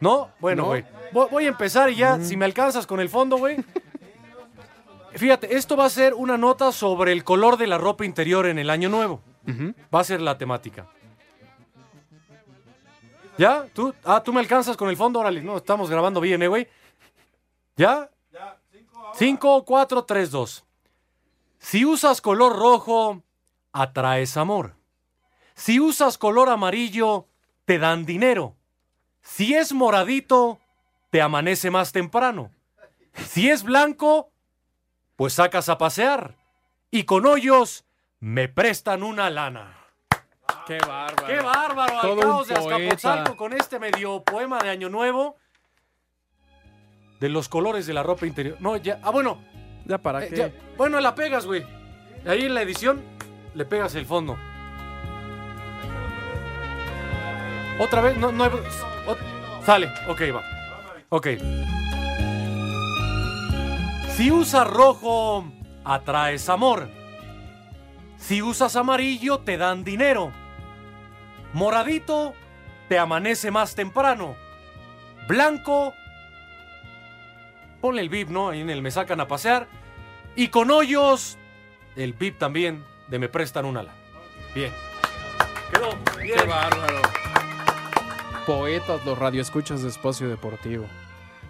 ¿No? 0.00 0.30
Bueno, 0.40 0.62
No. 0.62 0.68
güey. 0.68 0.84
Voy, 1.12 1.26
voy 1.30 1.44
a 1.46 1.48
empezar 1.48 1.90
y 1.90 1.96
ya, 1.96 2.20
si 2.20 2.36
me 2.36 2.44
alcanzas 2.44 2.86
con 2.86 3.00
el 3.00 3.08
fondo, 3.08 3.36
güey. 3.38 3.56
Fíjate, 5.14 5.56
esto 5.56 5.76
va 5.76 5.86
a 5.86 5.90
ser 5.90 6.14
una 6.14 6.36
nota 6.36 6.70
sobre 6.70 7.12
el 7.12 7.24
color 7.24 7.56
de 7.56 7.66
la 7.66 7.78
ropa 7.78 8.04
interior 8.04 8.46
en 8.46 8.58
el 8.58 8.70
año 8.70 8.88
nuevo. 8.88 9.20
Va 9.94 10.00
a 10.00 10.04
ser 10.04 10.20
la 10.20 10.36
temática. 10.36 10.86
¿Ya? 13.38 13.66
¿Tú? 13.72 13.94
Ah, 14.04 14.22
tú 14.22 14.32
me 14.32 14.40
alcanzas 14.40 14.76
con 14.76 14.88
el 14.90 14.96
fondo, 14.96 15.20
órale. 15.20 15.42
No, 15.42 15.56
estamos 15.56 15.88
grabando 15.88 16.20
bien, 16.20 16.42
¿eh, 16.42 16.48
güey? 16.48 16.68
¿Ya? 17.76 18.10
5, 19.14 19.64
4, 19.64 20.04
3, 20.04 20.30
2. 20.30 20.64
Si 21.58 21.84
usas 21.84 22.20
color 22.20 22.56
rojo, 22.56 23.22
atraes 23.72 24.36
amor. 24.36 24.74
Si 25.54 25.80
usas 25.80 26.18
color 26.18 26.48
amarillo, 26.48 27.26
te 27.64 27.78
dan 27.78 28.04
dinero. 28.04 28.56
Si 29.22 29.54
es 29.54 29.72
moradito, 29.72 30.60
te 31.10 31.20
amanece 31.20 31.70
más 31.70 31.92
temprano. 31.92 32.50
Si 33.14 33.48
es 33.48 33.62
blanco, 33.62 34.30
pues 35.16 35.34
sacas 35.34 35.68
a 35.68 35.78
pasear. 35.78 36.36
Y 36.90 37.04
con 37.04 37.26
hoyos, 37.26 37.84
me 38.20 38.48
prestan 38.48 39.02
una 39.02 39.30
lana. 39.30 39.74
Qué 40.66 40.78
bárbaro. 40.78 41.26
¡Qué 41.26 41.40
bárbaro! 41.40 42.00
Todo 42.00 42.12
Al 42.14 42.20
caos 42.20 42.48
de. 42.48 42.54
Azcapotzalco 42.54 43.36
con 43.36 43.52
este 43.52 43.78
medio 43.78 44.22
poema 44.22 44.58
de 44.58 44.70
Año 44.70 44.88
Nuevo. 44.88 45.36
De 47.20 47.28
los 47.28 47.48
colores 47.48 47.86
de 47.86 47.94
la 47.94 48.02
ropa 48.02 48.26
interior. 48.26 48.56
No, 48.60 48.76
ya. 48.76 49.00
Ah, 49.02 49.10
bueno. 49.10 49.42
¿Ya 49.86 49.98
para 49.98 50.24
eh, 50.24 50.28
qué? 50.28 50.36
ya. 50.36 50.52
Bueno, 50.76 51.00
la 51.00 51.14
pegas, 51.14 51.46
güey. 51.46 51.64
Ahí 52.26 52.44
en 52.44 52.54
la 52.54 52.62
edición 52.62 53.02
le 53.54 53.64
pegas 53.64 53.94
el 53.94 54.06
fondo. 54.06 54.36
Otra 57.80 58.00
vez, 58.00 58.16
no, 58.16 58.32
no 58.32 58.44
hay- 58.44 58.50
Sale, 59.64 59.88
ok, 60.08 60.20
va. 60.34 60.42
Ok. 61.10 61.26
Si 64.16 64.30
usas 64.30 64.66
rojo, 64.66 65.44
atraes 65.84 66.48
amor. 66.48 66.97
Si 68.18 68.42
usas 68.42 68.76
amarillo, 68.76 69.38
te 69.38 69.56
dan 69.56 69.84
dinero. 69.84 70.32
Moradito, 71.52 72.34
te 72.88 72.98
amanece 72.98 73.50
más 73.50 73.74
temprano. 73.74 74.36
blanco. 75.26 75.94
Ponle 77.80 78.02
el 78.02 78.08
VIP, 78.08 78.28
¿no? 78.30 78.50
Ahí 78.50 78.60
en 78.60 78.70
el 78.70 78.82
Me 78.82 78.90
Sacan 78.90 79.20
a 79.20 79.28
Pasear. 79.28 79.68
Y 80.34 80.48
con 80.48 80.70
hoyos, 80.70 81.38
el 81.96 82.12
VIP 82.12 82.38
también 82.38 82.84
de 83.08 83.18
Me 83.18 83.28
Prestan 83.28 83.64
un 83.64 83.76
ala. 83.76 83.92
Bien. 84.54 84.72
Quedó 85.72 85.96
bien. 86.18 86.38
Qué 86.38 86.44
bárbaro. 86.44 87.02
Poetas, 88.46 89.04
los 89.04 89.18
radioescuchas 89.18 89.82
de 89.82 89.88
Espacio 89.88 90.28
Deportivo. 90.28 90.86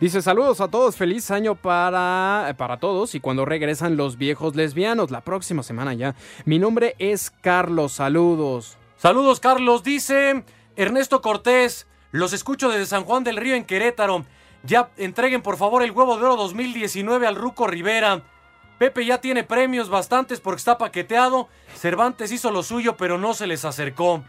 Dice, 0.00 0.22
saludos 0.22 0.60
a 0.60 0.68
todos, 0.68 0.94
feliz 0.94 1.28
año 1.32 1.56
para, 1.56 2.54
para 2.56 2.78
todos 2.78 3.16
y 3.16 3.20
cuando 3.20 3.44
regresan 3.44 3.96
los 3.96 4.16
viejos 4.16 4.54
lesbianos, 4.54 5.10
la 5.10 5.22
próxima 5.22 5.64
semana 5.64 5.92
ya. 5.92 6.14
Mi 6.44 6.60
nombre 6.60 6.94
es 7.00 7.30
Carlos, 7.30 7.94
saludos. 7.94 8.78
Saludos, 8.96 9.38
Carlos. 9.38 9.82
Dice 9.82 10.44
Ernesto 10.76 11.20
Cortés. 11.20 11.86
Los 12.10 12.32
escucho 12.32 12.68
desde 12.68 12.86
San 12.86 13.04
Juan 13.04 13.22
del 13.22 13.36
Río 13.36 13.54
en 13.54 13.64
Querétaro. 13.64 14.24
Ya 14.62 14.90
entreguen 14.96 15.42
por 15.42 15.56
favor 15.56 15.82
el 15.82 15.92
huevo 15.92 16.16
de 16.16 16.24
oro 16.24 16.36
2019 16.36 17.26
al 17.26 17.36
Ruco 17.36 17.66
Rivera. 17.66 18.22
Pepe 18.78 19.04
ya 19.04 19.20
tiene 19.20 19.44
premios 19.44 19.88
bastantes 19.88 20.40
porque 20.40 20.58
está 20.58 20.78
paqueteado. 20.78 21.48
Cervantes 21.76 22.32
hizo 22.32 22.50
lo 22.50 22.62
suyo, 22.62 22.96
pero 22.96 23.18
no 23.18 23.34
se 23.34 23.46
les 23.46 23.64
acercó. 23.64 24.24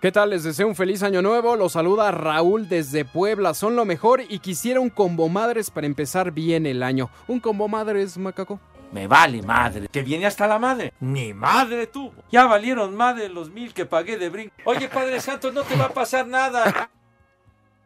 ¿Qué 0.00 0.10
tal? 0.10 0.30
Les 0.30 0.44
deseo 0.44 0.66
un 0.66 0.74
feliz 0.74 1.02
año 1.02 1.20
nuevo. 1.20 1.56
Los 1.56 1.72
saluda 1.72 2.10
Raúl 2.10 2.68
desde 2.70 3.04
Puebla. 3.04 3.52
Son 3.52 3.76
lo 3.76 3.84
mejor 3.84 4.22
y 4.26 4.38
quisiera 4.38 4.80
un 4.80 4.88
combo 4.88 5.28
madres 5.28 5.70
para 5.70 5.86
empezar 5.86 6.32
bien 6.32 6.64
el 6.64 6.82
año. 6.82 7.10
¿Un 7.28 7.38
combo 7.38 7.68
madres, 7.68 8.16
macaco? 8.16 8.58
Me 8.92 9.06
vale 9.06 9.42
madre. 9.42 9.88
¿Que 9.88 10.02
viene 10.02 10.24
hasta 10.24 10.46
la 10.46 10.58
madre? 10.58 10.94
Ni 11.00 11.34
madre 11.34 11.86
tuvo. 11.86 12.14
Ya 12.32 12.46
valieron 12.46 12.96
madre 12.96 13.28
los 13.28 13.50
mil 13.50 13.74
que 13.74 13.84
pagué 13.84 14.16
de 14.16 14.30
brinco. 14.30 14.54
Oye, 14.64 14.88
Padre 14.88 15.20
Santo, 15.20 15.52
no 15.52 15.64
te 15.64 15.76
va 15.76 15.84
a 15.84 15.90
pasar 15.90 16.26
nada. 16.26 16.90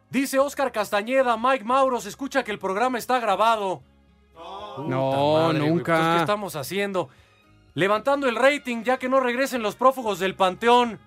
Dice 0.09 0.39
Oscar 0.39 0.71
Castañeda, 0.71 1.35
Mike 1.35 1.65
Mauro, 1.65 1.99
se 1.99 2.07
escucha 2.09 2.43
que 2.43 2.51
el 2.51 2.59
programa 2.59 2.97
está 2.97 3.19
grabado. 3.19 3.81
No, 4.87 5.51
nunca. 5.51 5.97
pues, 5.97 6.15
¿Qué 6.15 6.19
estamos 6.21 6.55
haciendo? 6.55 7.09
Levantando 7.73 8.29
el 8.29 8.37
rating 8.37 8.83
ya 8.83 8.97
que 8.97 9.09
no 9.09 9.19
regresen 9.19 9.61
los 9.61 9.75
prófugos 9.75 10.19
del 10.19 10.35
panteón. 10.35 10.97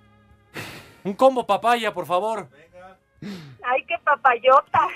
Un 1.04 1.14
combo 1.14 1.46
papaya, 1.46 1.92
por 1.92 2.06
favor. 2.06 2.48
Ay, 3.22 3.84
qué 3.86 3.94
papayota. 4.04 4.88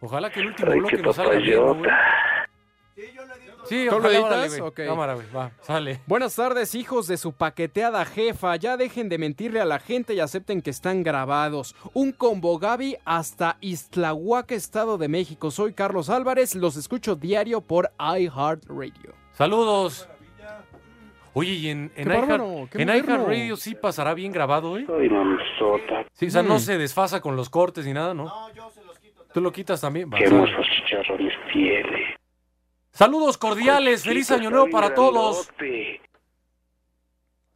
Ojalá 0.00 0.30
que 0.30 0.40
el 0.40 0.46
último 0.48 0.72
Ay, 0.72 0.78
bloque 0.80 0.96
nos 0.98 1.16
salga 1.16 1.36
bien, 1.38 1.58
¿no, 1.58 1.74
güey? 1.74 1.90
Sí, 3.66 3.86
¿Tú 3.88 3.96
lo 3.96 3.98
ojalá, 3.98 4.20
órale, 4.20 4.42
editas? 4.46 4.58
güey. 4.60 4.70
Ok. 4.70 4.80
Cámara, 4.86 5.14
güey, 5.14 5.26
va, 5.34 5.50
sale. 5.60 6.00
Buenas 6.06 6.36
tardes, 6.36 6.74
hijos 6.76 7.08
de 7.08 7.16
su 7.16 7.32
paqueteada 7.32 8.04
jefa. 8.04 8.54
Ya 8.56 8.76
dejen 8.76 9.08
de 9.08 9.18
mentirle 9.18 9.60
a 9.60 9.64
la 9.64 9.80
gente 9.80 10.14
y 10.14 10.20
acepten 10.20 10.62
que 10.62 10.70
están 10.70 11.02
grabados. 11.02 11.74
Un 11.92 12.12
combo 12.12 12.58
Gaby 12.58 12.96
hasta 13.04 13.56
Iztlahuaca, 13.60 14.54
Estado 14.54 14.98
de 14.98 15.08
México. 15.08 15.50
Soy 15.50 15.72
Carlos 15.72 16.10
Álvarez. 16.10 16.54
Los 16.54 16.76
escucho 16.76 17.16
diario 17.16 17.60
por 17.60 17.90
iHeartRadio. 17.98 19.14
Saludos. 19.32 20.08
Oye, 21.38 21.52
y 21.52 21.68
en, 21.68 21.92
en 21.96 22.08
iHeart- 22.08 22.68
en 22.80 22.88
iHeartRadio 22.88 23.56
sí 23.56 23.74
pasará 23.74 24.14
bien 24.14 24.32
grabado, 24.32 24.78
¿eh? 24.78 24.86
Sí, 26.14 26.26
o 26.28 26.30
sea, 26.30 26.42
no 26.42 26.54
Mm. 26.56 26.60
se 26.60 26.78
desfasa 26.78 27.20
con 27.20 27.36
los 27.36 27.50
cortes 27.50 27.84
ni 27.84 27.92
nada, 27.92 28.14
¿no? 28.14 28.24
No, 28.24 28.54
yo 28.54 28.70
se 28.70 28.82
los 28.82 28.98
quito. 28.98 29.22
¿Tú 29.34 29.42
lo 29.42 29.52
quitas 29.52 29.80
también? 29.82 30.10
Va, 30.10 30.16
Qué 30.16 30.24
hermosos 30.24 30.64
chicharrones 30.74 31.34
tiene. 31.52 32.16
Saludos 32.90 33.36
cordiales, 33.36 34.02
feliz 34.04 34.30
año 34.30 34.48
nuevo 34.50 34.70
para 34.70 34.94
todos. 34.94 35.48
Grandote. 35.58 36.00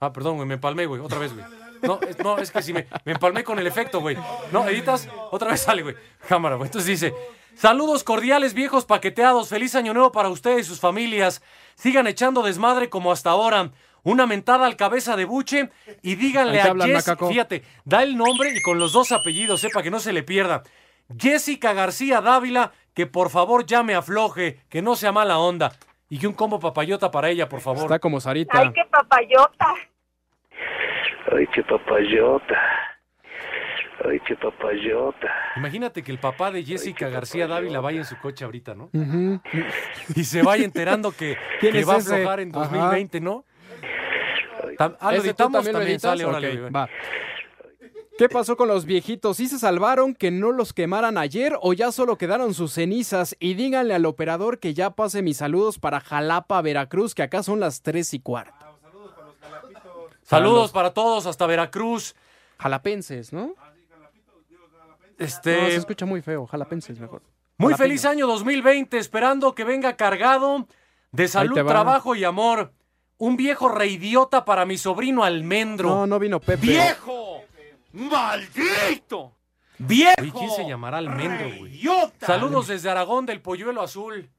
Ah, 0.00 0.12
perdón, 0.12 0.36
güey, 0.36 0.46
me 0.48 0.54
empalmé, 0.54 0.84
güey, 0.84 1.00
otra 1.00 1.18
vez, 1.18 1.32
güey. 1.32 1.46
No, 1.82 1.98
es, 2.06 2.18
no, 2.18 2.36
es 2.38 2.50
que 2.50 2.60
si 2.60 2.74
me, 2.74 2.86
me 3.06 3.12
empalmé 3.12 3.42
con 3.44 3.58
el 3.58 3.66
efecto, 3.66 4.00
güey. 4.00 4.14
No, 4.52 4.68
editas, 4.68 5.08
otra 5.30 5.50
vez 5.52 5.60
sale, 5.60 5.80
güey. 5.82 5.94
Cámara, 6.28 6.56
güey. 6.56 6.66
Entonces 6.68 6.86
dice, 7.00 7.14
saludos 7.54 8.04
cordiales, 8.04 8.54
viejos 8.54 8.84
paqueteados, 8.84 9.48
feliz 9.48 9.74
año 9.74 9.94
nuevo 9.94 10.12
para 10.12 10.28
ustedes 10.28 10.66
y 10.66 10.68
sus 10.68 10.80
familias. 10.80 11.42
Sigan 11.74 12.06
echando 12.06 12.42
desmadre 12.42 12.88
como 12.88 13.12
hasta 13.12 13.30
ahora. 13.30 13.70
Una 14.02 14.26
mentada 14.26 14.66
al 14.66 14.76
cabeza 14.76 15.14
de 15.16 15.26
buche 15.26 15.70
y 16.02 16.14
díganle 16.14 16.60
a 16.60 16.66
hablan, 16.66 16.88
Jess, 16.88 17.06
macaco. 17.06 17.28
fíjate, 17.28 17.62
da 17.84 18.02
el 18.02 18.16
nombre 18.16 18.50
y 18.54 18.62
con 18.62 18.78
los 18.78 18.92
dos 18.92 19.12
apellidos, 19.12 19.60
sepa 19.60 19.82
que 19.82 19.90
no 19.90 20.00
se 20.00 20.12
le 20.12 20.22
pierda. 20.22 20.62
Jessica 21.18 21.72
García 21.74 22.20
Dávila, 22.20 22.72
que 22.94 23.06
por 23.06 23.30
favor 23.30 23.66
ya 23.66 23.82
me 23.82 23.94
afloje, 23.94 24.60
que 24.68 24.80
no 24.80 24.96
sea 24.96 25.12
mala 25.12 25.38
onda. 25.38 25.72
Y 26.08 26.18
que 26.18 26.26
un 26.26 26.34
combo 26.34 26.58
papayota 26.58 27.10
para 27.10 27.28
ella, 27.28 27.48
por 27.48 27.60
favor. 27.60 27.82
Está 27.82 27.98
como 27.98 28.20
Sarita. 28.20 28.58
Ay, 28.58 28.72
qué 28.72 28.82
papayota. 28.90 29.74
Ay, 31.32 31.46
qué 31.54 31.62
papayota. 31.62 32.54
Ay, 34.08 34.18
qué 34.26 34.34
papayota. 34.36 35.28
Imagínate 35.56 36.02
que 36.02 36.10
el 36.10 36.18
papá 36.18 36.50
de 36.50 36.64
Jessica 36.64 37.08
García 37.08 37.46
Dávila 37.46 37.80
vaya 37.80 37.98
en 37.98 38.04
su 38.06 38.16
coche 38.18 38.44
ahorita, 38.44 38.74
¿no? 38.74 38.90
Y 40.14 40.24
se 40.24 40.42
vaya 40.42 40.64
enterando 40.64 41.12
que, 41.12 41.36
¿Quién 41.60 41.72
que 41.72 41.80
es 41.80 41.88
va 41.88 41.94
a 41.94 41.96
aflojar 41.98 42.40
en 42.40 42.50
Ajá. 42.54 42.60
2020, 42.64 43.20
¿no? 43.20 43.44
Tam- 44.78 44.96
Ah, 45.00 45.10
lo 45.12 45.18
¿Ese 45.18 45.20
tú 45.20 45.26
editamos 45.28 45.64
también 45.70 45.98
también, 46.00 46.22
lo 46.24 46.28
órale, 46.30 46.70
va. 46.70 46.88
¿Qué 48.16 48.28
pasó 48.28 48.56
con 48.56 48.68
los 48.68 48.84
viejitos? 48.84 49.38
¿Sí 49.38 49.48
se 49.48 49.58
salvaron 49.58 50.14
que 50.14 50.30
no 50.30 50.52
los 50.52 50.72
quemaran 50.74 51.16
ayer 51.16 51.54
o 51.60 51.72
ya 51.72 51.90
solo 51.90 52.16
quedaron 52.18 52.52
sus 52.54 52.72
cenizas? 52.74 53.34
Y 53.40 53.54
díganle 53.54 53.94
al 53.94 54.04
operador 54.04 54.58
que 54.58 54.74
ya 54.74 54.90
pase 54.90 55.22
mis 55.22 55.38
saludos 55.38 55.78
para 55.78 56.00
Jalapa, 56.00 56.60
Veracruz, 56.60 57.14
que 57.14 57.22
acá 57.22 57.42
son 57.42 57.60
las 57.60 57.80
3 57.82 58.12
y 58.14 58.20
cuarto. 58.20 58.66
Saludos 60.22 60.70
para 60.70 60.92
todos 60.92 61.26
hasta 61.26 61.46
Veracruz. 61.46 62.14
Jalapenses, 62.58 63.32
¿no? 63.32 63.54
Este, 65.20 65.60
No, 65.60 65.66
se 65.68 65.76
escucha 65.76 66.06
muy 66.06 66.22
feo. 66.22 66.46
Jalapenses 66.46 66.98
mejor. 66.98 67.22
muy 67.58 67.72
Jalapeño. 67.72 67.76
feliz 67.88 68.04
año 68.04 68.26
2020, 68.26 68.98
esperando 68.98 69.54
que 69.54 69.64
venga 69.64 69.94
cargado 69.96 70.66
de 71.12 71.28
salud, 71.28 71.54
trabajo 71.66 72.14
y 72.14 72.24
amor. 72.24 72.72
Un 73.18 73.36
viejo 73.36 73.68
reidiota 73.68 74.44
para 74.46 74.64
mi 74.64 74.78
sobrino 74.78 75.22
Almendro. 75.24 75.90
No, 75.90 76.06
no 76.06 76.18
vino 76.18 76.40
Pepe. 76.40 76.66
¡Viejo! 76.66 77.42
¡Maldito! 77.92 79.36
¡Viejo! 79.78 80.38
¿quién 80.38 80.50
se 80.50 80.66
llamará 80.66 80.98
Almendro, 80.98 81.48
güey? 81.58 81.82
Saludos 82.20 82.68
desde 82.68 82.88
Aragón 82.90 83.26
del 83.26 83.40
Polluelo 83.42 83.82
Azul. 83.82 84.30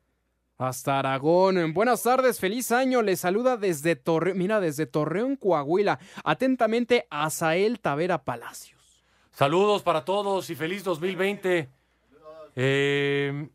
Hasta 0.57 0.99
Aragón. 0.99 1.73
Buenas 1.73 2.03
tardes, 2.03 2.39
feliz 2.39 2.71
año. 2.71 3.01
Les 3.01 3.19
saluda 3.19 3.57
desde 3.57 3.95
Torreón. 3.95 4.37
Mira, 4.37 4.59
desde 4.59 4.85
Torreón, 4.85 5.35
Coahuila. 5.35 5.99
Atentamente, 6.23 7.07
Azael 7.09 7.79
Tavera 7.79 8.23
Palacios. 8.23 8.80
Saludos 9.31 9.81
para 9.81 10.05
todos 10.05 10.49
y 10.49 10.55
feliz 10.55 10.83
2020. 10.83 11.69
Eh, 12.55 13.49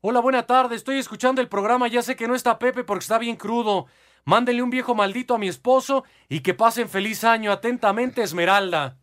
hola, 0.00 0.20
buena 0.20 0.46
tarde. 0.46 0.76
Estoy 0.76 0.98
escuchando 0.98 1.40
el 1.40 1.48
programa. 1.48 1.88
Ya 1.88 2.02
sé 2.02 2.14
que 2.14 2.28
no 2.28 2.34
está 2.34 2.58
Pepe 2.58 2.84
porque 2.84 3.02
está 3.02 3.18
bien 3.18 3.36
crudo. 3.36 3.86
Mándenle 4.24 4.62
un 4.62 4.70
viejo 4.70 4.94
maldito 4.94 5.34
a 5.34 5.38
mi 5.38 5.48
esposo 5.48 6.04
y 6.28 6.40
que 6.40 6.54
pasen 6.54 6.88
feliz 6.88 7.24
año. 7.24 7.50
Atentamente, 7.50 8.22
Esmeralda. 8.22 8.96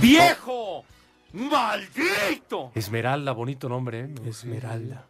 ¡Viejo! 0.00 0.84
¡Maldito! 1.32 2.70
Esmeralda, 2.74 3.32
bonito 3.32 3.68
nombre, 3.68 4.00
¿eh? 4.00 4.14
Esmeralda. 4.26 5.06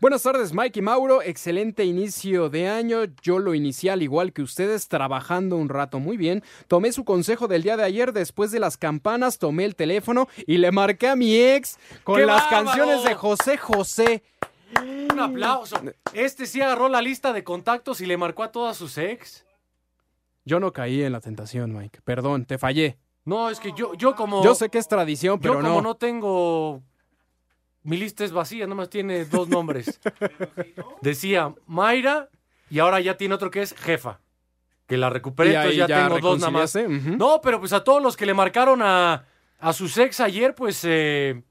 Buenas 0.00 0.22
tardes, 0.22 0.52
Mike 0.52 0.78
y 0.78 0.82
Mauro. 0.82 1.22
Excelente 1.22 1.84
inicio 1.84 2.50
de 2.50 2.68
año. 2.68 3.04
Yo 3.22 3.38
lo 3.38 3.54
inicié 3.54 3.90
al 3.90 4.02
igual 4.02 4.32
que 4.32 4.42
ustedes, 4.42 4.88
trabajando 4.88 5.56
un 5.56 5.68
rato 5.70 5.98
muy 6.00 6.16
bien. 6.18 6.42
Tomé 6.68 6.92
su 6.92 7.04
consejo 7.04 7.48
del 7.48 7.62
día 7.62 7.76
de 7.78 7.84
ayer. 7.84 8.12
Después 8.12 8.50
de 8.50 8.60
las 8.60 8.76
campanas, 8.76 9.38
tomé 9.38 9.64
el 9.64 9.74
teléfono 9.74 10.28
y 10.46 10.58
le 10.58 10.70
marqué 10.70 11.08
a 11.08 11.16
mi 11.16 11.34
ex 11.36 11.78
con 12.04 12.16
¡Qué 12.16 12.26
las 12.26 12.42
bárbaro! 12.44 12.66
canciones 12.66 13.04
de 13.04 13.14
José 13.14 13.56
José. 13.56 14.22
Un 15.10 15.18
aplauso. 15.18 15.76
Este 16.12 16.44
sí 16.44 16.60
agarró 16.60 16.88
la 16.90 17.00
lista 17.00 17.32
de 17.32 17.42
contactos 17.42 18.00
y 18.02 18.06
le 18.06 18.16
marcó 18.18 18.42
a 18.42 18.52
todas 18.52 18.76
sus 18.76 18.98
ex. 18.98 19.46
Yo 20.44 20.60
no 20.60 20.72
caí 20.72 21.02
en 21.02 21.12
la 21.12 21.20
tentación, 21.20 21.72
Mike. 21.74 22.00
Perdón, 22.04 22.44
te 22.44 22.58
fallé. 22.58 22.98
No, 23.24 23.48
es 23.50 23.58
que 23.60 23.72
yo, 23.74 23.94
yo 23.94 24.14
como. 24.14 24.44
Yo 24.44 24.54
sé 24.54 24.68
que 24.68 24.78
es 24.78 24.86
tradición, 24.86 25.36
Yo 25.36 25.40
pero 25.40 25.54
como 25.54 25.68
no. 25.76 25.80
no 25.82 25.94
tengo. 25.96 26.82
Mi 27.86 27.96
lista 27.96 28.24
es 28.24 28.32
vacía, 28.32 28.66
nomás 28.66 28.90
tiene 28.90 29.24
dos 29.24 29.48
nombres. 29.48 30.00
Decía 31.00 31.54
Mayra 31.66 32.28
y 32.68 32.78
ahora 32.80 33.00
ya 33.00 33.16
tiene 33.16 33.34
otro 33.34 33.50
que 33.50 33.62
es 33.62 33.74
jefa. 33.74 34.20
Que 34.86 34.96
la 34.96 35.10
recuperé, 35.10 35.50
entonces 35.54 35.76
ya, 35.76 35.86
ya 35.88 36.02
tengo 36.08 36.20
dos 36.20 36.38
nada 36.40 36.50
más. 36.50 36.76
No, 36.76 37.40
pero 37.42 37.58
pues 37.60 37.72
a 37.72 37.82
todos 37.82 38.02
los 38.02 38.16
que 38.16 38.26
le 38.26 38.34
marcaron 38.34 38.82
a, 38.82 39.24
a 39.58 39.72
sus 39.72 39.96
ex 39.98 40.20
ayer, 40.20 40.54
pues. 40.54 40.80
eh, 40.84 41.42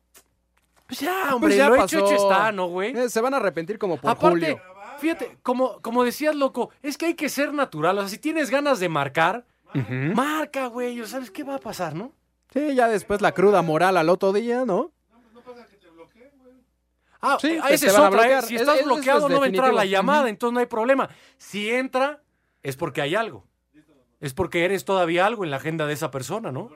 pues 0.88 1.00
ya, 1.00 1.34
hombre, 1.36 1.50
Pues 1.50 1.58
ya 1.58 1.70
lo 1.70 1.76
pasó. 1.78 1.98
hecho 2.00 2.14
está, 2.16 2.52
¿no, 2.52 2.68
güey? 2.68 2.96
Eh, 2.98 3.10
se 3.10 3.20
van 3.22 3.34
a 3.34 3.38
arrepentir 3.38 3.78
como 3.78 3.98
por 3.98 4.12
Aparte, 4.12 4.30
Julio. 4.54 4.62
fíjate, 5.00 5.38
como, 5.42 5.82
como 5.82 6.04
decías, 6.06 6.36
loco, 6.36 6.70
es 6.82 6.98
que 6.98 7.08
hay 7.08 7.14
que 7.16 7.28
ser 7.28 7.54
natural. 7.54 7.98
O 7.98 8.02
sea, 8.02 8.10
si 8.10 8.18
tienes 8.20 8.50
ganas 8.50 8.80
de 8.80 8.88
marcar, 8.90 9.46
marca, 10.14 10.68
güey. 10.68 11.02
o 11.02 11.08
¿Sabes 11.08 11.30
qué 11.32 11.44
va 11.44 11.56
a 11.56 11.60
pasar, 11.60 11.94
no? 11.96 12.14
Sí, 12.54 12.74
ya 12.74 12.88
después 12.88 13.20
la 13.22 13.34
cruda 13.34 13.62
moral 13.62 13.98
al 13.98 14.08
otro 14.10 14.32
día, 14.32 14.64
¿no? 14.64 14.92
Ah, 17.28 17.38
Sí, 17.42 17.58
ese 17.70 17.88
es 17.88 17.96
a 17.98 18.08
¿eh? 18.08 18.10
bloquear. 18.10 18.44
Si 18.44 18.56
Es- 18.56 18.62
estás 18.62 18.80
es- 18.80 18.86
bloqueado 18.86 19.28
es 19.28 19.34
no 19.34 19.40
va 19.40 19.46
a 19.46 19.50
entrar 19.50 19.74
la 19.74 19.86
llamada, 19.86 20.30
entonces 20.30 20.54
no 20.54 20.60
hay 20.60 20.66
problema. 20.68 21.10
Si 21.38 21.70
entra, 21.72 22.22
es 22.64 22.76
porque 22.78 23.02
hay 23.02 23.16
algo. 23.16 23.46
Es 24.22 24.34
porque 24.34 24.64
eres 24.66 24.86
todavía 24.86 25.26
algo 25.26 25.44
en 25.44 25.52
la 25.52 25.58
agenda 25.58 25.86
de 25.88 25.94
esa 25.94 26.10
persona, 26.12 26.52
¿no? 26.52 26.70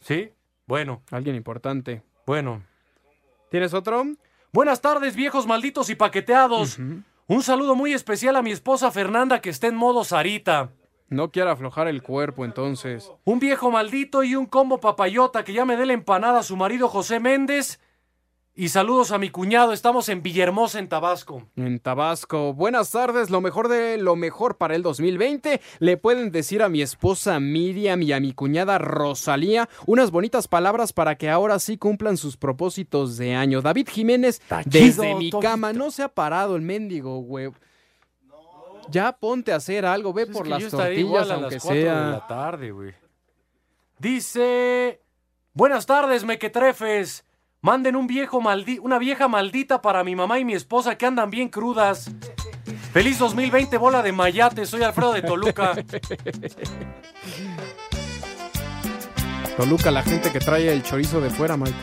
Sí, 0.00 0.30
bueno. 0.66 1.02
Alguien 1.10 1.36
importante. 1.36 2.02
Bueno. 2.26 2.62
¿Tienes 3.50 3.72
otro? 3.74 4.04
Buenas 4.52 4.80
tardes, 4.80 5.14
viejos 5.14 5.46
malditos 5.46 5.90
y 5.90 5.94
paqueteados. 5.94 6.78
Un 7.28 7.42
saludo 7.42 7.74
muy 7.74 7.92
especial 7.92 8.36
a 8.36 8.42
mi 8.42 8.52
esposa 8.52 8.90
Fernanda 8.90 9.40
que 9.40 9.50
está 9.50 9.66
en 9.68 9.76
modo 9.76 10.04
Sarita. 10.04 10.70
No 11.08 11.30
quiere 11.30 11.50
aflojar 11.50 11.86
el 11.88 12.02
cuerpo 12.02 12.44
entonces. 12.44 13.10
Un 13.24 13.38
viejo 13.38 13.70
maldito 13.70 14.24
y 14.24 14.34
un 14.34 14.46
combo 14.46 14.78
papayota 14.80 15.44
que 15.44 15.52
ya 15.52 15.64
me 15.64 15.76
dé 15.76 15.86
la 15.86 15.92
empanada 15.92 16.40
a 16.40 16.42
su 16.42 16.56
marido 16.56 16.88
José 16.88 17.20
Méndez. 17.20 17.80
Y 18.58 18.70
saludos 18.70 19.12
a 19.12 19.18
mi 19.18 19.28
cuñado, 19.28 19.74
estamos 19.74 20.08
en 20.08 20.22
Villahermosa, 20.22 20.78
en 20.78 20.88
Tabasco. 20.88 21.42
En 21.56 21.78
Tabasco. 21.78 22.54
Buenas 22.54 22.90
tardes, 22.90 23.28
lo 23.28 23.42
mejor 23.42 23.68
de 23.68 23.98
lo 23.98 24.16
mejor 24.16 24.56
para 24.56 24.74
el 24.74 24.82
2020. 24.82 25.60
Le 25.78 25.96
pueden 25.98 26.32
decir 26.32 26.62
a 26.62 26.70
mi 26.70 26.80
esposa 26.80 27.38
Miriam 27.38 28.00
y 28.00 28.12
a 28.12 28.20
mi 28.20 28.32
cuñada 28.32 28.78
Rosalía 28.78 29.68
unas 29.84 30.10
bonitas 30.10 30.48
palabras 30.48 30.94
para 30.94 31.16
que 31.16 31.28
ahora 31.28 31.58
sí 31.58 31.76
cumplan 31.76 32.16
sus 32.16 32.38
propósitos 32.38 33.18
de 33.18 33.34
año. 33.34 33.60
David 33.60 33.88
Jiménez, 33.90 34.40
desde 34.64 35.14
mi 35.16 35.30
cama, 35.30 35.74
no 35.74 35.90
se 35.90 36.02
ha 36.02 36.08
parado 36.08 36.56
el 36.56 36.62
mendigo, 36.62 37.18
güey. 37.18 37.50
Ya 38.88 39.12
ponte 39.12 39.52
a 39.52 39.56
hacer 39.56 39.84
algo, 39.84 40.14
ve 40.14 40.22
Es 40.22 40.30
por 40.30 40.46
las 40.46 40.66
tortillas, 40.70 41.28
a 41.28 41.34
aunque 41.34 41.56
las 41.56 41.62
4 41.62 41.78
de 41.78 41.84
sea. 41.84 42.06
la 42.06 42.26
tarde, 42.26 42.70
güey. 42.70 42.94
Dice, 43.98 45.02
buenas 45.52 45.84
tardes, 45.84 46.24
mequetrefes. 46.24 47.25
Manden 47.66 47.96
un 47.96 48.06
viejo 48.06 48.40
maldi 48.40 48.78
una 48.78 48.96
vieja 48.96 49.26
maldita 49.26 49.82
para 49.82 50.04
mi 50.04 50.14
mamá 50.14 50.38
y 50.38 50.44
mi 50.44 50.52
esposa 50.52 50.96
que 50.96 51.04
andan 51.04 51.30
bien 51.30 51.48
crudas. 51.48 52.12
Feliz 52.92 53.18
2020, 53.18 53.76
bola 53.76 54.04
de 54.04 54.12
mayate. 54.12 54.64
Soy 54.66 54.84
Alfredo 54.84 55.12
de 55.12 55.22
Toluca. 55.22 55.74
Toluca, 59.56 59.90
la 59.90 60.04
gente 60.04 60.30
que 60.30 60.38
trae 60.38 60.72
el 60.72 60.84
chorizo 60.84 61.20
de 61.20 61.28
fuera, 61.28 61.56
Mike. 61.56 61.74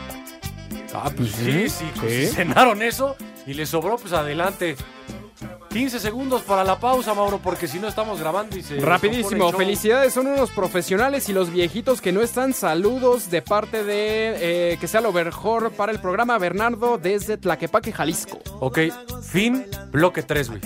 Ah, 0.93 1.11
pues 1.13 1.31
sí, 1.31 1.67
sí, 1.67 1.91
pues, 1.99 2.29
si 2.29 2.35
cenaron 2.35 2.81
eso 2.81 3.17
y 3.45 3.53
les 3.53 3.67
sobró, 3.67 3.97
pues 3.97 4.13
adelante. 4.13 4.77
15 5.73 5.99
segundos 5.99 6.43
para 6.43 6.63
la 6.63 6.79
pausa, 6.79 7.15
Mauro, 7.15 7.39
porque 7.39 7.67
si 7.67 7.79
no 7.79 7.87
estamos 7.87 8.19
grabando 8.19 8.55
y 8.55 8.61
se. 8.61 8.79
Rapidísimo, 8.79 9.51
felicidades, 9.51 10.13
son 10.13 10.27
unos 10.27 10.51
profesionales 10.51 11.27
y 11.29 11.33
los 11.33 11.51
viejitos 11.51 11.99
que 11.99 12.11
no 12.11 12.21
están, 12.21 12.53
saludos 12.53 13.31
de 13.31 13.41
parte 13.41 13.83
de 13.83 14.73
eh, 14.73 14.77
que 14.79 14.87
sea 14.87 15.01
lo 15.01 15.11
mejor 15.11 15.71
para 15.71 15.91
el 15.91 15.99
programa 15.99 16.37
Bernardo 16.37 16.99
desde 16.99 17.37
Tlaquepaque, 17.37 17.91
Jalisco. 17.91 18.39
Ok, 18.59 18.77
fin, 19.23 19.65
bloque 19.91 20.21
3, 20.21 20.49
güey. 20.49 20.61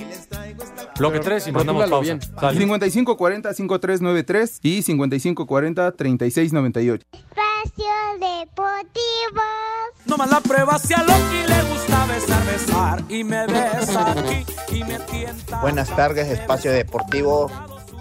Bloque 0.99 1.21
3 1.21 1.47
y 1.47 1.51
mandamos 1.53 1.89
pausa. 1.89 2.01
bien. 2.01 2.21
Sale. 2.21 2.65
5540-5393 2.65 4.59
y 4.61 4.83
5540-3698. 4.83 7.03
Espacio 7.63 7.85
Deportivo. 8.19 9.41
No 10.05 10.17
más 10.17 10.29
la 10.29 10.39
prueba 10.41 10.77
si 10.79 10.93
a 10.93 11.03
Loki 11.03 11.47
le 11.47 11.63
gusta 11.71 12.05
besar, 12.05 12.45
besar 12.45 13.03
y 13.09 13.23
me 13.23 13.45
besa 13.47 14.11
aquí 14.11 14.45
y 14.69 14.83
me 14.83 14.99
tienta. 14.99 15.61
Buenas 15.61 15.89
tardes, 15.95 16.27
Espacio 16.27 16.71
Deportivo. 16.71 17.49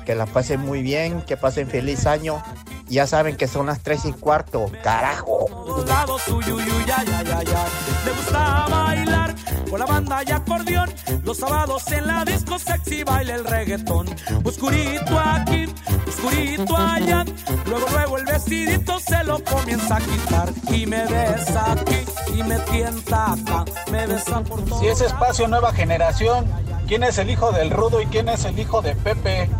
Que 0.04 0.14
la 0.14 0.26
pasen 0.26 0.61
muy 0.61 0.82
bien, 0.82 1.22
que 1.22 1.36
pasen 1.36 1.68
feliz 1.68 2.07
año. 2.07 2.42
Ya 2.89 3.07
saben 3.07 3.37
que 3.37 3.49
son 3.49 3.66
las 3.66 3.80
3 3.82 4.05
y 4.07 4.12
cuarto. 4.12 4.70
Carajo. 4.82 5.47
Todos 5.49 5.89
lados, 5.89 6.22
uy, 6.28 6.45
uy, 6.53 6.62
uy, 6.62 6.84
ay, 6.97 7.07
ay, 7.09 7.26
ay, 7.26 7.47
ay. 7.49 7.70
Le 8.05 8.12
gusta 8.12 8.66
bailar 8.70 9.34
con 9.68 9.80
la 9.80 9.87
banda 9.87 10.22
y 10.24 10.30
acordeón. 10.30 10.89
Los 11.24 11.39
sábados 11.39 11.91
en 11.91 12.07
la 12.07 12.24
disco 12.24 12.59
sexy 12.59 13.03
baila 13.03 13.34
el 13.34 13.45
reggaetón. 13.45 14.07
Oscurito 14.45 15.18
aquí, 15.18 15.66
oscurito 16.07 16.76
allá. 16.76 17.24
Luego, 17.66 17.87
luego 17.91 18.18
el 18.18 18.24
vestidito 18.24 19.01
se 19.01 19.24
lo 19.24 19.43
comienza 19.43 19.97
a 19.97 20.01
quitar. 20.01 20.53
Y 20.70 20.87
me 20.87 21.05
besa 21.07 21.72
aquí 21.72 22.05
y 22.37 22.43
me 22.45 22.59
tienta 22.61 23.32
acá. 23.32 23.64
Me 23.91 24.07
besa 24.07 24.41
por 24.43 24.64
todo. 24.64 24.78
Si 24.78 24.87
es 24.87 25.01
espacio 25.01 25.49
nueva 25.49 25.72
generación, 25.72 26.47
¿quién 26.87 27.03
es 27.03 27.18
el 27.18 27.30
hijo 27.30 27.51
del 27.51 27.70
Rudo 27.70 28.01
y 28.01 28.07
quién 28.07 28.28
es 28.28 28.45
el 28.45 28.57
hijo 28.59 28.80
de 28.80 28.95
Pepe? 28.95 29.51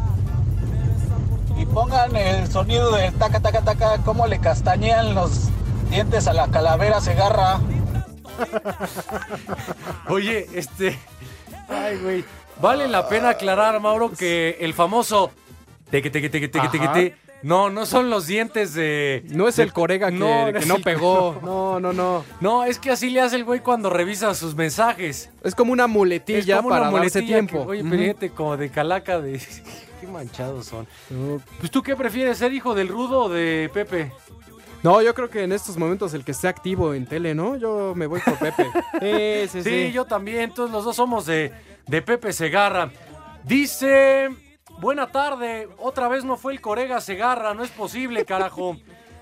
Y 1.57 1.66
pongan 1.66 2.14
el 2.16 2.50
sonido 2.50 2.92
del 2.92 3.14
taca 3.14 3.40
taca 3.40 3.62
taca, 3.62 3.98
cómo 4.04 4.26
le 4.26 4.38
castañean 4.40 5.14
los 5.14 5.48
dientes 5.90 6.26
a 6.28 6.32
la 6.32 6.48
calavera 6.48 7.00
Segarra. 7.00 7.61
Oye, 10.09 10.46
este. 10.54 10.98
Ay, 11.68 11.98
güey. 11.98 12.24
Vale 12.61 12.88
la 12.88 13.09
pena 13.09 13.30
aclarar, 13.30 13.80
Mauro, 13.80 14.12
que 14.12 14.59
el 14.61 14.74
famoso. 14.74 15.30
Teque, 15.90 16.11
teque, 16.11 16.28
teque, 16.28 16.48
teque, 16.48 16.68
teque, 16.68 17.16
No, 17.47 17.70
no 17.70 17.86
son 17.86 18.11
los 18.11 18.26
dientes 18.26 18.74
de. 18.74 19.24
No 19.28 19.47
es 19.47 19.59
el 19.61 19.72
corega 19.72 20.11
que 20.11 20.16
no 20.16 20.49
el- 20.49 20.82
pegó. 20.82 21.38
No, 21.42 21.78
no, 21.78 21.92
no. 21.92 22.24
No, 22.40 22.64
es 22.64 22.78
que 22.78 22.90
así 22.90 23.09
le 23.11 23.20
hace 23.20 23.36
el 23.36 23.44
güey 23.44 23.61
cuando 23.61 23.88
revisa 23.88 24.34
sus 24.34 24.55
mensajes. 24.57 25.30
Es 25.44 25.55
como 25.55 25.72
una 25.72 25.86
muletilla 25.86 26.38
Es 26.40 26.57
como 26.57 26.68
una 26.68 26.76
para 26.78 26.90
darse 26.90 27.20
muletilla 27.20 27.26
tiempo. 27.26 27.62
que, 27.64 27.70
oye, 27.70 27.82
Ujú. 27.82 27.90
fíjate, 27.97 28.30
como 28.30 28.57
de 28.57 28.68
calaca 28.70 29.20
de. 29.20 29.38
Qué 30.01 30.07
manchados 30.09 30.66
son. 30.66 30.86
Pues 31.59 31.70
tú 31.70 31.82
qué 31.82 31.94
prefieres, 31.97 32.36
ser 32.38 32.53
hijo 32.53 32.74
del 32.74 32.88
rudo 32.88 33.24
o 33.24 33.28
de 33.30 33.70
Pepe? 33.72 34.12
No, 34.82 35.01
yo 35.01 35.14
creo 35.14 35.30
que 35.30 35.42
en 35.44 35.53
estos 35.53 35.78
momentos 35.78 36.12
el 36.14 36.22
que 36.24 36.32
esté 36.32 36.49
activo 36.49 36.92
en 36.94 37.07
tele, 37.07 37.34
¿no? 37.34 37.57
Yo 37.57 37.94
me 37.97 38.07
voy 38.07 38.20
por 38.20 38.36
Pepe. 38.38 38.66
Sí, 39.01 39.49
sí, 39.51 39.62
Sí, 39.62 39.86
sí. 39.86 39.92
yo 39.92 40.05
también. 40.05 40.40
Entonces 40.40 40.72
los 40.74 40.84
dos 40.84 40.97
somos 40.97 41.24
de, 41.26 41.51
de 41.86 42.03
Pepe 42.03 42.32
Segarra. 42.34 42.90
Dice, 43.44 44.28
buena 44.79 45.07
tarde. 45.09 45.68
Otra 45.79 46.09
vez 46.09 46.24
no 46.24 46.37
fue 46.37 46.53
el 46.53 46.61
Corega 46.61 47.01
Segarra. 47.01 47.55
No 47.55 47.62
es 47.64 47.70
posible, 47.70 48.24
carajo. 48.24 48.77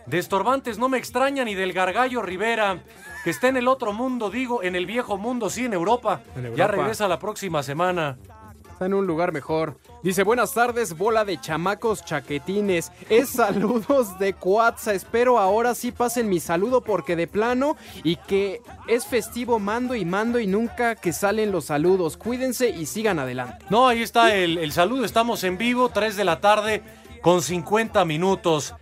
De 0.06 0.18
estorbantes 0.18 0.78
no 0.78 0.88
me 0.88 0.98
extraña 0.98 1.44
ni 1.44 1.54
del 1.54 1.72
Gargallo 1.72 2.20
Rivera. 2.22 2.82
Que 3.24 3.30
está 3.30 3.48
en 3.48 3.56
el 3.56 3.68
otro 3.68 3.94
mundo, 3.94 4.28
digo, 4.28 4.62
en 4.62 4.76
el 4.76 4.84
viejo 4.84 5.16
mundo, 5.16 5.48
sí, 5.48 5.64
en 5.64 5.72
Europa. 5.72 6.20
En 6.36 6.42
Ya 6.42 6.48
Europa. 6.48 6.66
regresa 6.72 7.08
la 7.08 7.18
próxima 7.18 7.62
semana. 7.62 8.18
Está 8.74 8.86
en 8.86 8.94
un 8.94 9.06
lugar 9.06 9.30
mejor. 9.30 9.78
Dice, 10.02 10.24
buenas 10.24 10.52
tardes, 10.52 10.98
bola 10.98 11.24
de 11.24 11.40
chamacos 11.40 12.04
chaquetines. 12.04 12.90
Es 13.08 13.28
saludos 13.30 14.18
de 14.18 14.34
Cuatza. 14.34 14.94
Espero 14.94 15.38
ahora 15.38 15.76
sí 15.76 15.92
pasen 15.92 16.28
mi 16.28 16.40
saludo 16.40 16.80
porque 16.80 17.14
de 17.14 17.28
plano 17.28 17.76
y 18.02 18.16
que 18.16 18.62
es 18.88 19.06
festivo 19.06 19.60
mando 19.60 19.94
y 19.94 20.04
mando 20.04 20.40
y 20.40 20.48
nunca 20.48 20.96
que 20.96 21.12
salen 21.12 21.52
los 21.52 21.66
saludos. 21.66 22.16
Cuídense 22.16 22.68
y 22.68 22.86
sigan 22.86 23.20
adelante. 23.20 23.64
No, 23.70 23.86
ahí 23.86 24.02
está 24.02 24.34
el, 24.34 24.58
el 24.58 24.72
saludo. 24.72 25.04
Estamos 25.04 25.44
en 25.44 25.56
vivo, 25.56 25.90
3 25.90 26.16
de 26.16 26.24
la 26.24 26.40
tarde 26.40 26.82
con 27.22 27.42
50 27.42 28.04
minutos. 28.04 28.74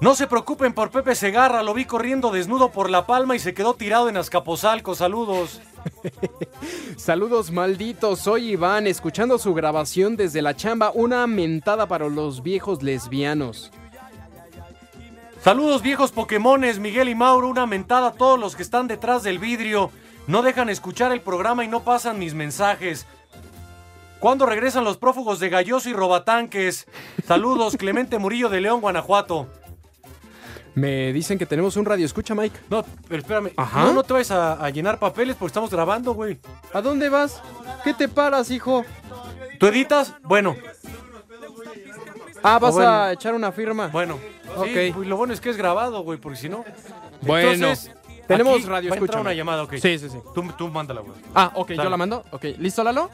No 0.00 0.14
se 0.14 0.28
preocupen 0.28 0.72
por 0.72 0.90
Pepe 0.92 1.16
Segarra, 1.16 1.64
lo 1.64 1.74
vi 1.74 1.84
corriendo 1.84 2.30
desnudo 2.30 2.70
por 2.70 2.90
La 2.90 3.06
Palma 3.06 3.34
y 3.34 3.40
se 3.40 3.54
quedó 3.54 3.74
tirado 3.74 4.08
en 4.08 4.16
Azcapotzalco. 4.16 4.94
Saludos. 4.94 5.60
Saludos 6.96 7.50
malditos, 7.50 8.20
soy 8.20 8.52
Iván, 8.52 8.86
escuchando 8.86 9.38
su 9.38 9.54
grabación 9.54 10.16
desde 10.16 10.42
la 10.42 10.54
chamba, 10.56 10.90
una 10.94 11.26
mentada 11.26 11.86
para 11.86 12.08
los 12.08 12.42
viejos 12.42 12.82
lesbianos. 12.82 13.70
Saludos 15.42 15.82
viejos 15.82 16.12
Pokémones, 16.12 16.78
Miguel 16.78 17.08
y 17.08 17.14
Mauro, 17.14 17.48
una 17.48 17.66
mentada 17.66 18.08
a 18.08 18.12
todos 18.12 18.38
los 18.38 18.54
que 18.54 18.62
están 18.62 18.86
detrás 18.86 19.24
del 19.24 19.38
vidrio. 19.38 19.90
No 20.28 20.42
dejan 20.42 20.68
escuchar 20.68 21.10
el 21.10 21.20
programa 21.20 21.64
y 21.64 21.68
no 21.68 21.82
pasan 21.82 22.18
mis 22.18 22.34
mensajes. 22.34 23.06
¿Cuándo 24.20 24.46
regresan 24.46 24.84
los 24.84 24.98
prófugos 24.98 25.40
de 25.40 25.48
Galloso 25.48 25.90
y 25.90 25.94
Robatanques? 25.94 26.86
Saludos, 27.26 27.76
Clemente 27.78 28.18
Murillo 28.18 28.48
de 28.48 28.60
León, 28.60 28.80
Guanajuato. 28.80 29.48
Me 30.74 31.12
dicen 31.12 31.38
que 31.38 31.44
tenemos 31.46 31.76
un 31.76 31.84
radio 31.84 32.06
escucha, 32.06 32.34
Mike. 32.34 32.58
No, 32.70 32.84
pero 33.08 33.20
espérame. 33.20 33.50
Ajá. 33.56 33.84
No, 33.84 33.92
no 33.92 34.02
te 34.02 34.12
vayas 34.14 34.30
a, 34.30 34.52
a 34.64 34.70
llenar 34.70 34.98
papeles 34.98 35.36
porque 35.36 35.48
estamos 35.48 35.70
grabando, 35.70 36.14
güey. 36.14 36.38
¿A 36.72 36.80
dónde 36.80 37.08
vas? 37.10 37.42
¿Qué 37.84 37.92
te 37.92 38.08
paras, 38.08 38.50
hijo? 38.50 38.84
¿Tú 39.58 39.66
editas? 39.66 40.14
Bueno. 40.22 40.56
Ah, 42.42 42.58
vas 42.58 42.70
Ah, 42.74 42.76
bueno. 42.76 42.90
a 42.90 43.12
echar 43.12 43.34
una 43.34 43.52
firma. 43.52 43.88
Bueno. 43.88 44.18
Ok. 44.56 44.66
Sí, 44.66 44.90
pues 44.94 45.08
lo 45.08 45.16
bueno 45.16 45.32
es 45.34 45.40
que 45.40 45.50
es 45.50 45.56
grabado, 45.56 46.02
güey, 46.02 46.18
porque 46.18 46.38
si 46.38 46.48
no... 46.48 46.64
Bueno, 47.22 47.50
Entonces, 47.52 47.90
tenemos 48.26 48.54
aquí 48.56 48.64
radio 48.64 48.90
va 48.90 48.96
a 48.96 48.98
entrar 48.98 49.02
escucha, 49.04 49.20
una 49.20 49.32
llamada, 49.32 49.62
ok. 49.62 49.74
Sí, 49.74 49.98
sí, 49.98 50.08
sí. 50.08 50.18
Tú, 50.34 50.42
tú 50.58 50.68
mándala, 50.68 51.02
güey. 51.02 51.14
Ah, 51.34 51.52
ok, 51.54 51.72
yo 51.72 51.88
la 51.88 51.96
mando. 51.96 52.24
Ok, 52.32 52.44
¿listo, 52.58 52.82
Lalo? 52.82 53.10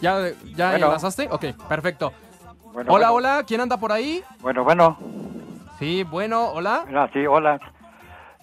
¿Ya, 0.00 0.30
ya 0.54 0.70
Bueno. 0.70 0.86
enlazaste? 0.86 1.28
Ok, 1.30 1.46
perfecto. 1.68 2.12
Bueno, 2.72 2.92
hola, 2.92 3.10
bueno. 3.10 3.28
hola, 3.30 3.44
¿quién 3.46 3.60
anda 3.62 3.76
por 3.78 3.90
ahí? 3.92 4.22
Bueno, 4.40 4.62
bueno. 4.62 4.96
Sí, 5.78 6.02
bueno, 6.04 6.48
hola. 6.50 6.84
Ah, 6.94 7.08
sí, 7.12 7.24
hola. 7.26 7.58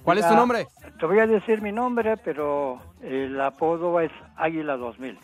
¿Cuál 0.04 0.20
es 0.20 0.28
tu 0.28 0.36
nombre? 0.36 0.68
Te 1.00 1.06
voy 1.06 1.20
a 1.20 1.28
decir 1.28 1.62
mi 1.62 1.72
nombre, 1.72 2.16
pero 2.18 2.80
el 3.02 3.40
apodo 3.42 4.00
es 4.00 4.12
Águila 4.38 4.78
2000. 4.78 5.18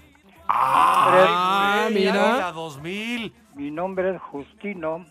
Ah, 0.47 1.85
Tres- 1.87 1.99
mira. 1.99 2.37
La 2.37 2.51
2000. 2.51 3.33
Mi 3.55 3.69
nombre 3.71 4.15
es 4.15 4.21
Justino 4.21 5.05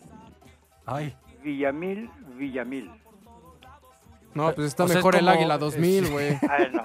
Ay. 0.86 1.14
Villamil 1.42 2.10
Villamil. 2.36 2.90
No, 4.34 4.52
pues 4.52 4.68
está 4.68 4.84
O 4.84 4.88
sea, 4.88 4.96
mejor 4.96 5.14
es 5.14 5.20
el 5.20 5.26
como- 5.26 5.38
Águila 5.38 5.58
2000, 5.58 6.08
güey. 6.10 6.38
Ay, 6.48 6.68
no. 6.72 6.84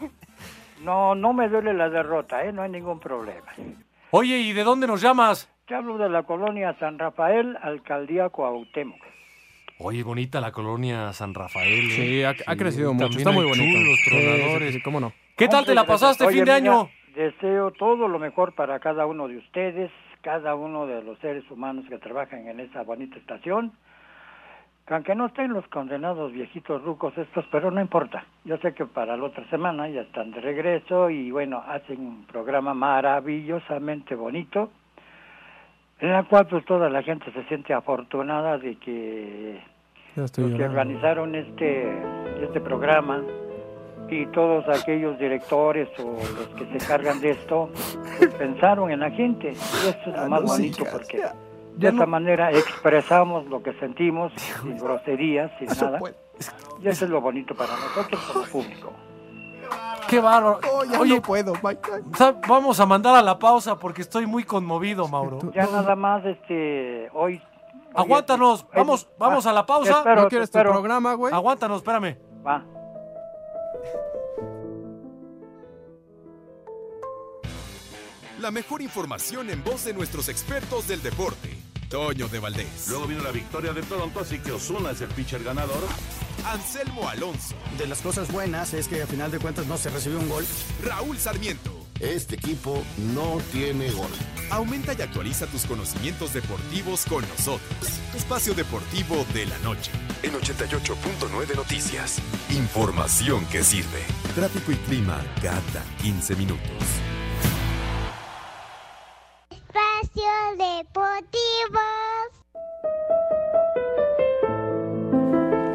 no, 0.82 1.16
no 1.16 1.34
me 1.34 1.50
duele 1.50 1.74
la 1.74 1.90
derrota, 1.90 2.44
¿eh? 2.46 2.54
No 2.54 2.62
hay 2.62 2.70
ningún 2.72 3.00
problema. 3.00 3.52
Oye, 4.12 4.38
¿y 4.38 4.54
de 4.54 4.64
dónde 4.64 4.88
nos 4.88 5.02
llamas? 5.02 5.50
Te 5.68 5.74
hablo 5.76 5.98
de 5.98 6.08
la 6.10 6.24
colonia 6.24 6.76
San 6.80 7.00
Rafael, 7.00 7.58
alcaldía 7.62 8.30
Cuauhtémoc. 8.30 9.00
Oye, 9.80 10.04
bonita 10.04 10.40
la 10.40 10.52
colonia 10.52 11.12
San 11.14 11.34
Rafael. 11.34 11.86
¿eh? 11.92 11.92
Sí, 11.92 12.24
ha, 12.24 12.34
ha 12.52 12.56
crecido 12.56 12.94
mucho. 12.94 13.18
Está 13.18 13.32
muy 13.32 13.46
bonito. 13.46 13.78
chulos 13.78 14.00
Sí, 14.04 14.10
tronadores. 14.10 14.68
sí, 14.74 14.78
sí, 14.78 14.84
cómo 14.84 15.00
no. 15.00 15.12
¿Qué 15.36 15.48
tal 15.48 15.66
te 15.66 15.76
la 15.76 15.86
pasaste 15.86 16.28
fin 16.30 16.46
de 16.46 16.52
año? 16.52 16.90
Deseo 17.14 17.72
todo 17.72 18.08
lo 18.08 18.20
mejor 18.20 18.54
para 18.56 18.80
cada 18.80 19.06
uno 19.06 19.28
de 19.28 19.38
ustedes, 19.38 19.92
cada 20.22 20.56
uno 20.56 20.86
de 20.86 21.02
los 21.04 21.18
seres 21.20 21.44
humanos 21.52 21.86
que 21.90 21.98
trabajan 21.98 22.48
en 22.48 22.60
esa 22.62 22.84
bonita 22.84 23.18
estación. 23.18 23.74
Que 24.88 24.94
aunque 24.94 25.16
no 25.16 25.26
estén 25.26 25.52
los 25.52 25.68
condenados 25.70 26.32
viejitos 26.32 26.82
rucos 26.84 27.18
estos, 27.18 27.44
pero 27.52 27.72
no 27.72 27.82
importa. 27.82 28.26
Yo 28.44 28.58
sé 28.60 28.74
que 28.74 28.86
para 28.86 29.18
la 29.18 29.24
otra 29.26 29.50
semana 29.50 29.90
ya 29.90 30.02
están 30.02 30.32
de 30.32 30.42
regreso 30.42 31.10
y 31.10 31.32
bueno, 31.32 31.64
hacen 31.68 32.00
un 32.00 32.26
programa 32.28 32.74
maravillosamente 32.74 34.14
bonito, 34.14 34.72
en 36.00 36.10
el 36.10 36.26
cual 36.28 36.48
pues 36.48 36.66
toda 36.66 36.90
la 36.90 37.04
gente 37.04 37.32
se 37.32 37.44
siente 37.46 37.74
afortunada 37.74 38.58
de 38.58 38.76
que 38.78 39.62
los 40.16 40.32
que 40.32 40.44
organizaron 40.44 41.36
este, 41.36 41.92
este 42.42 42.62
programa 42.62 43.24
y 44.10 44.26
todos 44.28 44.68
aquellos 44.70 45.18
directores 45.18 45.90
o 46.00 46.14
los 46.14 46.48
que 46.50 46.80
se 46.80 46.88
cargan 46.88 47.20
de 47.22 47.32
esto 47.32 47.70
pues, 48.20 48.34
pensaron 48.36 48.92
en 48.92 49.00
la 49.00 49.12
gente. 49.12 49.52
Y 49.52 49.88
esto 49.90 50.10
es 50.10 50.16
lo 50.16 50.28
más 50.28 50.44
bonito 50.44 50.86
porque 50.92 51.22
de 51.76 51.88
esta 51.90 52.06
manera 52.06 52.52
expresamos 52.52 53.48
lo 53.48 53.62
que 53.62 53.74
sentimos 53.74 54.32
sin 54.62 54.78
groserías, 54.78 55.52
sin 55.60 55.68
nada. 55.68 56.00
y 56.82 56.88
eso 56.88 57.06
es 57.06 57.12
lo 57.12 57.22
bonito 57.22 57.56
para 57.56 57.72
nosotros 57.74 58.22
como 58.32 58.46
público. 58.46 58.94
Qué 60.08 60.20
bárbaro. 60.20 60.60
ya 60.90 61.00
Oye, 61.00 61.16
no 61.16 61.22
puedo, 61.22 61.54
Vamos 62.48 62.80
a 62.80 62.86
mandar 62.86 63.16
a 63.16 63.22
la 63.22 63.40
pausa 63.40 63.78
porque 63.78 64.02
estoy 64.02 64.26
muy 64.26 64.44
conmovido, 64.44 65.08
Mauro. 65.08 65.40
Ya 65.54 65.66
nada 65.66 65.96
más 65.96 66.24
este 66.26 67.10
hoy 67.14 67.42
Aguántanos, 67.96 68.66
vamos, 68.76 69.04
eh, 69.04 69.16
vamos 69.18 69.46
ah, 69.46 69.50
a 69.50 69.54
la 69.54 69.66
pausa. 69.66 69.98
espero, 70.00 70.24
¿No 70.24 70.28
quieres 70.28 70.52
tu 70.52 70.60
programa, 70.60 71.14
güey? 71.14 71.34
Aguántanos, 71.34 71.78
espérame. 71.78 72.18
Va. 72.46 72.64
La 78.42 78.52
mejor 78.52 78.82
información 78.82 79.50
en 79.50 79.64
voz 79.64 79.86
de 79.86 79.94
nuestros 79.94 80.28
expertos 80.28 80.88
del 80.88 81.02
deporte. 81.02 81.58
Toño 81.90 82.28
de 82.28 82.40
Valdés. 82.40 82.88
Luego 82.90 83.06
vino 83.06 83.24
la 83.24 83.32
victoria 83.32 83.72
de 83.72 83.82
Toronto, 83.84 84.20
así 84.20 84.40
que 84.40 84.52
Osuna 84.52 84.92
es 84.92 85.02
el 85.02 85.08
pitcher 85.10 85.44
ganador. 85.44 85.80
Anselmo 86.46 87.08
Alonso. 87.10 87.56
De 87.78 87.88
las 87.88 88.02
cosas 88.02 88.32
buenas 88.32 88.74
es 88.74 88.88
que 88.88 89.02
a 89.02 89.08
final 89.08 89.32
de 89.32 89.40
cuentas 89.40 89.66
no 89.68 89.78
se 89.78 89.90
recibió 89.90 90.20
un 90.20 90.30
gol. 90.30 90.46
Raúl 90.84 91.18
Sarmiento. 91.18 91.72
Este 92.00 92.36
equipo 92.36 92.84
no 93.14 93.38
tiene 93.52 93.90
gol. 93.92 94.12
Aumenta 94.52 94.94
y 94.94 95.02
actualiza 95.02 95.48
tus 95.48 95.66
conocimientos 95.66 96.34
deportivos 96.34 97.06
con 97.06 97.28
nosotros. 97.30 98.00
Espacio 98.14 98.54
Deportivo 98.54 99.26
de 99.34 99.46
la 99.46 99.58
Noche. 99.60 99.92
En 100.22 100.34
88.9 100.34 101.56
Noticias. 101.56 102.20
Información 102.50 103.46
que 103.46 103.64
sirve. 103.64 104.04
Tráfico 104.36 104.72
y 104.72 104.76
clima 104.76 105.24
cada 105.42 105.84
15 106.02 106.36
minutos. 106.36 106.66
Espacio 109.50 110.32
Deportivo. 110.58 111.80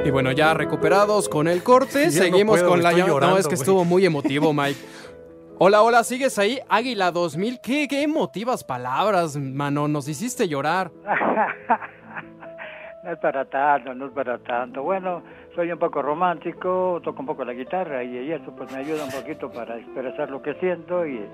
Y 0.04 0.10
bueno, 0.10 0.32
ya 0.32 0.54
recuperados 0.54 1.28
con 1.28 1.46
el 1.46 1.62
corte, 1.62 2.06
no 2.06 2.10
seguimos 2.10 2.58
puedo, 2.58 2.70
con 2.70 2.82
la 2.82 2.90
llamada. 2.92 3.06
No, 3.06 3.14
llorando, 3.14 3.38
es 3.38 3.46
que 3.46 3.54
güey. 3.54 3.60
estuvo 3.62 3.84
muy 3.84 4.06
emotivo, 4.06 4.52
Mike. 4.54 4.80
Hola, 5.58 5.82
hola, 5.82 6.04
¿sigues 6.04 6.38
ahí? 6.38 6.58
Águila 6.70 7.10
2000, 7.10 7.60
qué, 7.60 7.86
qué 7.86 8.02
emotivas 8.02 8.64
palabras, 8.64 9.36
mano, 9.36 9.88
nos 9.88 10.08
hiciste 10.08 10.48
llorar. 10.48 10.90
No 13.02 13.12
es 13.12 13.18
para 13.18 13.46
tanto, 13.46 13.94
no 13.94 14.06
es 14.08 14.12
para 14.12 14.36
tanto. 14.36 14.82
Bueno, 14.82 15.22
soy 15.54 15.72
un 15.72 15.78
poco 15.78 16.02
romántico, 16.02 17.00
toco 17.02 17.20
un 17.20 17.26
poco 17.28 17.46
la 17.46 17.54
guitarra 17.54 18.04
y, 18.04 18.14
y 18.14 18.30
eso 18.30 18.54
pues 18.54 18.70
me 18.72 18.80
ayuda 18.80 19.04
un 19.04 19.10
poquito 19.10 19.50
para 19.50 19.78
expresar 19.78 20.28
lo 20.28 20.42
que 20.42 20.52
siento 20.56 21.06
y, 21.06 21.24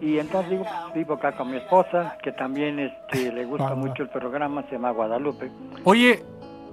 y 0.00 0.18
entonces 0.18 0.58
vivo 0.92 1.14
acá 1.14 1.30
con 1.36 1.48
mi 1.48 1.58
esposa, 1.58 2.18
que 2.20 2.32
también 2.32 2.80
este, 2.80 3.30
le 3.32 3.44
gusta 3.44 3.72
mucho 3.76 4.02
el 4.02 4.08
programa, 4.08 4.64
se 4.64 4.72
llama 4.72 4.90
Guadalupe. 4.90 5.48
Oye, 5.84 6.24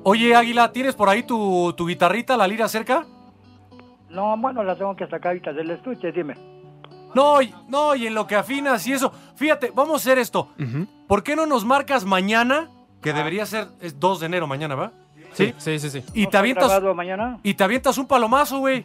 oye, 0.04 0.36
Águila, 0.36 0.72
¿tienes 0.72 0.96
por 0.96 1.10
ahí 1.10 1.24
tu, 1.24 1.74
tu 1.74 1.88
guitarrita, 1.88 2.38
la 2.38 2.48
lira 2.48 2.68
cerca? 2.68 3.06
No, 4.10 4.38
bueno, 4.38 4.64
la 4.64 4.76
tengo 4.76 4.96
que 4.96 5.06
sacar 5.08 5.30
ahorita 5.32 5.54
del 5.54 5.72
estuche, 5.72 6.12
dime. 6.12 6.36
No, 7.14 7.42
y- 7.42 7.54
no, 7.68 7.96
y 7.96 8.08
en 8.08 8.14
lo 8.14 8.28
que 8.28 8.36
afinas 8.36 8.86
y 8.88 8.94
eso. 8.94 9.12
Fíjate, 9.36 9.72
vamos 9.74 9.94
a 9.96 9.98
hacer 9.98 10.20
esto. 10.20 10.50
¿Por 11.08 11.24
qué 11.24 11.36
no 11.36 11.46
nos 11.46 11.66
marcas 11.66 12.06
mañana? 12.06 12.70
Que 13.02 13.14
debería 13.14 13.46
ser 13.46 13.68
es 13.82 14.00
2 14.00 14.20
de 14.20 14.26
enero 14.26 14.48
mañana, 14.48 14.76
¿va? 14.76 14.92
Sí, 15.34 15.54
sí, 15.58 15.78
sí, 15.80 15.90
sí. 15.90 16.04
Y 16.14 16.24
¿No 16.24 16.30
te 16.30 16.38
avientas. 16.38 16.84
mañana? 16.96 17.38
Y 17.44 17.54
te 17.54 17.64
avientas 17.64 17.98
un 17.98 18.08
palomazo, 18.08 18.60
güey. 18.60 18.84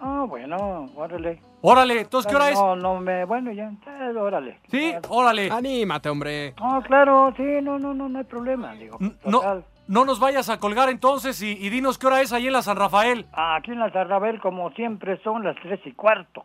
Ah, 0.00 0.24
bueno, 0.26 0.88
órale. 0.96 1.42
Órale, 1.60 2.00
entonces, 2.00 2.30
¿qué 2.30 2.36
hora 2.36 2.48
es? 2.48 2.54
No, 2.58 2.74
no 2.74 3.00
me, 3.00 3.24
bueno, 3.26 3.52
ya, 3.52 3.70
eh, 3.86 4.16
órale. 4.18 4.58
Sí, 4.70 4.94
órale. 5.10 5.50
Anímate, 5.50 6.08
hombre. 6.08 6.54
No, 6.58 6.80
claro, 6.82 7.34
sí, 7.36 7.42
no, 7.62 7.78
no, 7.78 7.92
no, 7.92 8.08
no 8.08 8.18
hay 8.18 8.24
problema, 8.24 8.72
digo. 8.72 8.96
No, 8.98 9.10
total. 9.40 9.64
No 9.90 10.04
nos 10.04 10.20
vayas 10.20 10.48
a 10.48 10.58
colgar 10.60 10.88
entonces 10.88 11.42
y, 11.42 11.50
y 11.52 11.68
dinos 11.68 11.98
qué 11.98 12.06
hora 12.06 12.20
es 12.22 12.32
ahí 12.32 12.46
en 12.46 12.52
la 12.52 12.62
San 12.62 12.76
Rafael. 12.76 13.26
Aquí 13.32 13.72
en 13.72 13.80
la 13.80 13.92
Sarrabel, 13.92 14.40
como 14.40 14.70
siempre, 14.72 15.20
son 15.22 15.42
las 15.44 15.56
tres 15.62 15.80
y 15.84 15.92
cuarto. 15.92 16.44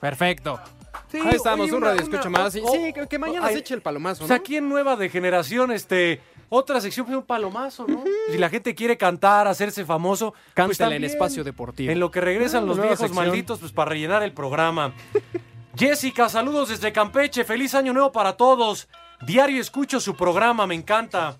Perfecto. 0.00 0.60
Sí, 1.08 1.18
Ahí 1.24 1.34
estamos, 1.36 1.64
oye, 1.66 1.72
un 1.72 1.78
una- 1.78 1.86
radio 1.90 2.02
escucha 2.02 2.28
una- 2.28 2.38
más. 2.40 2.56
oh, 2.62 2.72
sí, 2.72 2.92
que, 2.92 3.06
que 3.06 3.18
mañana 3.18 3.46
ay, 3.46 3.54
se 3.54 3.60
eche 3.60 3.74
el 3.74 3.82
palomazo, 3.82 4.22
O 4.22 4.24
¿no? 4.24 4.28
sea, 4.28 4.36
aquí 4.36 4.56
en 4.56 4.68
Nueva 4.68 4.96
de 4.96 5.08
Generación, 5.08 5.70
este, 5.72 6.20
otra 6.48 6.80
sección 6.80 7.06
pues 7.06 7.16
un 7.16 7.24
palomazo, 7.24 7.86
¿no? 7.88 8.02
Si 8.30 8.36
la 8.38 8.48
gente 8.50 8.74
quiere 8.74 8.96
cantar, 8.96 9.46
hacerse 9.46 9.84
famoso, 9.84 10.32
pues 10.32 10.54
Cántale 10.54 10.96
en 10.96 11.02
también. 11.02 11.04
Espacio 11.04 11.44
Deportivo. 11.44 11.90
En 11.92 12.00
lo 12.00 12.10
que 12.10 12.20
regresan 12.20 12.64
Ah, 12.64 12.66
los 12.66 12.76
viejos 12.80 12.98
sección. 12.98 13.24
malditos, 13.26 13.60
pues 13.60 13.72
para 13.72 13.90
rellenar 13.90 14.22
el 14.22 14.32
programa. 14.32 14.92
Jessica, 15.76 16.28
saludos 16.28 16.68
desde 16.68 16.92
Campeche, 16.92 17.44
feliz 17.44 17.74
año 17.74 17.92
nuevo 17.92 18.12
para 18.12 18.36
todos. 18.36 18.88
Diario 19.26 19.60
escucho 19.60 20.00
su 20.00 20.14
programa, 20.16 20.66
me 20.66 20.74
encanta. 20.74 21.36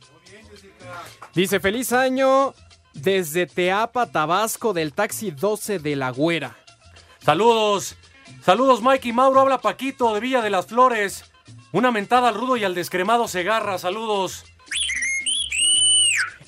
Dice, 1.35 1.61
feliz 1.61 1.93
año 1.93 2.55
desde 2.93 3.47
Teapa, 3.47 4.07
Tabasco, 4.07 4.72
del 4.72 4.93
taxi 4.93 5.30
12 5.30 5.78
de 5.80 5.97
la 5.97 6.11
Güera. 6.11 6.57
Saludos, 7.20 7.97
saludos 8.45 8.82
Mike 8.82 9.09
y 9.09 9.12
Mauro, 9.12 9.41
habla 9.41 9.59
Paquito 9.59 10.14
de 10.14 10.20
Villa 10.20 10.43
de 10.43 10.51
las 10.51 10.66
Flores. 10.66 11.24
Una 11.72 11.91
mentada 11.91 12.28
al 12.28 12.35
rudo 12.37 12.57
y 12.57 12.64
al 12.64 12.74
descremado 12.74 13.26
Segarra, 13.26 13.78
saludos. 13.78 14.45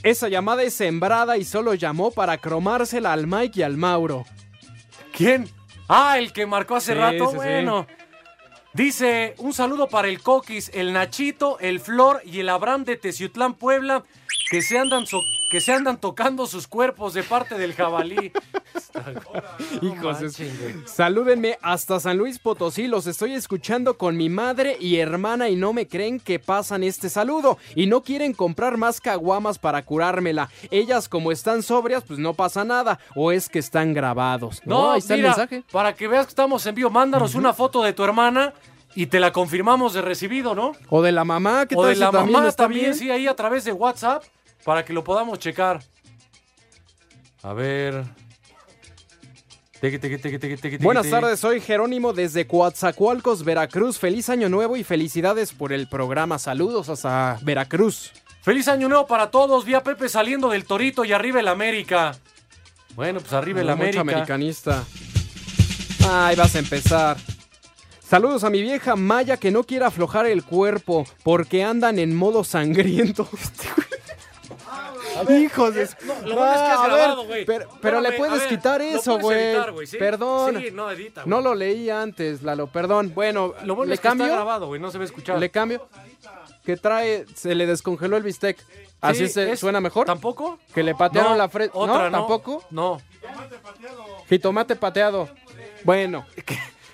Esa 0.03 0.29
llamada 0.29 0.63
es 0.63 0.75
sembrada 0.75 1.37
y 1.37 1.45
solo 1.45 1.75
llamó 1.75 2.13
para 2.13 2.39
cromársela 2.39 3.13
al 3.13 3.27
Mike 3.27 3.61
y 3.61 3.63
al 3.65 3.77
Mauro. 3.77 4.25
¿Quién? 5.13 5.49
Ah, 5.89 6.19
el 6.19 6.33
que 6.33 6.47
marcó 6.47 6.77
hace 6.77 6.93
Sí, 6.93 6.99
rato. 6.99 7.31
sí, 7.33 7.39
sí. 7.41 7.49
Dice, 8.77 9.35
un 9.39 9.55
saludo 9.55 9.89
para 9.89 10.07
el 10.09 10.21
Coquis, 10.21 10.71
el 10.75 10.93
Nachito, 10.93 11.59
el 11.61 11.81
Flor 11.81 12.21
y 12.27 12.41
el 12.41 12.51
Abraham 12.51 12.85
de 12.85 12.97
Teciutlán, 12.97 13.55
Puebla, 13.55 14.05
que 14.51 14.61
se 14.61 14.79
andan, 14.79 15.07
so- 15.07 15.23
que 15.49 15.61
se 15.61 15.73
andan 15.73 16.01
tocando 16.01 16.47
sus 16.47 16.67
cuerpos 16.67 17.15
de 17.15 17.23
parte 17.23 17.57
del 17.57 17.75
jabalí. 17.75 18.33
Hijos, 19.83 20.19
güey. 20.39 20.75
salúdenme 20.87 21.59
hasta 21.63 22.01
San 22.01 22.17
Luis 22.19 22.39
Potosí, 22.39 22.87
los 22.89 23.07
estoy 23.07 23.35
escuchando 23.35 23.97
con 23.97 24.17
mi 24.17 24.29
madre 24.29 24.77
y 24.81 24.97
hermana 24.97 25.49
y 25.49 25.57
no 25.57 25.73
me 25.73 25.87
creen 25.87 26.19
que 26.21 26.39
pasan 26.39 26.83
este 26.83 27.09
saludo 27.09 27.59
y 27.75 27.87
no 27.87 28.03
quieren 28.03 28.33
comprar 28.33 28.77
más 28.77 29.01
caguamas 29.01 29.59
para 29.59 29.85
curármela. 29.85 30.51
Ellas 30.71 31.09
como 31.09 31.31
están 31.33 31.63
sobrias, 31.63 32.03
pues 32.07 32.19
no 32.19 32.35
pasa 32.35 32.65
nada 32.65 32.99
o 33.15 33.33
es 33.33 33.49
que 33.49 33.59
están 33.59 33.95
grabados. 33.95 34.63
No, 34.65 34.77
No, 34.87 34.91
ahí 34.93 34.99
está 34.99 35.15
mira, 35.17 35.31
el 35.33 35.37
mensaje. 35.37 35.65
para 35.71 35.95
que 35.95 36.09
veas 36.09 36.27
que 36.27 36.31
estamos 36.31 36.65
en 36.67 36.75
vivo, 36.75 36.91
mándanos 36.91 37.35
una 37.35 37.53
foto 37.53 37.83
de 37.83 37.93
tu 37.93 38.03
hermana 38.05 38.53
y 38.95 39.07
te 39.07 39.21
la 39.21 39.33
confirmamos 39.33 39.93
de 39.93 40.01
recibido, 40.03 40.55
¿no? 40.55 40.73
O 40.89 41.03
de 41.03 41.13
la 41.13 41.25
mamá, 41.25 41.67
¿qué 41.67 41.77
O 41.77 41.83
tal 41.83 41.95
de 41.95 42.01
la 42.01 42.11
también 42.11 42.33
mamá 42.33 42.53
también, 42.53 42.95
sí, 42.95 43.11
ahí 43.11 43.27
a 43.27 43.37
través 43.37 43.65
de 43.65 43.73
WhatsApp, 43.73 44.25
para 44.67 44.85
que 44.85 44.93
lo 44.93 45.05
podamos 45.05 45.39
checar. 45.39 45.81
A 47.45 47.53
ver. 47.53 48.03
Teque, 49.81 50.79
Buenas 50.81 51.09
tardes, 51.09 51.39
soy 51.39 51.61
Jerónimo 51.61 52.13
desde 52.13 52.49
Coatzacoalcos, 52.49 53.45
Veracruz. 53.45 53.99
Feliz 53.99 54.29
año 54.29 54.49
nuevo 54.49 54.77
y 54.77 54.83
felicidades 54.83 55.53
por 55.53 55.73
el 55.73 55.87
programa. 55.89 56.41
Saludos 56.41 56.89
hasta 56.89 57.39
Veracruz. 57.43 58.11
Feliz 58.43 58.67
año 58.67 58.89
nuevo 58.89 59.07
para 59.07 59.31
todos. 59.31 59.65
Vi 59.65 59.75
a 59.75 59.85
Pepe 59.85 60.09
saliendo 60.09 60.49
del 60.49 60.65
Torito 60.65 61.05
y 61.05 61.13
arriba 61.13 61.39
el 61.39 61.47
América. 61.47 62.17
Bueno, 62.97 63.21
pues 63.21 63.33
arriba 63.35 63.61
el 63.61 63.67
Mucho 63.67 63.75
América. 63.75 64.01
americanista. 64.01 64.85
Ay, 66.11 66.35
vas 66.35 66.57
a 66.57 66.59
empezar. 66.59 67.19
Saludos 68.01 68.43
a 68.43 68.51
mi 68.51 68.63
vieja 68.63 68.97
Maya 68.97 69.37
que 69.37 69.53
no 69.53 69.63
quiere 69.63 69.85
aflojar 69.85 70.27
el 70.27 70.43
cuerpo 70.43 71.07
porque 71.23 71.63
andan 71.63 72.01
en 72.01 72.17
modo 72.17 72.43
sangriento. 72.43 73.29
Hijos 75.31 75.75
de... 75.75 75.89
No, 76.05 76.15
lo 76.29 76.35
bueno 76.37 76.53
es 76.55 76.61
que 76.61 76.67
es 76.69 76.73
a 76.79 76.83
ver, 76.83 76.91
grabado, 76.97 77.25
güey. 77.27 77.45
Pero, 77.45 77.69
pero 77.81 78.01
le 78.01 78.13
puedes 78.13 78.35
a 78.35 78.39
ver, 78.39 78.49
quitar 78.49 78.83
eso, 78.83 79.19
güey. 79.19 79.55
Perdón. 79.99 80.61
Sí, 80.63 80.71
no, 80.73 80.91
edita, 80.91 81.23
güey. 81.23 81.31
No 81.31 81.41
lo 81.41 81.55
leí 81.55 81.91
antes, 81.91 82.43
Lalo, 82.43 82.67
perdón. 82.67 83.13
Bueno, 83.15 83.55
Lo 83.65 83.75
bueno 83.75 83.89
¿le 83.91 83.95
es 83.95 84.01
que 84.01 84.09
cambio? 84.09 84.27
está 84.27 84.37
grabado, 84.37 84.67
güey, 84.67 84.81
no 84.81 84.91
se 84.91 84.99
va 84.99 85.03
a 85.03 85.07
escuchar. 85.07 85.39
¿Le 85.39 85.51
cambio? 85.51 85.89
Que 86.65 86.77
trae, 86.77 87.27
se 87.35 87.55
le 87.55 87.67
descongeló 87.67 88.17
el 88.17 88.23
bistec. 88.25 88.59
¿Así 89.01 89.27
Sí, 89.29 89.35
se 89.35 89.53
es- 89.53 89.61
suena 89.61 89.81
mejor? 89.81 90.07
¿Tampoco? 90.07 90.59
Que 90.75 90.83
le 90.83 90.95
patearon 90.95 91.33
No, 91.33 91.39
la 91.39 91.49
frente. 91.49 91.73
otra, 91.77 92.11
no. 92.11 92.19
¿Tampoco? 92.19 92.65
No. 92.71 93.01
Jitomate 94.29 94.77
pateado. 94.77 95.29
Bueno. 95.85 96.27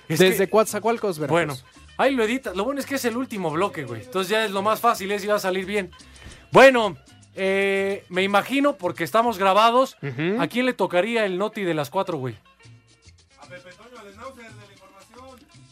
Es 0.08 0.18
Desde 0.18 0.44
que- 0.46 0.50
Coatzacoalcos, 0.50 1.18
¿verdad? 1.18 1.32
Bueno, 1.32 1.56
ahí 1.96 2.14
lo 2.14 2.24
edita. 2.24 2.52
Lo 2.54 2.64
bueno 2.64 2.80
es 2.80 2.86
que 2.86 2.96
es 2.96 3.04
el 3.06 3.16
último 3.16 3.50
bloque, 3.50 3.84
güey. 3.84 4.02
Entonces 4.02 4.30
ya 4.30 4.44
es 4.44 4.50
lo 4.50 4.60
más 4.62 4.80
fácil, 4.80 5.10
es 5.12 5.24
y 5.24 5.28
va 5.28 5.36
a 5.36 5.38
salir 5.38 5.64
bien. 5.64 5.90
Bueno, 6.50 6.96
eh, 7.34 8.04
me 8.08 8.22
imagino, 8.22 8.76
porque 8.76 9.04
estamos 9.04 9.38
grabados, 9.38 9.96
¿a 10.38 10.46
quién 10.48 10.66
le 10.66 10.72
tocaría 10.74 11.24
el 11.24 11.38
noti 11.38 11.62
de 11.62 11.74
las 11.74 11.90
cuatro, 11.90 12.18
güey? 12.18 12.36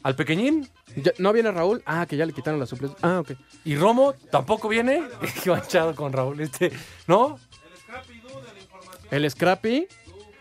¿Al 0.02 0.16
pequeñín? 0.16 0.68
Ya- 0.96 1.12
¿No 1.18 1.32
viene 1.32 1.50
Raúl? 1.50 1.82
Ah, 1.84 2.06
que 2.08 2.16
ya 2.16 2.24
le 2.24 2.32
quitaron 2.32 2.58
la 2.58 2.66
suplencia. 2.66 2.98
Ah, 3.02 3.20
ok. 3.20 3.32
¿Y 3.64 3.76
Romo 3.76 4.14
tampoco 4.30 4.68
viene? 4.68 5.02
Qué 5.44 5.50
manchado 5.50 5.94
con 5.94 6.12
Raúl, 6.12 6.40
este, 6.40 6.72
¿no? 7.06 7.38
El 9.10 9.30
Scrappy. 9.30 9.86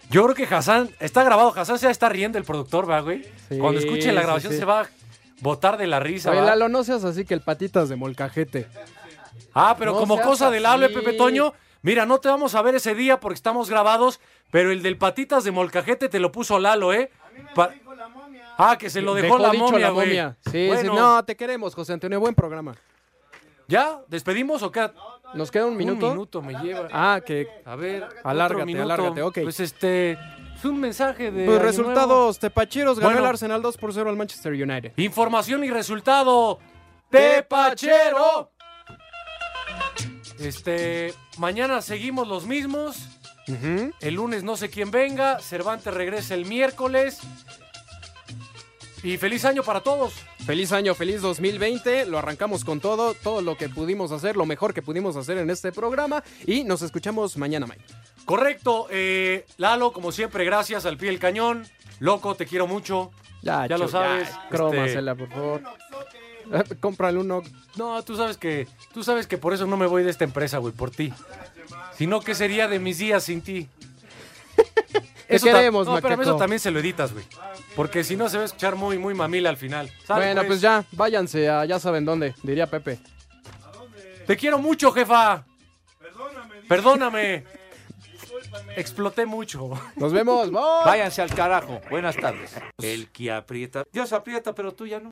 Yo 0.09 0.23
creo 0.23 0.35
que 0.35 0.55
Hassan, 0.55 0.89
está 0.99 1.23
grabado, 1.23 1.53
Hassan 1.55 1.77
se 1.77 1.89
está 1.91 2.09
riendo 2.09 2.37
el 2.39 2.43
productor, 2.43 2.89
¿va, 2.89 3.01
güey? 3.01 3.23
Sí, 3.47 3.57
Cuando 3.59 3.79
escuche 3.79 4.11
la 4.11 4.21
grabación 4.23 4.53
sí. 4.53 4.59
se 4.59 4.65
va 4.65 4.81
a 4.81 4.89
botar 5.41 5.77
de 5.77 5.85
la 5.85 5.99
risa, 5.99 6.31
Oye. 6.31 6.41
Lalo, 6.41 6.67
no 6.67 6.83
seas 6.83 7.03
así 7.03 7.25
que 7.25 7.35
el 7.35 7.41
patitas 7.41 7.89
de 7.89 7.95
molcajete. 7.95 8.67
Ah, 9.53 9.75
pero 9.77 9.93
No 9.93 9.99
como 9.99 10.19
cosa 10.21 10.49
del 10.51 10.65
hable, 10.65 10.87
así. 10.87 10.95
Pepe 10.95 11.13
Toño, 11.13 11.53
mira, 11.81 12.05
no 12.05 12.19
te 12.19 12.27
vamos 12.29 12.55
a 12.55 12.61
ver 12.61 12.75
ese 12.75 12.95
día 12.95 13.19
porque 13.19 13.35
estamos 13.35 13.69
grabados, 13.69 14.19
pero 14.51 14.71
el 14.71 14.81
del 14.81 14.97
patitas 14.97 15.43
de 15.43 15.51
molcajete 15.51 16.09
te 16.09 16.19
lo 16.19 16.31
puso 16.31 16.59
Lalo, 16.59 16.93
¿eh? 16.93 17.11
Pa- 17.55 17.71
ah, 18.57 18.77
que 18.77 18.89
se 18.89 19.01
lo 19.01 19.13
dejó, 19.13 19.37
la 19.37 19.49
dicho 19.51 19.63
momia, 19.63 19.79
la 19.79 19.89
güey. 19.91 20.07
momia. 20.07 20.37
Sí, 20.51 20.67
Bueno, 20.67 20.91
sí. 20.93 20.97
No, 20.99 21.23
te 21.23 21.35
queremos, 21.35 21.73
José 21.75 21.93
Antonio. 21.93 22.19
Buen 22.19 22.35
programa. 22.35 22.73
¿Ya? 23.67 24.01
¿Despedimos 24.07 24.63
o 24.63 24.71
qué? 24.71 24.89
¿Nos 25.35 25.51
queda 25.51 25.67
un 25.67 25.77
minuto? 25.77 26.07
Un 26.07 26.11
minuto 26.13 26.41
me 26.41 26.53
lleva. 26.55 26.87
Ah, 26.91 27.21
que. 27.23 27.47
A 27.63 27.75
ver, 27.75 28.07
Alárgate, 28.23 28.79
alárgate, 28.81 29.21
ok. 29.21 29.39
Pues 29.43 29.59
este, 29.59 30.13
es 30.55 30.65
un 30.65 30.79
mensaje 30.79 31.29
de. 31.31 31.45
Pues 31.45 31.61
resultados, 31.61 32.39
Tepacheros 32.39 32.97
ganó 32.99 33.11
Bueno. 33.11 33.25
el 33.25 33.29
Arsenal 33.29 33.61
2 33.61 33.77
por 33.77 33.93
0 33.93 34.09
al 34.09 34.15
Manchester 34.17 34.51
United. 34.53 34.93
Información 34.97 35.63
y 35.63 35.69
resultado. 35.69 36.57
Tepachero. 37.11 38.51
Este, 40.39 41.13
mañana 41.37 41.81
seguimos 41.81 42.27
los 42.27 42.45
mismos. 42.45 42.97
El 43.99 44.13
lunes 44.13 44.43
no 44.43 44.55
sé 44.57 44.69
quién 44.69 44.91
venga. 44.91 45.39
Cervantes 45.39 45.93
regresa 45.93 46.35
el 46.35 46.45
miércoles. 46.45 47.19
Y 49.01 49.17
feliz 49.17 49.45
año 49.45 49.63
para 49.63 49.79
todos. 49.81 50.13
Feliz 50.45 50.71
año, 50.71 50.93
feliz 50.93 51.21
2020. 51.21 52.05
Lo 52.05 52.17
arrancamos 52.19 52.65
con 52.65 52.79
todo, 52.79 53.13
todo 53.13 53.41
lo 53.41 53.55
que 53.57 53.69
pudimos 53.69 54.11
hacer, 54.11 54.35
lo 54.35 54.45
mejor 54.45 54.73
que 54.73 54.81
pudimos 54.81 55.15
hacer 55.15 55.37
en 55.37 55.49
este 55.49 55.71
programa. 55.71 56.23
Y 56.45 56.63
nos 56.63 56.81
escuchamos 56.81 57.37
mañana, 57.37 57.65
Mike. 57.65 57.83
Correcto. 58.25 58.87
eh, 58.91 59.45
Lalo, 59.57 59.91
como 59.93 60.11
siempre, 60.11 60.43
gracias 60.45 60.85
al 60.85 60.97
pie 60.97 61.09
del 61.09 61.19
cañón. 61.19 61.65
Loco, 61.99 62.35
te 62.35 62.45
quiero 62.45 62.67
mucho. 62.67 63.11
Ya, 63.41 63.65
Ya 63.67 63.77
lo 63.77 63.87
sabes. 63.87 64.27
ya, 64.29 64.35
este, 64.35 64.47
Crómasela, 64.49 65.15
por 65.15 65.29
favor. 65.29 65.63
Cómprale 66.79 67.17
uno. 67.19 67.41
No, 67.77 68.03
tú 68.03 68.15
sabes 68.15 68.37
que 68.37 68.67
tú 68.93 69.03
sabes 69.03 69.27
que 69.27 69.37
por 69.37 69.53
eso 69.53 69.65
no 69.65 69.77
me 69.77 69.85
voy 69.87 70.03
de 70.03 70.09
esta 70.11 70.23
empresa, 70.23 70.57
güey, 70.57 70.73
por 70.73 70.91
ti. 70.91 71.13
Sino 71.95 72.21
que 72.21 72.33
sería 72.35 72.67
de 72.67 72.79
mis 72.79 72.97
días 72.97 73.23
sin 73.23 73.41
ti. 73.41 73.67
Te 75.27 75.37
ta- 75.39 75.45
queremos, 75.45 75.85
No, 75.85 75.93
macaco. 75.93 76.21
eso 76.21 76.37
también 76.37 76.59
se 76.59 76.71
lo 76.71 76.79
editas, 76.79 77.13
güey. 77.13 77.23
Porque 77.75 78.03
si 78.03 78.15
no 78.15 78.29
se 78.29 78.37
va 78.37 78.43
a 78.43 78.45
escuchar 78.47 78.75
muy, 78.75 78.97
muy 78.97 79.13
mamila 79.13 79.49
al 79.49 79.57
final. 79.57 79.91
Sale, 80.07 80.25
Bueno, 80.25 80.43
pues 80.47 80.59
ya, 80.59 80.83
váyanse 80.91 81.47
a 81.49 81.65
ya 81.65 81.79
saben 81.79 82.03
dónde, 82.03 82.33
diría 82.41 82.65
Pepe. 82.67 82.99
Te 84.25 84.35
quiero 84.35 84.57
mucho, 84.57 84.91
jefa. 84.91 85.45
Perdóname. 86.67 87.43
Exploté 88.75 89.25
mucho. 89.25 89.71
Nos 89.95 90.13
vemos. 90.13 90.49
Bye. 90.51 90.61
Váyanse 90.85 91.21
al 91.21 91.33
carajo. 91.33 91.79
Buenas 91.89 92.15
tardes. 92.15 92.55
El 92.81 93.09
que 93.09 93.31
aprieta. 93.31 93.83
Dios 93.91 94.11
aprieta, 94.13 94.53
pero 94.53 94.73
tú 94.73 94.87
ya 94.87 94.99
no. 94.99 95.11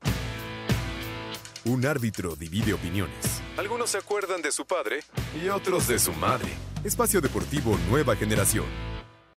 Un 1.68 1.84
árbitro 1.84 2.34
divide 2.34 2.72
opiniones. 2.72 3.42
Algunos 3.58 3.90
se 3.90 3.98
acuerdan 3.98 4.40
de 4.40 4.50
su 4.52 4.64
padre 4.64 5.00
y 5.38 5.50
otros 5.50 5.86
de 5.86 5.98
su 5.98 6.14
madre. 6.14 6.48
Espacio 6.82 7.20
Deportivo 7.20 7.78
Nueva 7.90 8.16
Generación. 8.16 8.64